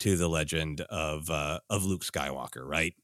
[0.00, 2.94] to the legend of uh, of Luke Skywalker, right?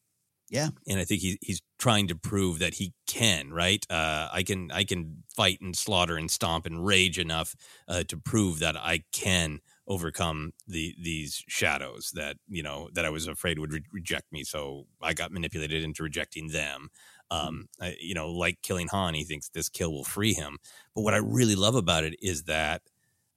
[0.50, 0.70] Yeah.
[0.88, 3.52] and I think he, he's trying to prove that he can.
[3.52, 7.54] Right, uh, I can I can fight and slaughter and stomp and rage enough
[7.86, 13.10] uh, to prove that I can overcome the these shadows that you know that I
[13.10, 14.42] was afraid would re- reject me.
[14.44, 16.88] So I got manipulated into rejecting them.
[17.30, 20.58] Um, I, you know, like killing Han, he thinks this kill will free him.
[20.94, 22.82] But what I really love about it is that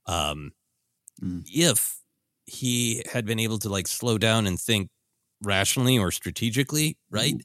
[0.08, 0.52] um,
[1.22, 1.46] Mm.
[1.46, 2.02] if
[2.46, 4.90] he had been able to like slow down and think
[5.44, 7.36] rationally or strategically, right?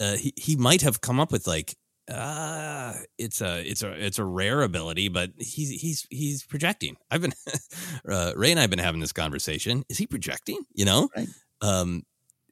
[0.00, 1.76] Uh, he he might have come up with like
[2.08, 7.20] uh it's a it's a it's a rare ability but he's he's he's projecting i've
[7.22, 7.32] been
[8.10, 11.28] uh, ray and i've been having this conversation is he projecting you know Right.
[11.60, 12.02] um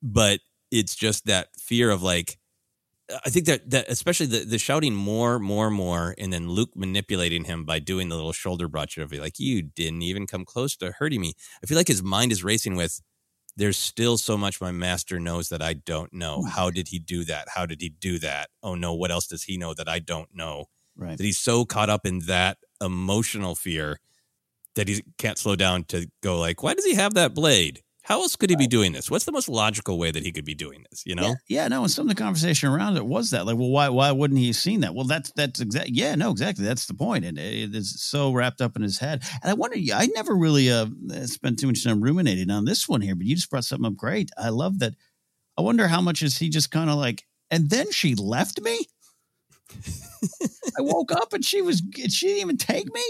[0.03, 0.41] but
[0.71, 2.39] it's just that fear of like
[3.25, 7.45] I think that that especially the the shouting more, more, more, and then Luke manipulating
[7.45, 10.77] him by doing the little shoulder brush of it, like you didn't even come close
[10.77, 11.35] to hurting me.
[11.63, 13.01] I feel like his mind is racing with.
[13.57, 16.45] There's still so much my master knows that I don't know.
[16.47, 16.51] Mm.
[16.51, 17.49] How did he do that?
[17.55, 18.49] How did he do that?
[18.63, 20.67] Oh no, what else does he know that I don't know?
[20.97, 21.19] Right.
[21.19, 24.01] That he's so caught up in that emotional fear
[24.77, 27.83] that he can't slow down to go like, why does he have that blade?
[28.11, 29.09] How else could he be doing this?
[29.09, 31.05] What's the most logical way that he could be doing this?
[31.07, 31.29] You know?
[31.29, 33.89] Yeah, yeah, no, and some of the conversation around it was that, like, well, why
[33.89, 34.97] why wouldn't he have seen that?
[34.97, 36.65] Well, that's that's exactly yeah, no, exactly.
[36.65, 37.25] That's the point.
[37.25, 39.23] And it is so wrapped up in his head.
[39.41, 40.87] And I wonder, I never really uh
[41.27, 43.97] spent too much time ruminating on this one here, but you just brought something up
[43.97, 44.33] great.
[44.37, 44.95] I love that.
[45.57, 48.87] I wonder how much is he just kind of like, and then she left me.
[50.77, 53.05] I woke up and she was she didn't even take me.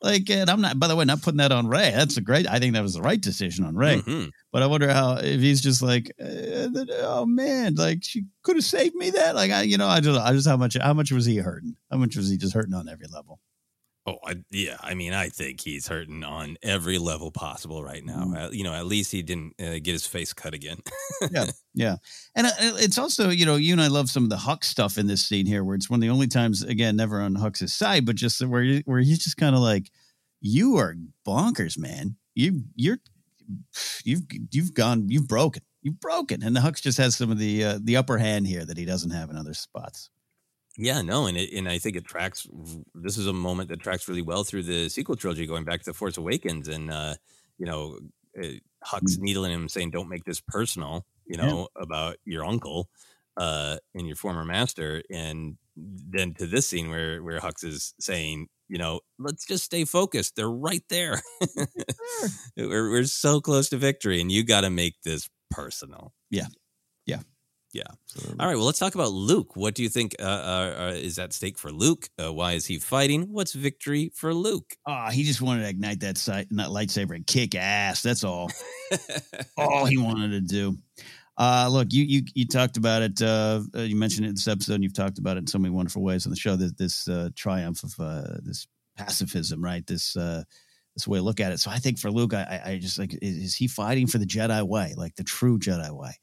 [0.00, 0.78] Like, and I'm not.
[0.78, 1.90] By the way, not putting that on Rey.
[1.90, 2.48] That's a great.
[2.48, 3.96] I think that was the right decision on Rey.
[4.00, 4.30] Mhm.
[4.52, 6.68] But I wonder how if he's just like, uh,
[7.02, 9.10] oh man, like she could have saved me.
[9.10, 11.38] That, like, I, you know, I just, I just how much, how much was he
[11.38, 11.74] hurting?
[11.90, 13.40] How much was he just hurting on every level?
[14.08, 14.78] Oh, I, yeah.
[14.80, 18.32] I mean, I think he's hurting on every level possible right now.
[18.34, 20.78] Uh, you know, at least he didn't uh, get his face cut again.
[21.30, 21.44] yeah,
[21.74, 21.96] yeah.
[22.34, 24.96] And uh, it's also, you know, you and I love some of the Hux stuff
[24.96, 27.74] in this scene here, where it's one of the only times, again, never on Hux's
[27.74, 29.90] side, but just where where he's just kind of like,
[30.40, 30.94] you are
[31.26, 32.16] bonkers, man.
[32.34, 33.00] You you're
[34.04, 37.62] you've you've gone, you've broken, you've broken, and the Hux just has some of the
[37.62, 40.08] uh, the upper hand here that he doesn't have in other spots.
[40.80, 42.46] Yeah, no, and it, and I think it tracks.
[42.94, 45.86] This is a moment that tracks really well through the sequel trilogy, going back to
[45.90, 47.16] the Force Awakens, and uh,
[47.58, 47.98] you know,
[48.40, 48.46] uh,
[48.86, 51.54] Hux needling him, saying, "Don't make this personal," you Yeah.
[51.54, 52.90] know, about your uncle
[53.36, 58.48] uh, and your former master, and then to this scene where where Hux is saying,
[58.68, 60.36] you know, let's just stay focused.
[60.36, 61.22] They're right there.
[62.56, 66.12] we're we're so close to victory, and you got to make this personal.
[66.30, 66.48] Yeah,
[67.06, 67.22] yeah.
[67.72, 67.82] Yeah.
[68.40, 68.56] All right.
[68.56, 69.54] Well, let's talk about Luke.
[69.54, 72.08] What do you think uh, uh, uh, is at stake for Luke?
[72.22, 73.30] Uh, why is he fighting?
[73.30, 74.74] What's victory for Luke?
[74.86, 78.02] Oh, he just wanted to ignite that sight, that lightsaber and kick ass.
[78.02, 78.50] That's all.
[79.58, 80.78] all he wanted to do.
[81.36, 83.22] Uh, look, you you you talked about it.
[83.22, 84.74] Uh, uh, you mentioned it in this episode.
[84.74, 86.56] and You've talked about it in so many wonderful ways on the show.
[86.56, 88.66] That this uh, triumph of uh, this
[88.96, 89.86] pacifism, right?
[89.86, 90.42] This uh,
[90.96, 91.60] this way to look at it.
[91.60, 94.18] So I think for Luke, I, I I just like is, is he fighting for
[94.18, 96.14] the Jedi way, like the true Jedi way?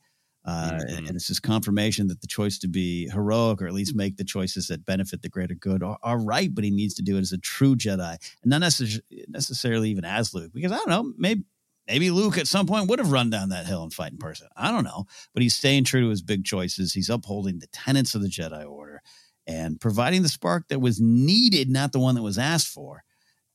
[0.46, 3.96] Uh, and, and it's this confirmation that the choice to be heroic or at least
[3.96, 7.02] make the choices that benefit the greater good are, are right, but he needs to
[7.02, 10.52] do it as a true Jedi and not necess- necessarily even as Luke.
[10.54, 11.46] Because I don't know, maybe
[11.88, 14.48] maybe Luke at some point would have run down that hill and fight in person.
[14.56, 16.94] I don't know, but he's staying true to his big choices.
[16.94, 19.02] He's upholding the tenets of the Jedi Order
[19.48, 23.04] and providing the spark that was needed, not the one that was asked for,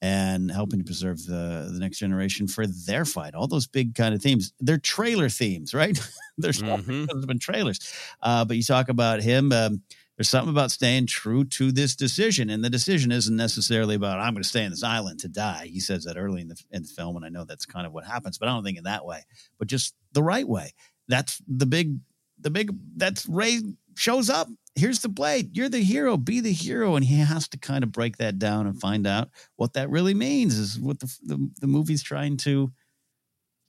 [0.02, 3.34] and helping to preserve the the next generation for their fight.
[3.34, 4.52] All those big kind of themes.
[4.60, 5.98] They're trailer themes, right?
[6.38, 7.26] There's Mhm.
[7.26, 7.80] been trailers,
[8.22, 9.52] uh, but you talk about him.
[9.52, 9.82] Um,
[10.16, 14.34] there's something about staying true to this decision, and the decision isn't necessarily about I'm
[14.34, 15.66] going to stay on this island to die.
[15.66, 17.92] He says that early in the in the film, and I know that's kind of
[17.94, 19.22] what happens, but I don't think in that way,
[19.58, 20.72] but just the right way.
[21.08, 21.98] That's the big,
[22.38, 22.70] the big.
[22.96, 23.60] That's Rey
[23.96, 24.48] shows up.
[24.76, 25.56] Here's the blade.
[25.56, 26.16] You're the hero.
[26.16, 29.28] Be the hero, and he has to kind of break that down and find out
[29.56, 30.56] what that really means.
[30.58, 32.72] Is what the the, the movie's trying to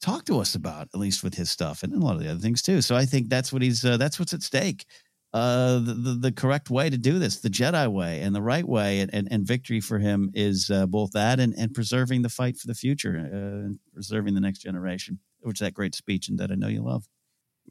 [0.01, 2.39] talk to us about, at least with his stuff and a lot of the other
[2.39, 2.81] things too.
[2.81, 4.85] So I think that's what he's uh, that's what's at stake.
[5.33, 8.67] Uh, the, the the correct way to do this, the Jedi way and the right
[8.67, 12.29] way, and and, and victory for him is uh, both that and and preserving the
[12.29, 15.19] fight for the future, uh, and preserving the next generation.
[15.39, 17.07] Which is that great speech and that I know you love.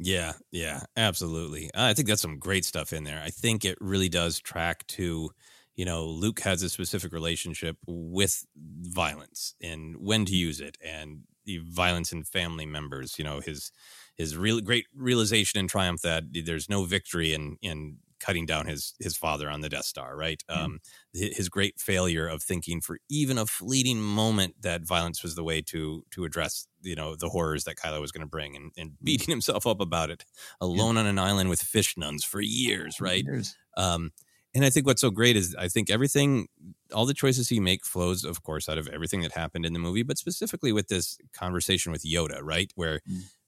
[0.02, 1.70] Yeah, yeah, absolutely.
[1.74, 3.20] I think that's some great stuff in there.
[3.22, 5.30] I think it really does track to,
[5.76, 11.20] you know, Luke has a specific relationship with violence and when to use it and
[11.44, 13.72] the violence in family members, you know, his
[14.16, 18.94] his real great realization and triumph that there's no victory in in cutting down his
[19.00, 20.42] his father on the Death Star, right?
[20.48, 20.80] Um
[21.12, 25.60] his great failure of thinking for even a fleeting moment that violence was the way
[25.62, 28.92] to to address you know the horrors that Kylo was going to bring and, and
[29.02, 30.24] beating himself up about it
[30.60, 33.24] alone on an island with fish nuns for years right?
[33.24, 33.56] Years.
[33.76, 34.12] um
[34.52, 36.48] and I think what's so great is I think everything
[36.92, 39.78] all the choices he make flows of course out of everything that happened in the
[39.78, 42.70] movie but specifically with this conversation with Yoda right?
[42.76, 43.00] Where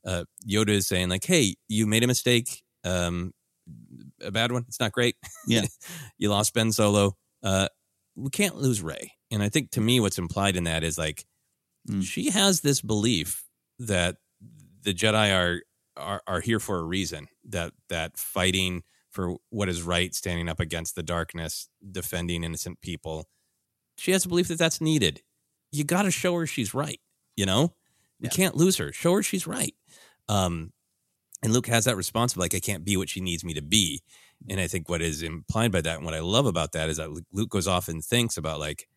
[0.04, 3.32] uh, Yoda is saying like hey you made a mistake um
[4.22, 5.16] a bad one it's not great
[5.46, 5.62] Yeah.
[6.18, 7.68] you lost Ben Solo uh
[8.14, 11.24] we can't lose Rey and I think to me what's implied in that is like
[12.02, 13.44] she has this belief
[13.78, 14.16] that
[14.82, 15.62] the Jedi are,
[15.96, 17.28] are are here for a reason.
[17.48, 23.28] That that fighting for what is right, standing up against the darkness, defending innocent people.
[23.98, 25.22] She has a belief that that's needed.
[25.70, 27.00] You got to show her she's right.
[27.36, 27.74] You know,
[28.20, 28.92] we can't lose her.
[28.92, 29.74] Show her she's right.
[30.28, 30.72] Um,
[31.43, 33.62] and Luke has that response of like, I can't be what she needs me to
[33.62, 34.02] be.
[34.48, 36.97] And I think what is implied by that, and what I love about that, is
[36.97, 38.89] that Luke goes off and thinks about like,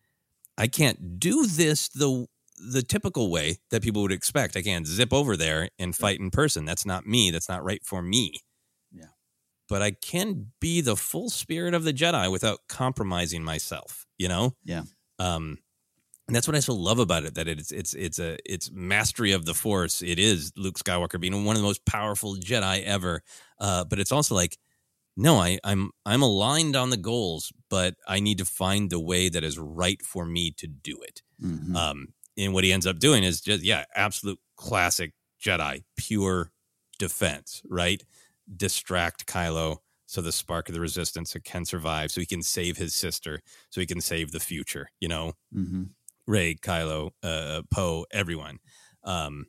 [0.58, 2.26] I can't do this the
[2.58, 4.56] the typical way that people would expect.
[4.56, 6.64] I can't zip over there and fight in person.
[6.64, 7.30] That's not me.
[7.30, 8.40] That's not right for me.
[8.90, 9.08] Yeah.
[9.68, 14.54] But I can be the full spirit of the Jedi without compromising myself, you know?
[14.64, 14.84] Yeah.
[15.18, 15.58] Um,
[16.26, 19.32] and that's what I so love about it that it's it's it's a it's mastery
[19.32, 20.02] of the force.
[20.02, 23.22] It is Luke Skywalker being one of the most powerful Jedi ever.
[23.60, 24.58] Uh, but it's also like,
[25.16, 29.28] no, I, I'm I'm aligned on the goals, but I need to find the way
[29.28, 31.22] that is right for me to do it.
[31.42, 31.74] Mhm.
[31.76, 35.12] Um, and what he ends up doing is just yeah, absolute classic
[35.42, 36.52] Jedi, pure
[36.98, 38.02] defense, right?
[38.56, 39.78] Distract Kylo
[40.08, 43.80] so the spark of the resistance can survive, so he can save his sister, so
[43.80, 44.88] he can save the future.
[45.00, 45.84] You know, hmm
[46.26, 48.58] Rey, Kylo, uh, Poe, everyone.
[49.04, 49.46] Um,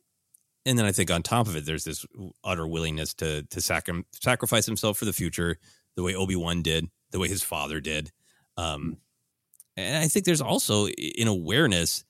[0.64, 2.04] and then I think on top of it, there's this
[2.44, 5.58] utter willingness to to sacri- sacrifice himself for the future,
[5.96, 8.10] the way Obi Wan did, the way his father did.
[8.56, 8.98] Um,
[9.76, 12.04] and I think there's also an awareness.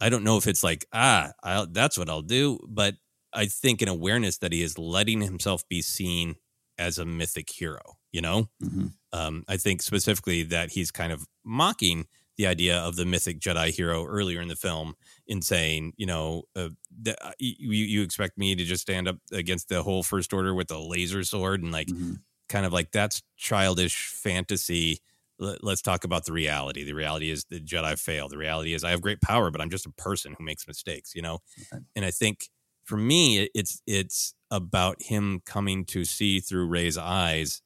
[0.00, 2.94] I don't know if it's like ah, I'll, that's what I'll do, but
[3.32, 6.34] I think an awareness that he is letting himself be seen
[6.78, 7.98] as a mythic hero.
[8.12, 12.06] You know, hmm um, I think specifically that he's kind of mocking
[12.36, 14.94] the idea of the mythic Jedi hero earlier in the film
[15.26, 16.70] in saying, you know, uh,
[17.02, 20.54] that uh, you, you expect me to just stand up against the whole First Order
[20.54, 22.14] with a laser sword and like hmm
[22.48, 24.98] kind of like that's childish fantasy.
[25.38, 26.84] Let- Let's talk about the reality.
[26.84, 28.28] The reality is the Jedi fail.
[28.28, 31.14] The reality is I have great power, but I'm just a person who makes mistakes,
[31.14, 31.40] you know?
[31.72, 31.82] Right.
[31.96, 32.50] And I think
[32.84, 37.62] for me, it's it's about him coming to see through Rey's eyes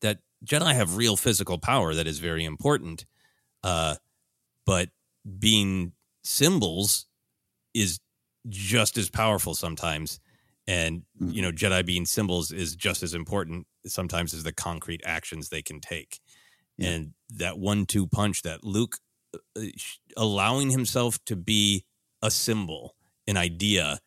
[0.00, 3.04] that Jedi have real physical power that is very important.
[3.62, 3.96] Uh,
[4.66, 4.90] but
[5.38, 5.92] being
[6.24, 7.06] symbols
[7.74, 8.00] is
[8.48, 10.20] just as powerful sometimes.
[10.66, 11.34] And, Mhm.
[11.34, 15.62] you know, Jedi being symbols is just as important sometimes as the concrete actions they
[15.62, 16.20] can take.
[16.78, 16.90] Yeah.
[16.90, 18.98] And that one two punch that Luke
[19.56, 19.62] uh,
[20.16, 21.84] allowing himself to be
[22.22, 24.00] a symbol, an idea,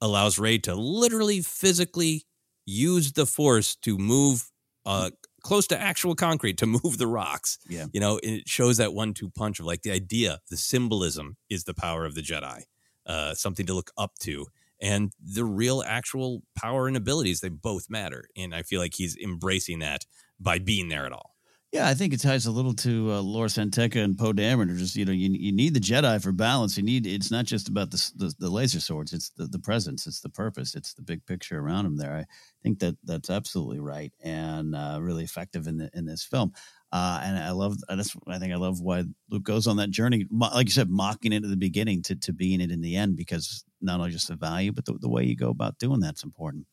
[0.00, 2.24] allows Rey to literally physically
[2.66, 4.50] use the force to move
[4.86, 5.10] uh,
[5.42, 7.58] close to actual concrete to move the rocks.
[7.68, 7.86] Yeah.
[7.92, 11.64] You know, it shows that one two punch of like the idea, the symbolism is
[11.64, 12.62] the power of the Jedi,
[13.06, 14.46] uh, something to look up to.
[14.82, 18.24] And the real actual power and abilities, they both matter.
[18.36, 20.06] And I feel like he's embracing that
[20.38, 21.34] by being there at all.
[21.72, 24.72] Yeah, I think it ties a little to uh, Lor San Tekka and Poe Dameron.
[24.72, 26.76] Or Just you know, you you need the Jedi for balance.
[26.76, 29.12] You need it's not just about the the, the laser swords.
[29.12, 30.04] It's the, the presence.
[30.08, 30.74] It's the purpose.
[30.74, 31.96] It's the big picture around him.
[31.96, 32.26] There, I
[32.64, 36.52] think that that's absolutely right and uh, really effective in the, in this film.
[36.90, 40.26] Uh, and I love that's I think I love why Luke goes on that journey,
[40.32, 43.14] like you said, mocking it at the beginning to to being it in the end
[43.14, 46.24] because not only just the value, but the, the way you go about doing that's
[46.24, 46.66] important.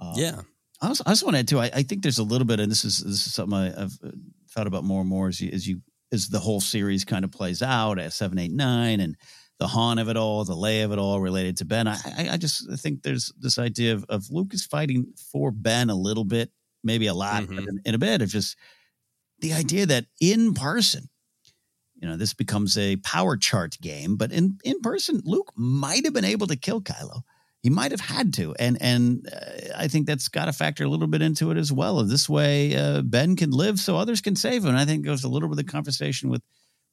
[0.00, 0.40] Uh, Yeah.
[0.82, 1.60] I also, I also want to add too.
[1.60, 3.98] I, I think there's a little bit, and this is this is something I, I've
[4.04, 4.10] uh,
[4.50, 5.80] thought about more and more as you as you
[6.12, 9.16] as the whole series kind of plays out at seven, eight, nine, and
[9.58, 11.86] the haunt of it all, the lay of it all, related to Ben.
[11.86, 15.88] I I, I just think there's this idea of of Luke is fighting for Ben
[15.88, 16.50] a little bit,
[16.84, 17.58] maybe a lot, Mhm.
[17.58, 18.56] in, in a bit of just
[19.38, 21.08] the idea that in person.
[21.94, 26.12] You know, this becomes a power chart game, but in in person, Luke might have
[26.12, 27.22] been able to kill Kylo
[27.62, 30.88] he might have had to and and uh, i think that's got to factor a
[30.88, 34.34] little bit into it as well this way uh, ben can live so others can
[34.36, 36.42] save him and i think goes a little bit of the conversation with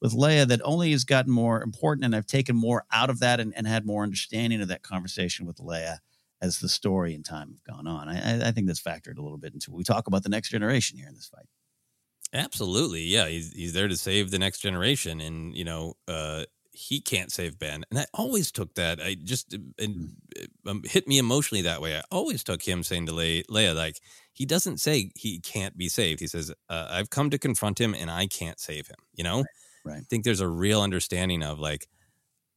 [0.01, 3.39] with leia that only has gotten more important and i've taken more out of that
[3.39, 5.97] and, and had more understanding of that conversation with leia
[6.41, 9.21] as the story and time have gone on I, I- I think that's factored a
[9.21, 11.47] little bit into we talk about the next generation here in this fight
[12.31, 13.01] Absolutely.
[13.05, 13.27] Yeah.
[13.27, 15.19] He's, he's there to save the next generation.
[15.19, 17.83] And, you know, uh, he can't save Ben.
[17.89, 18.99] And I always took that.
[19.01, 21.97] I just it, um, hit me emotionally that way.
[21.97, 23.99] I always took him saying to Le- Leia, like,
[24.33, 26.19] he doesn't say he can't be saved.
[26.19, 28.97] He says, uh, I've come to confront him and I can't save him.
[29.13, 29.43] You know?
[29.85, 31.87] right I think there's a real understanding of like,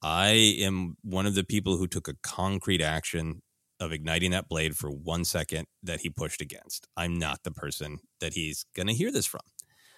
[0.02, 3.40] I am one of the people who took a concrete action
[3.80, 6.86] of igniting that blade for one second that he pushed against.
[6.96, 9.40] I'm not the person that he's going to hear this from.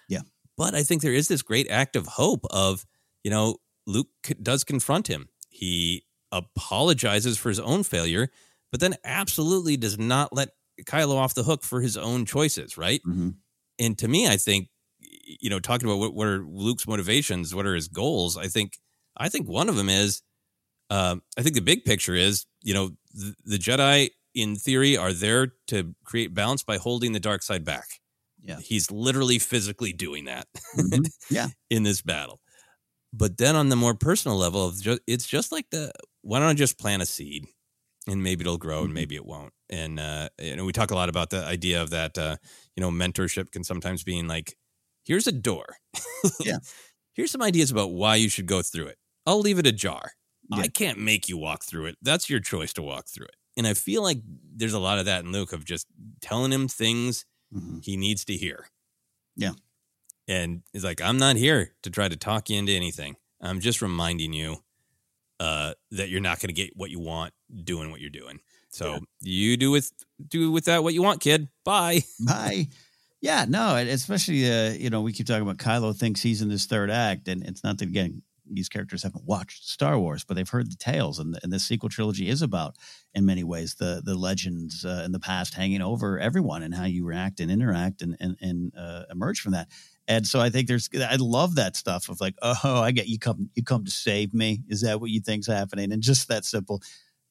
[0.09, 0.21] Yeah.
[0.57, 2.85] But I think there is this great act of hope of,
[3.23, 4.07] you know, Luke
[4.41, 5.29] does confront him.
[5.49, 8.29] He apologizes for his own failure,
[8.71, 10.49] but then absolutely does not let
[10.85, 13.01] Kylo off the hook for his own choices, right?
[13.07, 13.29] mm-hmm.
[13.79, 14.67] and to me, I think,
[14.99, 18.77] you know, talking about what, what are Luke's motivations, what are his goals, I think,
[19.15, 20.21] I think one of them is,
[20.89, 25.13] um, I think the big picture is, you know, the, the Jedi in theory are
[25.13, 27.85] there to create balance by holding the dark side back.
[28.41, 28.59] Yeah.
[28.59, 30.47] He's literally physically doing that
[30.77, 31.07] Mhm.
[31.31, 32.41] yeah in this battle.
[33.15, 34.73] But then on the more personal level,
[35.07, 35.91] it's just like the
[36.23, 37.45] why don't I just plant a seed
[38.07, 38.93] and maybe it'll grow and Mhm.
[38.93, 39.53] maybe it won't.
[39.69, 42.17] And uh, you know, we talk a lot about the idea of that.
[42.17, 42.37] Uh,
[42.75, 44.55] you know, mentorship can sometimes being like,
[45.05, 45.77] here's a door.
[46.43, 46.59] Yeah.
[47.15, 48.97] Here's some ideas about why you should go through it.
[49.25, 50.13] I'll leave it ajar.
[50.49, 50.63] Yeah.
[50.63, 51.97] I can't make you walk through it.
[52.01, 53.35] That's your choice to walk through it.
[53.57, 54.19] And I feel like
[54.55, 55.87] there's a lot of that in Luke of just
[56.21, 57.83] telling him things Mhm.
[57.83, 58.67] he needs to hear.
[59.35, 59.53] Yeah.
[60.27, 63.15] And he's like, "I'm not here to try to talk you into anything.
[63.41, 64.57] I'm just reminding you
[65.39, 67.33] uh, that you're not going to get what you want
[67.63, 68.39] doing what you're doing.
[68.69, 68.99] So yeah.
[69.21, 69.91] you do with
[70.27, 71.49] do with that what you want, kid.
[71.63, 72.01] Bye.
[72.25, 72.67] Bye.
[73.21, 76.65] Yeah, no, especially uh, you know we keep talking about Kylo thinks he's in this
[76.65, 80.47] third act, and it's not that again these characters haven't watched Star Wars, but they've
[80.47, 82.75] heard the tales, and, and the sequel trilogy is about,
[83.15, 86.85] in many ways, the the legends uh, in the past hanging over everyone and how
[86.85, 89.69] you react and interact and and, and uh, emerge from that.
[90.07, 93.17] And so I think there's I love that stuff of like, oh, I get you
[93.17, 94.61] come you come to save me.
[94.67, 95.91] Is that what you think's happening?
[95.91, 96.81] And just that simple.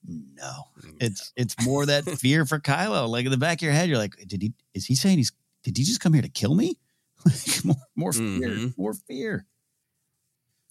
[0.07, 3.09] No, mm, it's it's more that fear for Kylo.
[3.09, 4.53] Like in the back of your head, you're like, did he?
[4.75, 5.33] Is he saying he's?
[5.63, 6.79] Did he just come here to kill me?
[7.65, 8.69] more, more fear, mm-hmm.
[8.77, 9.47] more fear.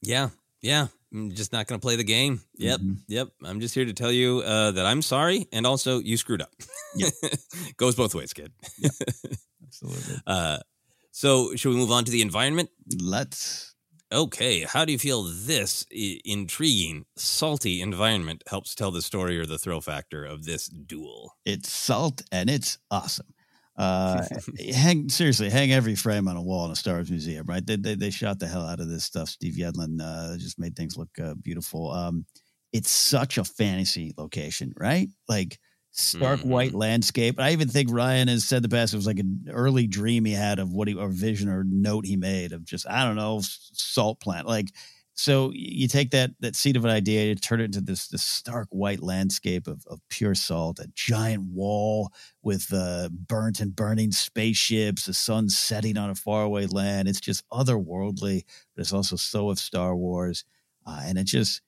[0.01, 0.29] Yeah,
[0.61, 0.87] yeah.
[1.13, 2.41] I'm just not going to play the game.
[2.57, 2.93] Yep, mm-hmm.
[3.07, 3.29] yep.
[3.43, 6.51] I'm just here to tell you uh, that I'm sorry, and also you screwed up.
[6.95, 7.13] Yep.
[7.77, 8.51] Goes both ways, kid.
[8.79, 8.91] Yep.
[9.63, 10.15] Absolutely.
[10.25, 10.57] Uh,
[11.13, 12.69] so, should we move on to the environment?
[12.99, 13.75] Let's.
[14.11, 19.59] Okay, how do you feel this intriguing, salty environment helps tell the story or the
[19.59, 21.35] thrill factor of this duel?
[21.45, 23.27] It's salt and it's awesome.
[23.75, 24.23] Uh,
[24.73, 27.65] hang seriously, hang every frame on a wall in a Star Wars museum, right?
[27.65, 29.29] They, they, they shot the hell out of this stuff.
[29.29, 31.91] Steve Yedlin uh, just made things look uh, beautiful.
[31.91, 32.25] Um,
[32.71, 35.09] it's such a fantasy location, right?
[35.29, 35.59] Like
[35.93, 36.49] stark mm-hmm.
[36.49, 37.39] white landscape.
[37.39, 40.33] I even think Rian has said the past it was like an early dream he
[40.33, 43.41] had of what he or vision or note he made of just I don't know
[43.41, 44.67] salt plant like
[45.15, 48.23] so you take that that seed of an idea, you turn it into this this
[48.23, 52.11] stark white landscape of, of pure salt, a giant wall
[52.41, 57.07] with uh, burnt and burning spaceships, the sun setting on a faraway land.
[57.07, 58.43] It's just otherworldly,
[58.75, 60.45] but it's also so of Star Wars,
[60.87, 61.61] uh, and it just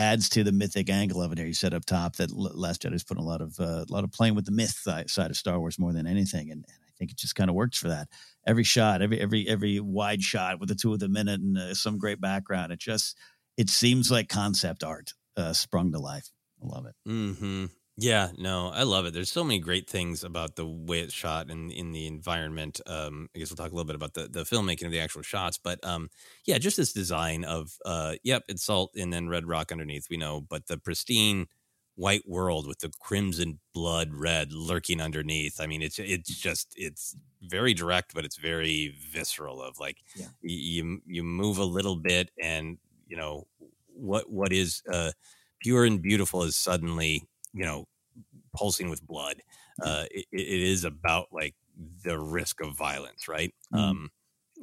[0.00, 1.38] adds to the mythic angle of it.
[1.38, 4.02] Here you said up top that Last Jedi's put a lot of uh, a lot
[4.02, 6.92] of playing with the myth side of Star Wars more than anything, and, and I
[6.98, 8.08] think it just kind of works for that
[8.46, 11.58] every shot, every every every wide shot with the two of them in it and
[11.58, 12.72] uh, some great background.
[12.72, 13.16] It just
[13.58, 16.30] it seems like concept art uh, sprung to life.
[16.62, 16.94] I love it.
[17.04, 17.66] Hmm.
[18.02, 18.30] Yeah.
[18.38, 19.12] No, I love it.
[19.12, 22.80] There's so many great things about the way it's shot and in the environment.
[22.86, 25.22] Um, I guess we'll talk a little bit about the the filmmaking of the actual
[25.22, 26.08] shots, but um,
[26.46, 30.06] yeah, just this design of uh, yep, it's salt and then red rock underneath.
[30.08, 31.46] We know, but the pristine
[31.96, 35.60] white world with the crimson blood red lurking underneath.
[35.60, 39.60] I mean, it's it's just it's very direct, but it's very visceral.
[39.60, 40.28] Of like yeah.
[40.40, 42.78] you you move a little bit, and
[43.08, 43.46] you know
[43.88, 45.12] what what is uh,
[45.60, 47.86] pure and beautiful is suddenly you know
[48.54, 49.42] pulsing with blood.
[49.82, 51.54] Uh, it, it is about like
[52.04, 53.54] the risk of violence, right?
[53.74, 53.78] Mm.
[53.78, 54.10] Um,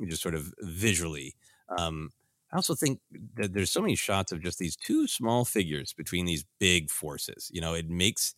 [0.07, 1.35] just sort of visually.
[1.77, 2.11] Um,
[2.51, 2.99] I also think
[3.35, 7.49] that there's so many shots of just these two small figures between these big forces.
[7.51, 8.35] You know, it makes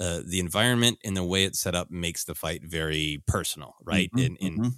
[0.00, 4.10] uh, the environment and the way it's set up makes the fight very personal, right?
[4.16, 4.68] Mm-hmm, and, and mm-hmm.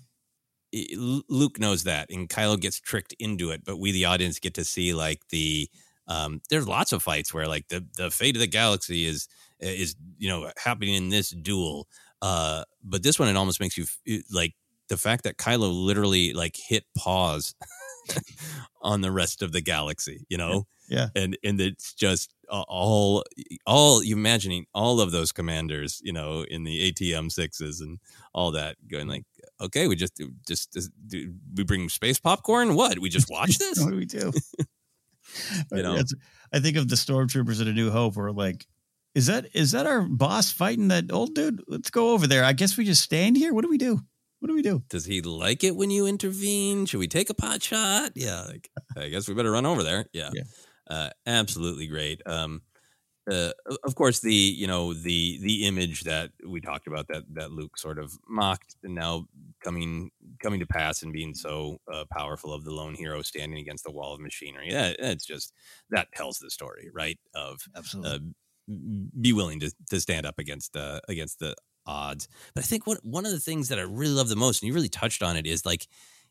[0.72, 4.54] it, Luke knows that, and Kylo gets tricked into it, but we, the audience, get
[4.54, 5.68] to see like the.
[6.06, 9.28] Um, there's lots of fights where like the the fate of the galaxy is
[9.60, 11.88] is you know happening in this duel,
[12.22, 13.86] uh, but this one it almost makes you
[14.30, 14.54] like
[14.88, 17.54] the fact that Kylo literally like hit pause
[18.82, 20.66] on the rest of the galaxy, you know?
[20.88, 21.08] Yeah.
[21.16, 23.24] And and it's just all
[23.66, 27.98] all you imagining all of those commanders, you know, in the ATM sixes and
[28.34, 29.24] all that going like,
[29.60, 30.76] okay, we just just
[31.06, 32.74] do we bring space popcorn?
[32.74, 32.98] What?
[32.98, 33.80] We just watch this?
[33.80, 34.32] what do we do?
[35.72, 36.00] you know,
[36.52, 38.66] I think of the stormtroopers in A New Hope, where like,
[39.14, 41.62] is that is that our boss fighting that old dude?
[41.68, 42.44] Let's go over there.
[42.44, 43.54] I guess we just stand here.
[43.54, 44.00] What do we do?
[44.40, 44.82] What do we do?
[44.90, 46.86] Does he like it when you intervene?
[46.86, 48.12] Should we take a pot shot?
[48.14, 50.06] Yeah, like, I guess we better run over there.
[50.12, 50.42] Yeah, yeah.
[50.86, 52.20] Uh, absolutely great.
[52.26, 52.62] Um,
[53.30, 53.52] uh,
[53.84, 57.78] of course, the you know the the image that we talked about that that Luke
[57.78, 59.26] sort of mocked and now
[59.64, 60.10] coming
[60.42, 63.90] coming to pass and being so uh, powerful of the lone hero standing against the
[63.90, 64.68] wall of machinery.
[64.70, 65.52] Yeah, it's just
[65.90, 67.18] that tells the story, right?
[67.34, 68.18] Of absolutely uh,
[69.20, 71.54] be willing to to stand up against uh, against the
[71.86, 72.28] odds.
[72.54, 74.68] But I think what one of the things that I really love the most, and
[74.68, 75.86] you really touched on it, is like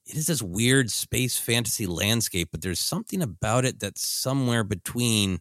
[0.05, 5.39] it is this weird space fantasy landscape, but there's something about it that's somewhere between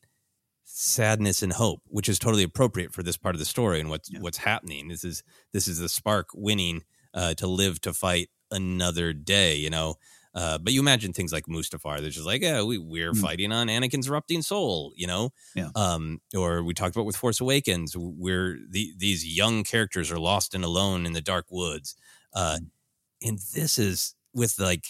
[0.65, 4.11] sadness and hope, which is totally appropriate for this part of the story and what's
[4.11, 4.21] yeah.
[4.21, 4.89] what's happening.
[4.89, 6.83] This is this is the spark winning
[7.15, 9.57] uh, to live to fight another day.
[9.57, 9.97] You know,
[10.35, 13.21] uh, but you imagine things like Mustafar, that's just like, yeah, we, we're mm.
[13.21, 15.31] fighting on Anakin's erupting soul, you know?
[15.55, 15.69] Yeah.
[15.75, 20.55] Um, or we talked about with Force Awakens, where the, these young characters are lost
[20.55, 21.95] and alone in the dark woods.
[22.35, 23.29] Uh, mm.
[23.29, 24.85] And this is with like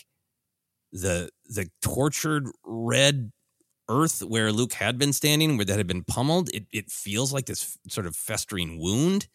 [0.93, 3.33] the the tortured red
[3.89, 6.49] earth where Luke had been standing, where that had been pummeled.
[6.55, 9.27] It, it feels like this sort of festering wound.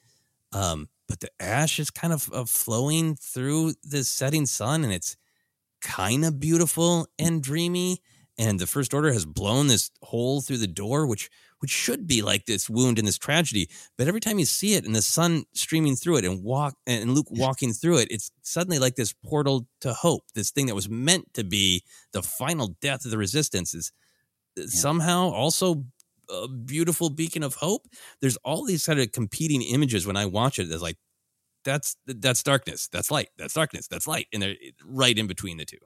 [0.53, 5.15] Um, but the ash is kind of, of flowing through the setting sun, and it's
[5.81, 8.01] kind of beautiful and dreamy.
[8.37, 11.29] And the First Order has blown this hole through the door, which
[11.59, 13.67] which should be like this wound and this tragedy.
[13.97, 17.15] But every time you see it and the sun streaming through it and walk and
[17.15, 20.23] Luke walking through it, it's suddenly like this portal to hope.
[20.35, 23.91] This thing that was meant to be the final death of the resistance is
[24.57, 24.67] uh, yeah.
[24.67, 25.85] somehow also
[26.29, 27.87] a beautiful beacon of hope.
[28.21, 30.69] There's all these kind of competing images when I watch it.
[30.69, 30.97] There's like
[31.63, 34.55] that's that's darkness, that's light, that's darkness, that's light, and they're
[34.85, 35.77] right in between the two.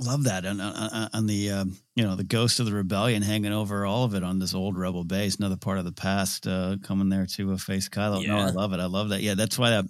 [0.00, 3.52] Love that, and on, on the um, you know the ghost of the rebellion hanging
[3.52, 6.76] over all of it on this old rebel base, another part of the past uh,
[6.82, 8.22] coming there to uh, face Kylo.
[8.22, 8.36] Yeah.
[8.36, 8.80] No, I love it.
[8.80, 9.20] I love that.
[9.20, 9.84] Yeah, that's why that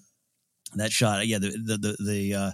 [0.75, 1.27] that shot.
[1.27, 2.51] Yeah, the the the the, uh,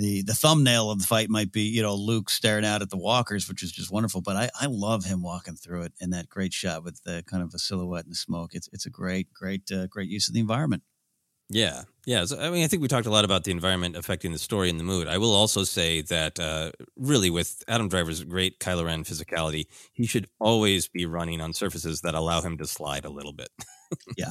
[0.00, 2.96] the the thumbnail of the fight might be you know Luke staring out at the
[2.96, 4.22] walkers, which is just wonderful.
[4.22, 7.42] But I I love him walking through it in that great shot with the kind
[7.42, 8.54] of a silhouette and the smoke.
[8.54, 10.82] It's it's a great great uh, great use of the environment.
[11.52, 12.24] Yeah, yeah.
[12.24, 14.70] So, I mean, I think we talked a lot about the environment affecting the story
[14.70, 15.08] and the mood.
[15.08, 20.06] I will also say that, uh, really, with Adam Driver's great Kylo Ren physicality, he
[20.06, 23.48] should always be running on surfaces that allow him to slide a little bit.
[24.16, 24.30] yeah,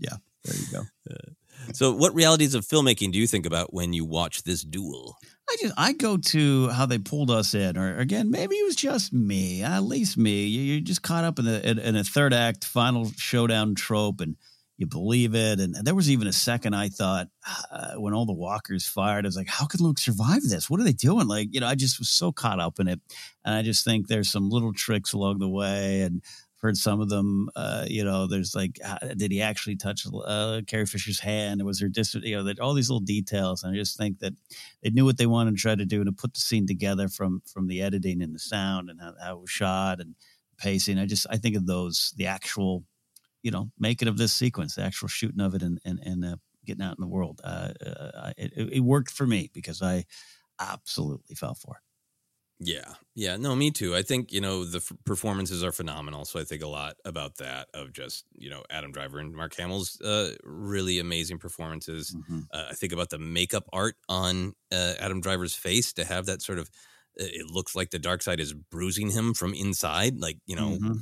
[0.00, 0.16] yeah.
[0.44, 0.82] There you go.
[1.10, 1.30] Uh,
[1.72, 5.16] so, what realities of filmmaking do you think about when you watch this duel?
[5.48, 8.76] I just I go to how they pulled us in, or again, maybe it was
[8.76, 10.46] just me, at least me.
[10.46, 14.36] You're just caught up in the in, in a third act final showdown trope and
[14.80, 15.60] you believe it.
[15.60, 17.28] And, there was even a second I thought
[17.70, 20.70] uh, when all the walkers fired, I was like, how could Luke survive this?
[20.70, 21.28] What are they doing?
[21.28, 22.98] Like, you know, I just was so caught up in it.
[23.44, 26.00] And I just think there's some little tricks along the way.
[26.00, 26.22] And
[26.60, 28.78] heard some of them, uh, you know, there's like,
[29.16, 31.64] did he actually touch uh, Carrie Fisher's hand?
[31.64, 33.62] Was there, dis- you know, that all these little details.
[33.62, 34.34] And I just think that
[34.82, 37.08] they knew what they wanted to try to do and to put the scene together
[37.08, 40.14] from, from the editing and the sound and how, how it was shot and
[40.58, 40.98] pacing.
[40.98, 42.84] I just, I think of those, the actual
[43.42, 46.36] you know making of this sequence, the actual shooting of it, and and, and uh,
[46.64, 47.40] getting out in the world.
[47.42, 50.04] Uh, uh, it, it, worked for me because I
[50.60, 51.89] absolutely fell for it.
[52.62, 53.96] Yeah, yeah, no, me too.
[53.96, 57.38] I think you know the f- performances are phenomenal, so I think a lot about
[57.38, 62.14] that of just you know Adam Driver and Mark Hamill's uh, really amazing performances.
[62.14, 62.40] Mm-hmm.
[62.52, 66.42] Uh, I think about the makeup art on uh, Adam Driver's face to have that
[66.42, 66.70] sort of.
[67.16, 70.92] It looks like the dark side is bruising him from inside, like you know, mm-hmm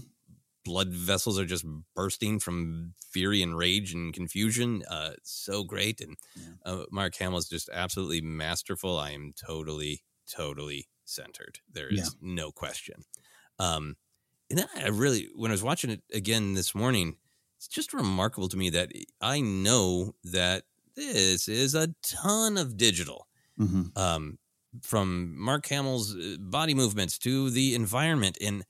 [0.65, 1.65] blood vessels are just
[1.97, 4.83] bursting from fury and rage and confusion.
[4.91, 5.99] Uh, so great.
[6.03, 6.73] And yeah.
[6.73, 8.99] uh, Mark Hamill is just absolutely masterful.
[8.99, 11.61] I am totally, totally centered.
[11.73, 12.05] There is yeah.
[12.21, 13.05] no question.
[13.59, 13.97] Um,
[14.51, 17.17] and then I really, when I was watching it again this morning,
[17.57, 20.65] it's just remarkable to me that I know that
[20.95, 23.27] this is a ton of digital.
[23.59, 23.99] Mm-hmm.
[23.99, 24.39] Um,
[24.83, 28.39] from Mark Hamill's uh, body movements to the environment.
[28.41, 28.65] And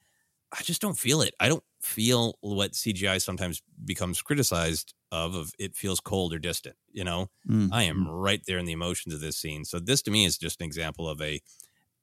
[0.52, 1.34] I just don't feel it.
[1.40, 6.76] I don't feel what CGI sometimes becomes criticized of of it feels cold or distant,
[6.90, 7.30] you know?
[7.48, 7.70] Mm.
[7.72, 9.64] I am right there in the emotions of this scene.
[9.64, 11.40] So this to me is just an example of a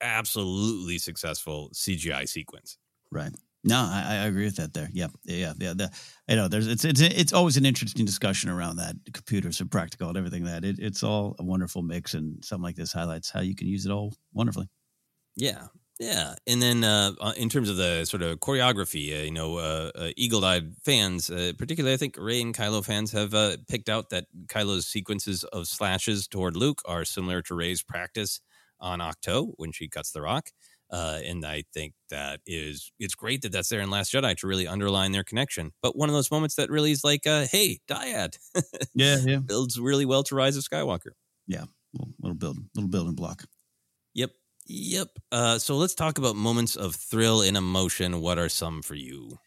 [0.01, 2.77] absolutely successful CGI sequence.
[3.11, 3.31] Right.
[3.67, 4.73] No, I, I agree with that.
[4.73, 5.73] There, yeah, yeah, yeah.
[5.73, 5.91] The,
[6.27, 10.07] you know, there's it's it's it's always an interesting discussion around that computers are practical
[10.07, 10.43] and everything.
[10.43, 13.67] That it, it's all a wonderful mix, and something like this highlights how you can
[13.67, 14.67] use it all wonderfully.
[15.35, 15.65] Yeah,
[15.99, 19.57] yeah, and then uh, uh, in terms of the sort of choreography, uh, you know,
[19.57, 23.33] uh, uh eagle-eyed fans, uh, particularly I think Rey and Kylo fans, have
[23.67, 28.41] picked out that Kylo's sequences of slashes toward Luke are similar to Rey's practice
[28.79, 30.49] on Ahch-To when she cuts the rock,
[30.89, 34.67] and I think that is it's great that that's there in Last Jedi to really
[34.67, 35.71] underline their connection.
[35.81, 38.37] But one of those moments that really is like, "Hey, dyad,"
[38.93, 41.11] yeah, yeah, builds really well to Rise of Skywalker.
[41.47, 43.45] Yeah, little, little building, little building block.
[44.13, 44.31] Yep.
[44.67, 45.09] Yep.
[45.31, 48.21] Uh, so let's talk about moments of thrill and emotion.
[48.21, 49.37] What are some for you?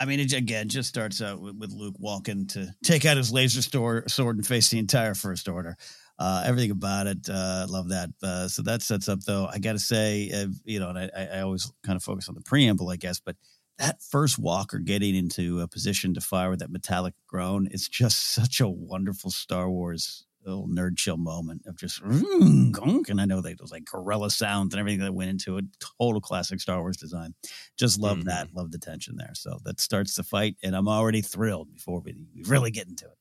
[0.00, 3.32] I mean, it again just starts out with, with Luke walking to take out his
[3.32, 5.76] laser store, sword and face the entire First Order.
[6.18, 8.10] Uh, everything about it, uh, love that.
[8.22, 9.46] Uh, so that sets up, though.
[9.46, 12.34] I got to say, uh, you know, and I, I always kind of focus on
[12.34, 13.36] the preamble, I guess, but
[13.78, 18.18] that first walker getting into a position to fire with that metallic groan is just
[18.34, 23.08] such a wonderful Star Wars little nerd chill moment of just gunk.
[23.08, 25.66] And I know that was like gorilla sounds and everything that went into it.
[25.98, 27.34] Total classic Star Wars design.
[27.76, 28.28] Just love mm-hmm.
[28.28, 28.54] that.
[28.54, 29.32] Love the tension there.
[29.34, 32.14] So that starts the fight, and I'm already thrilled before we
[32.46, 33.18] really get into it.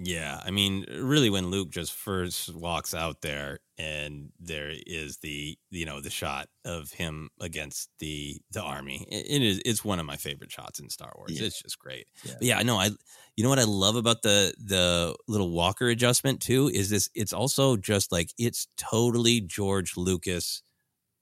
[0.00, 5.58] Yeah, I mean, really, when Luke just first walks out there, and there is the
[5.70, 10.06] you know the shot of him against the the army, it is it's one of
[10.06, 11.32] my favorite shots in Star Wars.
[11.32, 11.46] Yeah.
[11.46, 12.06] It's just great.
[12.24, 12.34] Yeah.
[12.38, 12.76] But yeah, I know.
[12.76, 12.90] I
[13.34, 17.10] you know what I love about the the little Walker adjustment too is this.
[17.16, 20.62] It's also just like it's totally George Lucas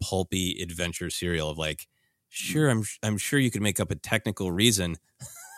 [0.02, 2.52] pulpy adventure serial of like, mm-hmm.
[2.52, 4.96] sure, I'm I'm sure you could make up a technical reason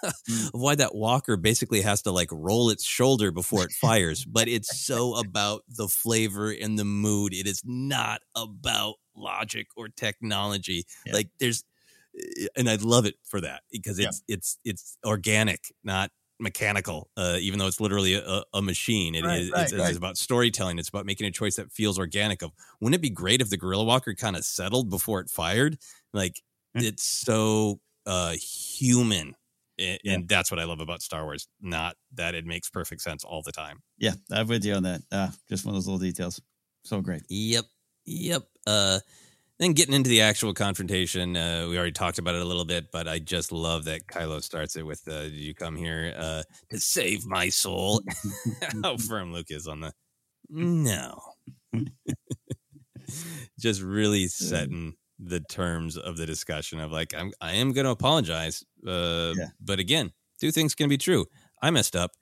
[0.05, 0.55] Mm.
[0.55, 4.25] of why that walker basically has to like roll its shoulder before it fires.
[4.25, 7.33] but it's so about the flavor and the mood.
[7.35, 10.85] It is not about logic or technology.
[11.07, 11.15] Yeah.
[11.15, 11.65] Like there's,
[12.57, 14.09] and I love it for that because Yeah.
[14.09, 16.11] it's it's it's organic, not
[16.41, 17.11] mechanical.
[17.17, 19.97] Uh, even though it's literally a, a machine, it is Right, it's, right, it's right.
[19.97, 20.79] about storytelling.
[20.79, 22.43] It's about making a choice that feels organic.
[22.43, 25.79] Of wouldn't it be great if the gorilla walker kind of settled before it fired?
[26.13, 26.41] Like
[26.75, 29.35] it's so uh human.
[29.81, 30.15] A- Yeah.
[30.15, 31.49] And that's what I love about Star Wars.
[31.61, 33.81] Not that it makes perfect sense all the time.
[33.99, 35.03] Yeah, I'm with you on that.
[35.13, 36.41] Ah, just one of those little details.
[36.85, 37.23] So great.
[37.29, 37.65] Yep.
[38.07, 38.43] Yep.
[38.67, 39.01] Uh
[39.59, 42.93] then getting into the actual confrontation, uh, we already talked about it a little bit,
[42.93, 46.45] but I just love that Kylo starts it with uh, "Did you come here uh,
[46.71, 48.01] to save my soul?"
[48.85, 49.93] How firm Luke is on the
[50.49, 51.21] no.
[53.61, 57.91] just really setting the terms of the discussion of like I'm I am going to
[57.91, 59.49] apologize, uh, Yeah.
[59.61, 61.27] but again, two things can be true.
[61.63, 62.13] I messed up.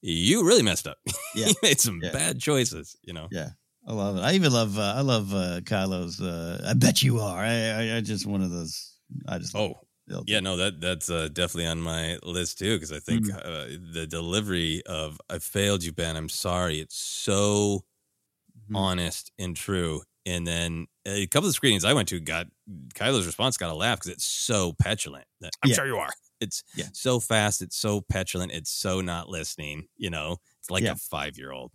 [0.00, 0.98] You really messed up.
[1.34, 1.48] Yeah.
[1.48, 2.12] you made some Yeah.
[2.12, 2.96] bad choices.
[3.02, 3.28] You know.
[3.30, 3.50] Yeah,
[3.86, 4.20] I love it.
[4.20, 4.78] I even love.
[4.78, 6.20] Uh, I love uh, Kylo's.
[6.20, 7.38] Uh, I bet you are.
[7.38, 8.96] I, I, I just one of those.
[9.26, 9.54] I just.
[9.56, 9.74] Oh,
[10.26, 13.36] yeah, no, that that's uh, definitely on my list too because I think Mm.
[13.36, 16.16] uh, the delivery of "I failed you, Ben.
[16.16, 17.84] I'm sorry." It's so
[18.70, 18.76] Mhm.
[18.76, 20.02] honest and true.
[20.26, 22.46] And then a couple of screenings I went to got
[22.94, 25.24] Kylo's response got a laugh because it's so petulant.
[25.40, 25.76] That, I'm Yeah.
[25.76, 26.12] sure you are.
[26.40, 26.88] It's Yeah.
[26.92, 27.62] so fast.
[27.62, 28.52] It's so petulant.
[28.52, 29.88] It's so not listening.
[29.96, 30.92] You know, it's like Yeah.
[30.92, 31.72] a five year old.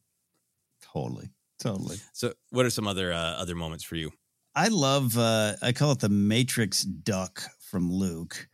[0.81, 1.30] Totally.
[1.60, 1.97] Totally.
[2.14, 4.11] So, what are some other uh, other moments for you?
[4.55, 5.18] I love.
[5.18, 8.47] Uh, I call it the Matrix duck from Luke.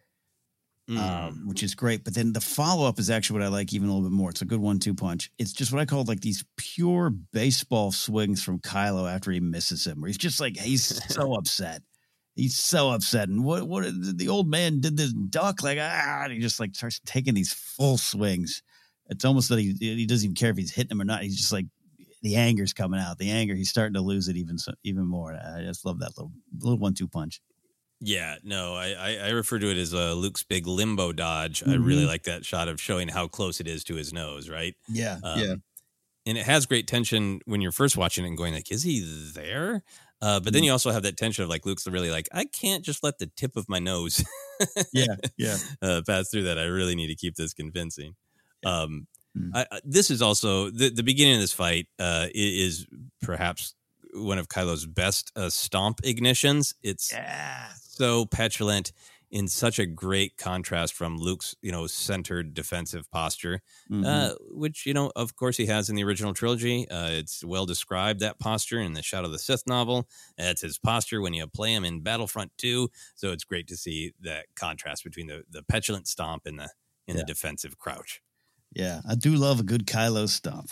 [0.89, 0.97] Mm.
[0.97, 2.03] um, which is great.
[2.03, 4.31] But then the follow up is actually what I like even a little bit more.
[4.31, 5.29] It's a good one two punch.
[5.37, 9.85] It's just what I call like these pure baseball swings from Kylo after he misses
[9.85, 10.83] him, where he's just like he's
[11.13, 11.83] so upset.
[12.35, 13.29] He's so upset.
[13.29, 13.85] And what what
[14.17, 17.53] the old man did this duck like ah, and he just like starts taking these
[17.53, 18.63] full swings.
[19.09, 21.21] It's almost that he he doesn't even care if he's hitting him or not.
[21.21, 21.65] He's just like
[22.23, 23.19] the anger's coming out.
[23.19, 23.53] The anger.
[23.53, 25.33] He's starting to lose it even so, even more.
[25.33, 27.41] I just love that little little one two punch.
[28.01, 31.63] Yeah, no, I, I, I refer to it as uh, Luke's big limbo dodge.
[31.67, 32.07] I really Mhm.
[32.07, 34.75] like that shot of showing how close it is to his nose, right?
[34.87, 35.63] Yeah, Um,
[36.25, 39.01] And it has great tension when you're first watching it and going like, is he
[39.35, 39.83] there?
[40.21, 42.83] Uh, but then you also have that tension of like Luke's really like, I can't
[42.85, 44.23] just let the tip of my nose
[44.93, 45.57] yeah, yeah.
[45.81, 46.59] uh, pass through that.
[46.59, 48.15] I really need to keep this convincing.
[48.65, 49.07] Um,
[49.37, 49.51] Mm.
[49.53, 52.87] I, I- this is also the, the beginning of this fight uh, is
[53.21, 53.75] perhaps
[54.15, 56.73] one of Kylo's best uh, stomp ignitions.
[56.81, 57.67] It's Yeah.
[57.99, 58.91] So petulant
[59.31, 64.05] in such a great contrast from Luke's, you know, centered defensive posture, Mhm.
[64.05, 66.89] uh, which, you know, of course he has in the original trilogy.
[66.89, 70.07] Uh, it's well described, that posture in the Shadow of the Sith novel.
[70.37, 72.89] That's his posture when you play him in Battlefront 2.
[73.15, 76.69] So it's great to see that contrast between the, the petulant stomp and the,
[77.07, 77.21] and Yeah.
[77.21, 78.21] the defensive crouch.
[78.71, 80.71] Yeah, I do love a good Kylo stomp.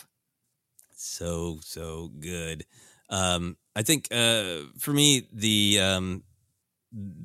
[0.94, 2.64] so so good
[3.08, 6.24] um i think uh for me the um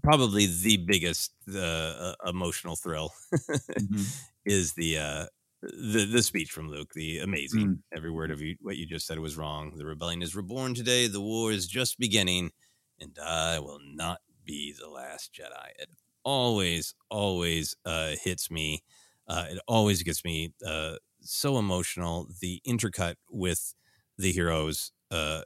[0.04, 3.12] probably the biggest uh, emotional thrill
[4.46, 5.26] is the uh
[5.62, 9.20] the the speech from luke the amazing every word of you, what you just said
[9.20, 9.78] was wrong.
[9.78, 12.52] The rebellion is reborn today the war is just beginning
[13.00, 15.70] and i will not be the last jedi.
[15.80, 15.90] It
[16.26, 18.82] always always uh hits me
[19.28, 23.74] uh it always gets me uh so emotional the intercut with
[24.18, 25.42] the heroes uh,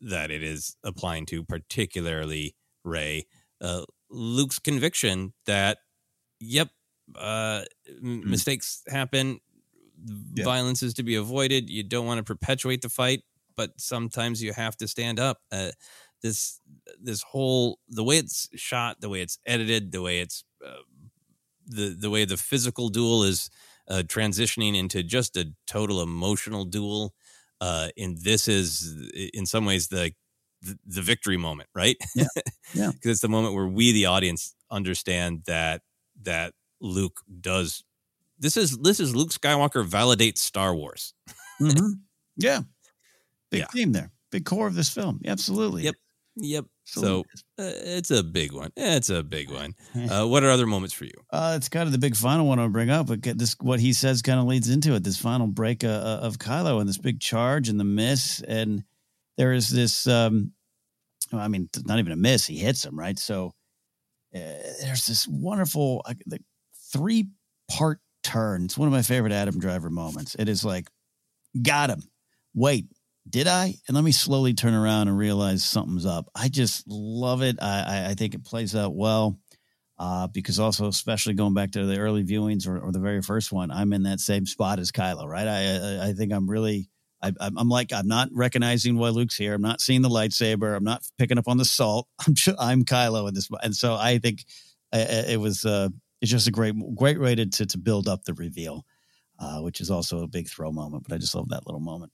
[0.00, 2.54] that it is applying to, particularly
[2.84, 3.26] Rey.
[3.60, 5.78] Uh, Luke's conviction that,
[6.40, 6.70] yep,
[7.16, 7.64] uh,
[8.02, 8.30] m- Hmm.
[8.30, 9.40] mistakes happen,
[9.98, 11.70] violence is to be avoided.
[11.70, 13.22] You don't want to perpetuate the fight,
[13.56, 15.40] but sometimes you have to stand up.
[15.50, 15.72] Uh,
[16.22, 16.60] this
[17.00, 20.76] this whole the way it's shot, the way it's edited, the way it's uh,
[21.66, 23.50] the the way the physical duel is
[23.88, 27.14] uh, transitioning into just a total emotional duel.
[27.60, 28.94] Uh, and this is
[29.34, 30.12] in some ways the
[30.62, 31.96] the, the victory moment, right?
[32.14, 32.26] Yeah,
[32.74, 32.90] yeah.
[32.92, 35.82] Because it's the moment where we, the audience, understand that
[36.22, 37.84] that Luke does.
[38.38, 41.14] This is this is Luke Skywalker validates Star Wars.
[41.58, 41.68] hmm
[42.36, 42.60] Yeah,
[43.50, 43.66] big Yeah.
[43.72, 45.20] theme there, big core of this film.
[45.26, 45.84] Absolutely.
[45.84, 45.94] Yep.
[46.38, 46.64] Yep.
[46.84, 47.18] So- So
[47.58, 48.70] uh, it's a big one.
[48.76, 49.74] It's a big one.
[50.10, 51.14] Uh, what are other moments for you?
[51.30, 53.06] Uh, it's kind of the big final one I'll bring up.
[53.06, 55.02] But this, what he says, kind of leads into it.
[55.02, 58.84] This final break uh, uh, of Kylo and this big charge and the miss, and
[59.36, 60.06] there is this.
[60.06, 60.52] Um,
[61.32, 62.46] I mean, not even a miss.
[62.46, 63.18] He hits him right.
[63.18, 63.52] So
[64.34, 64.38] uh,
[64.82, 66.38] there's this wonderful uh, the
[66.92, 67.28] three
[67.68, 68.64] part turn.
[68.64, 70.36] It's one of my favorite Adam Driver moments.
[70.38, 70.88] It is like,
[71.62, 72.02] got him.
[72.54, 72.86] Wait,
[73.28, 73.74] did I?
[73.88, 76.28] And let me slowly turn around and realize something's up.
[76.34, 77.56] I just love it.
[77.60, 79.38] I, I, I think it plays out well.
[79.98, 83.50] Uh, because also, especially going back to the early viewings or, or the very first
[83.50, 85.48] one, I'm in that same spot as Kylo, right?
[85.48, 86.90] I I, I think I'm really
[87.22, 89.54] I, am like I'm not recognizing why Luke's here.
[89.54, 90.76] I'm not seeing the lightsaber.
[90.76, 92.08] I'm not picking up on the salt.
[92.26, 94.44] I'm I'm Kylo in this, and so I think
[94.92, 95.88] it was uh,
[96.20, 98.84] it's just a great great way to to, to build up the reveal,
[99.38, 101.04] uh, which is also a big throw moment.
[101.08, 102.12] But I just love that little moment.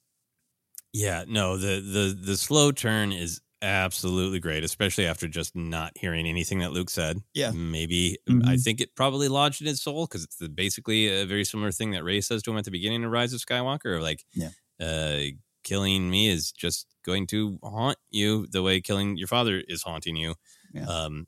[0.93, 6.27] Yeah, no, the the the slow turn is absolutely great, especially after just not hearing
[6.27, 7.19] anything that Luke said.
[7.33, 8.49] Yeah, maybe Mm-hmm.
[8.49, 11.71] I think it probably lodged in his soul because it's the, basically a very similar
[11.73, 14.51] thing that Rey says to him at the beginning of Rise of Skywalker, like, Yeah.
[14.81, 15.19] Uh,
[15.65, 20.17] killing me is just going to haunt you the way killing your father is haunting
[20.17, 20.35] you.
[20.73, 20.87] Yeah.
[20.87, 21.27] Um,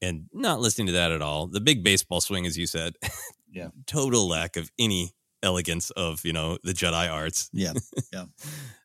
[0.00, 1.46] and not listening to that at all.
[1.48, 2.94] The big baseball swing, as you said,
[3.52, 3.68] Yeah.
[3.86, 5.12] total lack of any
[5.42, 7.48] elegance of you know the Jedi arts.
[7.52, 7.72] Yeah,
[8.12, 8.26] yeah.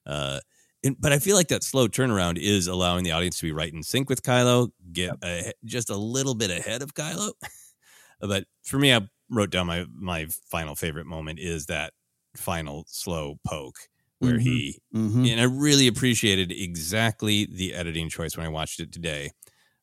[0.05, 0.39] uh,
[0.83, 3.71] and, but I feel like that slow turnaround is allowing the audience to be right
[3.71, 7.33] in sync with Kylo, get a, just a little bit ahead of Kylo.
[8.21, 11.93] but for me, I wrote down my my final favorite moment is that
[12.35, 13.77] final slow poke
[14.19, 15.29] where he Mhm.
[15.29, 19.31] and I really appreciated exactly the editing choice when I watched it today.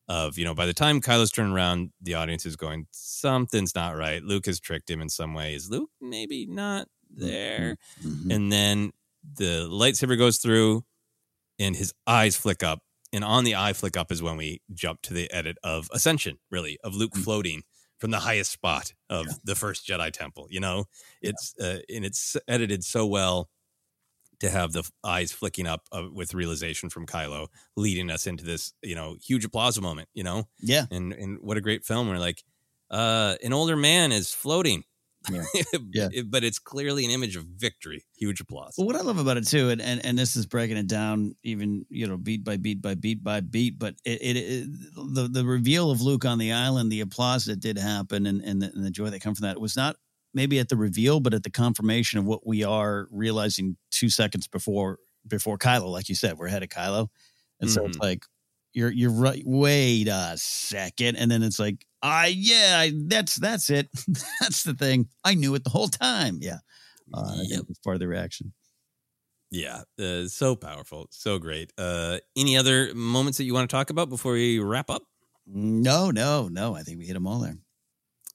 [0.07, 3.95] Of you know, by the time Kylo's turned around, the audience is going, something's not
[3.95, 4.21] right.
[4.23, 5.69] Luke has tricked him in some ways.
[5.69, 8.33] Luke maybe not there, Mhm.
[8.33, 8.91] and then
[9.35, 10.83] the lightsaber goes through,
[11.59, 12.83] and his eyes flick up,
[13.13, 16.39] and on the eye flick up is when we jump to the edit of Ascension,
[16.49, 17.63] really, of Luke floating
[18.01, 20.47] from the highest spot of the first Jedi Temple.
[20.49, 20.85] You know,
[21.21, 23.49] it's uh, and it's edited so well
[24.39, 27.47] to have the eyes flicking up uh, with realization from Kylo,
[27.77, 30.09] leading us into this, you know, huge applause moment.
[30.15, 30.87] You know, Yeah.
[30.91, 32.09] and and what a great film.
[32.09, 32.43] We're like,
[32.89, 34.83] uh, an older man is floating,
[35.29, 35.43] Yeah.
[35.93, 36.09] Yeah.
[36.25, 38.05] But it's clearly an image of victory.
[38.17, 38.75] Huge applause.
[38.77, 41.35] Well, what I love about it too, and, and and this is breaking it down
[41.43, 45.27] even you know beat by beat by beat by beat, but it, it, it the
[45.27, 48.71] the reveal of Luke on the island, the applause that did happen, and and the,
[48.73, 49.95] and the joy that come from that was not
[50.33, 54.47] maybe at the reveal, but at the confirmation of what we are realizing two seconds
[54.47, 57.09] before before Kylo, like you said, we're ahead of Kylo,
[57.59, 58.01] and so it's Mhm.
[58.01, 58.25] like
[58.73, 59.43] you're you're right.
[59.45, 63.89] Wait a second, and then it's like, I yeah, I, that's that's it.
[64.39, 65.07] that's the thing.
[65.23, 66.39] I knew it the whole time.
[66.41, 66.59] Yeah,
[67.13, 68.53] uh, it's part of the reaction.
[69.51, 71.73] Yeah, uh, so powerful, so great.
[71.77, 75.03] Uh, any other moments that you want to talk about before we wrap up?
[75.45, 76.73] No, no, no.
[76.75, 77.57] I think we hit them all there.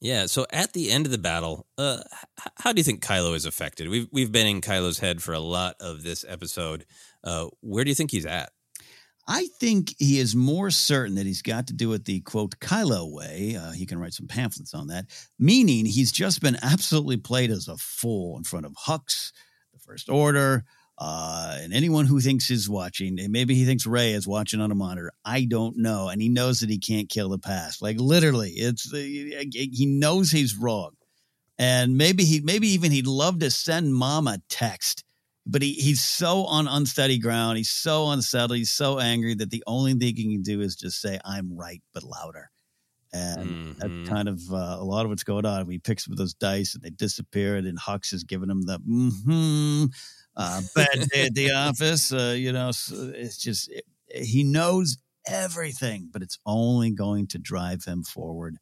[0.01, 0.27] Yeah.
[0.27, 3.47] So at the end of the battle, uh, h- how do you think Kylo is
[3.47, 3.89] affected?
[3.89, 6.85] We've we've been in Kylo's head for a lot of this episode.
[7.25, 8.51] Uh, where do you think he's at?
[9.29, 13.11] I think he is more certain that he's got to do it the quote Kylo
[13.13, 13.57] way.
[13.61, 15.07] Uh, he can write some pamphlets on that,
[15.39, 19.33] meaning he's just been absolutely played as a fool in front of Hux,
[19.73, 20.65] the First Order,
[20.99, 23.19] uh, and anyone who thinks he's watching.
[23.31, 25.13] Maybe he thinks Rey is watching on a monitor.
[25.25, 27.83] I don't know, and he knows that he can't kill the past.
[27.83, 30.93] Like literally, it's uh, he knows he's wrong,
[31.59, 35.03] and maybe he maybe even he'd love to send mom a text
[35.47, 37.59] but he, he's so on unsteady ground.
[37.59, 38.59] He's so unsettled.
[38.59, 41.83] He's so angry that the only thing he can do is just say, I'm right,
[41.95, 42.51] but louder.
[43.13, 43.77] And Mhm.
[43.79, 45.71] that's kind of uh, a lot of what's going on.
[45.71, 48.79] He picks up those dice and they disappear, and then Hux is giving him the
[48.81, 49.85] mm-hmm,
[50.37, 52.13] uh, bad day at the office.
[52.13, 57.39] Uh, you know, so it's just, it, he knows everything, but it's only going to
[57.39, 58.59] drive him forward,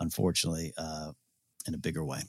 [0.00, 1.12] unfortunately, uh,
[1.66, 2.22] in a bigger way.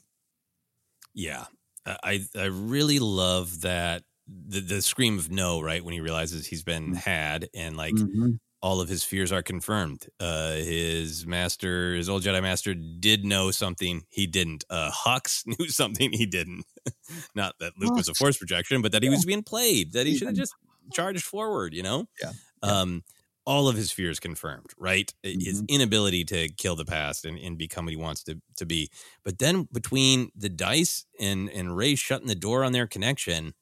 [1.14, 1.46] Yeah,
[1.86, 6.62] I I really love that the the scream of no right when he realizes he's
[6.62, 8.38] been had and like Mhm.
[8.60, 10.06] all of his fears are confirmed.
[10.20, 14.64] Uh, his master, his old Jedi master, did know something he didn't.
[14.68, 16.64] Uh, Hux knew something he didn't.
[17.34, 19.92] Not that Luke was a force projection, but that he was being played.
[19.92, 20.54] That he should have just
[20.92, 21.72] charged forward.
[21.74, 22.08] You know.
[22.22, 22.32] Yeah.
[22.62, 23.04] Um,
[23.48, 25.12] all of his fears confirmed, right?
[25.22, 28.90] His inability to kill the past and, and become what he wants to, to be.
[29.24, 33.54] But then between the dice and, and Rey shutting the door on their connection,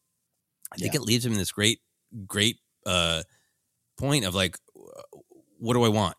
[0.72, 1.00] I think Yeah.
[1.00, 1.78] it leaves him in this great,
[2.26, 3.22] great uh,
[3.96, 4.58] point of like,
[5.58, 6.16] what do I want?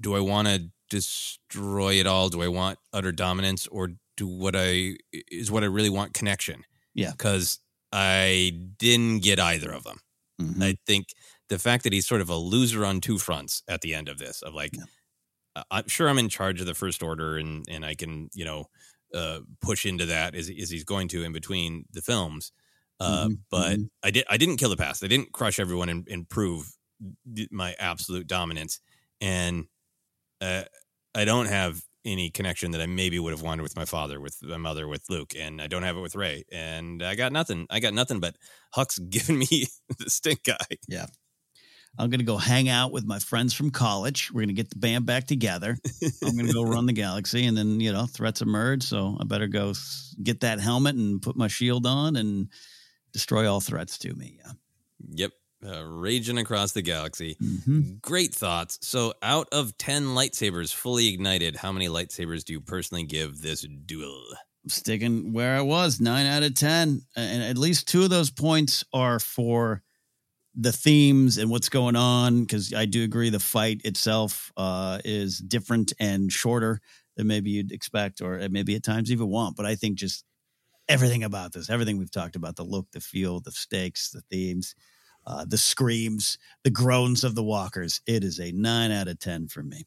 [0.00, 2.28] Do I want to destroy it all?
[2.28, 6.64] Do I want utter dominance, or do what I is what I really want connection?
[6.94, 7.12] Yeah.
[7.12, 7.60] because
[7.92, 9.98] I didn't get either of them.
[10.40, 10.62] Mhm.
[10.62, 11.06] I think
[11.48, 14.18] the fact that he's sort of a loser on two fronts at the end of
[14.18, 14.78] this, of like,
[15.56, 18.44] I- I'm sure I'm in charge of the first order, and and I can you
[18.44, 18.66] know
[19.14, 22.52] uh, push into that as as he's going to in between the films.
[23.00, 23.88] Uh, Mhm, but mhm.
[24.02, 25.04] I did I didn't kill the past.
[25.04, 26.76] I didn't crush everyone and, and prove
[27.50, 28.80] my absolute dominance.
[29.20, 29.66] And
[30.40, 30.64] uh,
[31.14, 34.42] I don't have any connection that I maybe would have wanted with my father, with
[34.42, 36.44] my mother, with Luke, and I don't have it with Rey.
[36.52, 37.66] And I got nothing.
[37.70, 38.36] I got nothing but
[38.74, 39.66] Hux's giving me
[39.98, 40.76] the stink eye.
[40.88, 41.06] Yeah.
[41.98, 44.30] I'm going to go hang out with my friends from college.
[44.32, 45.76] We're going to get the band back together.
[46.24, 48.82] I'm going to go run the galaxy, and then you know threats emerge.
[48.82, 49.72] So I better go
[50.22, 52.48] get that helmet and put my shield on and
[53.12, 54.38] destroy all threats to me.
[54.44, 54.52] Yeah.
[55.10, 55.30] Yep.
[55.66, 57.36] Uh, raging across the galaxy.
[57.42, 57.94] Mm-hmm.
[58.02, 58.78] Great thoughts.
[58.82, 63.62] So, out of 10 lightsabers fully ignited, how many lightsabers do you personally give this
[63.62, 64.26] duel?
[64.68, 67.00] Sticking where I was, nine out of 10.
[67.16, 69.82] And at least two of those points are for
[70.54, 72.42] the themes and what's going on.
[72.42, 76.80] Because I do agree the fight itself uh, is different and shorter
[77.16, 79.56] than maybe you'd expect, or maybe at times even want.
[79.56, 80.24] But I think just
[80.88, 84.74] everything about this, everything we've talked about the look, the feel, the stakes, the themes
[85.26, 88.00] uh, the screams, the groans of the walkers.
[88.06, 89.84] It is a nine out of 10 for me.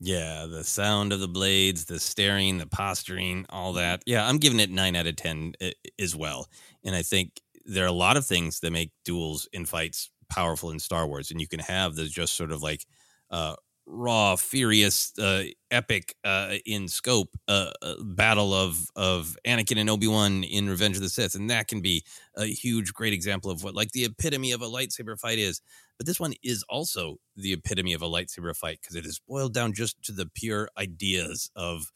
[0.00, 4.02] Yeah, the sound of the blades, the staring, the posturing, all that.
[4.06, 6.48] Yeah, I'm giving it nine out of 10 eh, as well.
[6.84, 10.70] And I think there are a lot of things that make duels in fights powerful
[10.70, 11.30] in Star Wars.
[11.30, 12.86] And you can have the just sort of like
[13.30, 19.90] uh, raw, furious, uh, epic uh, in scope uh, uh, battle of of Anakin and
[19.90, 22.04] Obi Wan in Revenge of the Sith, and that can be
[22.36, 25.60] a huge, great example of what like the epitome of a lightsaber fight is.
[25.98, 29.54] But this one is also the epitome of a lightsaber fight because it is boiled
[29.54, 31.92] down just to the pure ideas of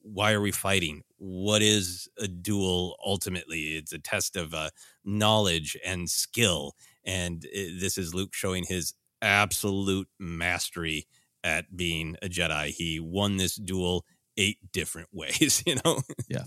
[0.00, 1.02] why are we fighting?
[1.18, 3.76] What is a duel ultimately?
[3.76, 4.70] It's a test of uh,
[5.04, 6.74] knowledge and skill.
[7.04, 11.06] And uh, this is Luke showing his absolute mastery
[11.42, 12.70] at being a Jedi.
[12.70, 14.04] He won this duel
[14.36, 16.02] eight different ways, you know?
[16.28, 16.44] Yeah.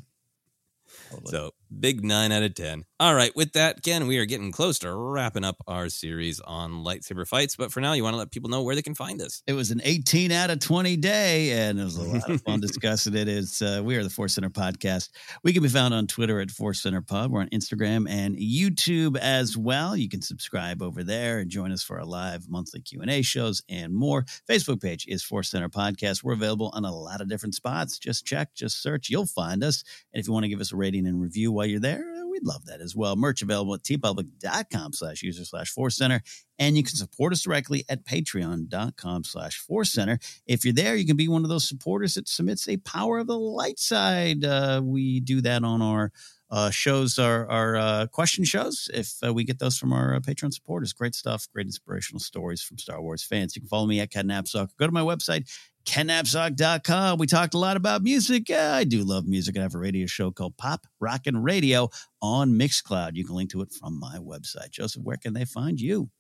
[1.10, 1.32] Totally.
[1.32, 2.86] So big nine out of 10.
[3.00, 3.34] All right.
[3.36, 7.56] With that, Ken, we are getting close to wrapping up our series on lightsaber fights.
[7.56, 9.42] But for now, you want to let people know where they can find us.
[9.48, 12.60] It was an 18 out of 20 day, and it was a lot of fun
[12.62, 13.28] discussing it.
[13.28, 15.10] It's, uh, we are the Force Center podcast.
[15.44, 17.32] We can be found on Twitter at Force Center Pod.
[17.32, 19.96] We're on Instagram and YouTube as well.
[19.96, 23.94] You can subscribe over there and join us for our live monthly Q&A shows and
[23.94, 24.26] more.
[24.50, 26.24] Facebook page is Force Center Podcast.
[26.24, 27.98] We're available on a lot of different spots.
[27.98, 29.10] Just check, just search.
[29.10, 29.84] You'll find us.
[30.14, 32.26] And if you want to give us a rating and review while you're there, uh,
[32.26, 33.18] we'd love that as well.
[33.18, 36.22] Merch available at teepublic.com slash user slash force center.
[36.58, 40.20] And you can support us directly at patreon.com slash force center.
[40.48, 43.28] If you're there, you can be one of those supporters that submits a power of
[43.28, 44.46] the light side.
[44.46, 46.14] Uh, we do that on our
[46.50, 48.90] uh, shows, our, our uh, question shows.
[48.94, 52.62] If uh, we get those from our uh, Patreon supporters, great stuff, great inspirational stories
[52.62, 53.54] from Star Wars fans.
[53.54, 54.70] You can follow me at Napzok.
[54.80, 55.52] Go to my website,
[55.90, 57.18] kennapzok.com.
[57.18, 58.52] We talked a lot about music.
[58.52, 59.58] I do love music.
[59.58, 61.90] I have a radio show called Pop Rockin' Radio
[62.22, 63.16] on Mixcloud.
[63.16, 64.70] You can link to it from my website.
[64.70, 66.12] Joseph, where can they find you?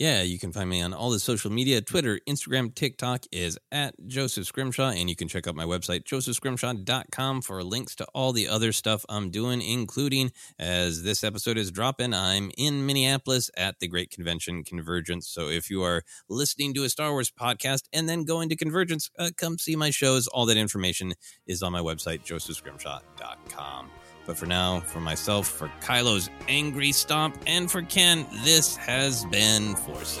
[0.00, 3.94] Yeah, you can find me on all the social media Twitter, Instagram, TikTok is at
[4.06, 4.88] Joseph Scrimshaw.
[4.88, 9.04] And you can check out my website, josephscrimshaw.com, for links to all the other stuff
[9.10, 14.64] I'm doing, including as this episode is dropping, I'm in Minneapolis at the Great Convention
[14.64, 15.28] Convergence.
[15.28, 19.10] So if you are listening to a Star Wars podcast and then going to Convergence,
[19.18, 20.26] uh, come see my shows.
[20.28, 21.12] All that information
[21.46, 23.90] is on my website, josephscrimshaw.com.
[24.30, 29.74] But for now, for myself, for Kylo's angry stomp, and for Ken, this has been
[29.74, 30.20] Force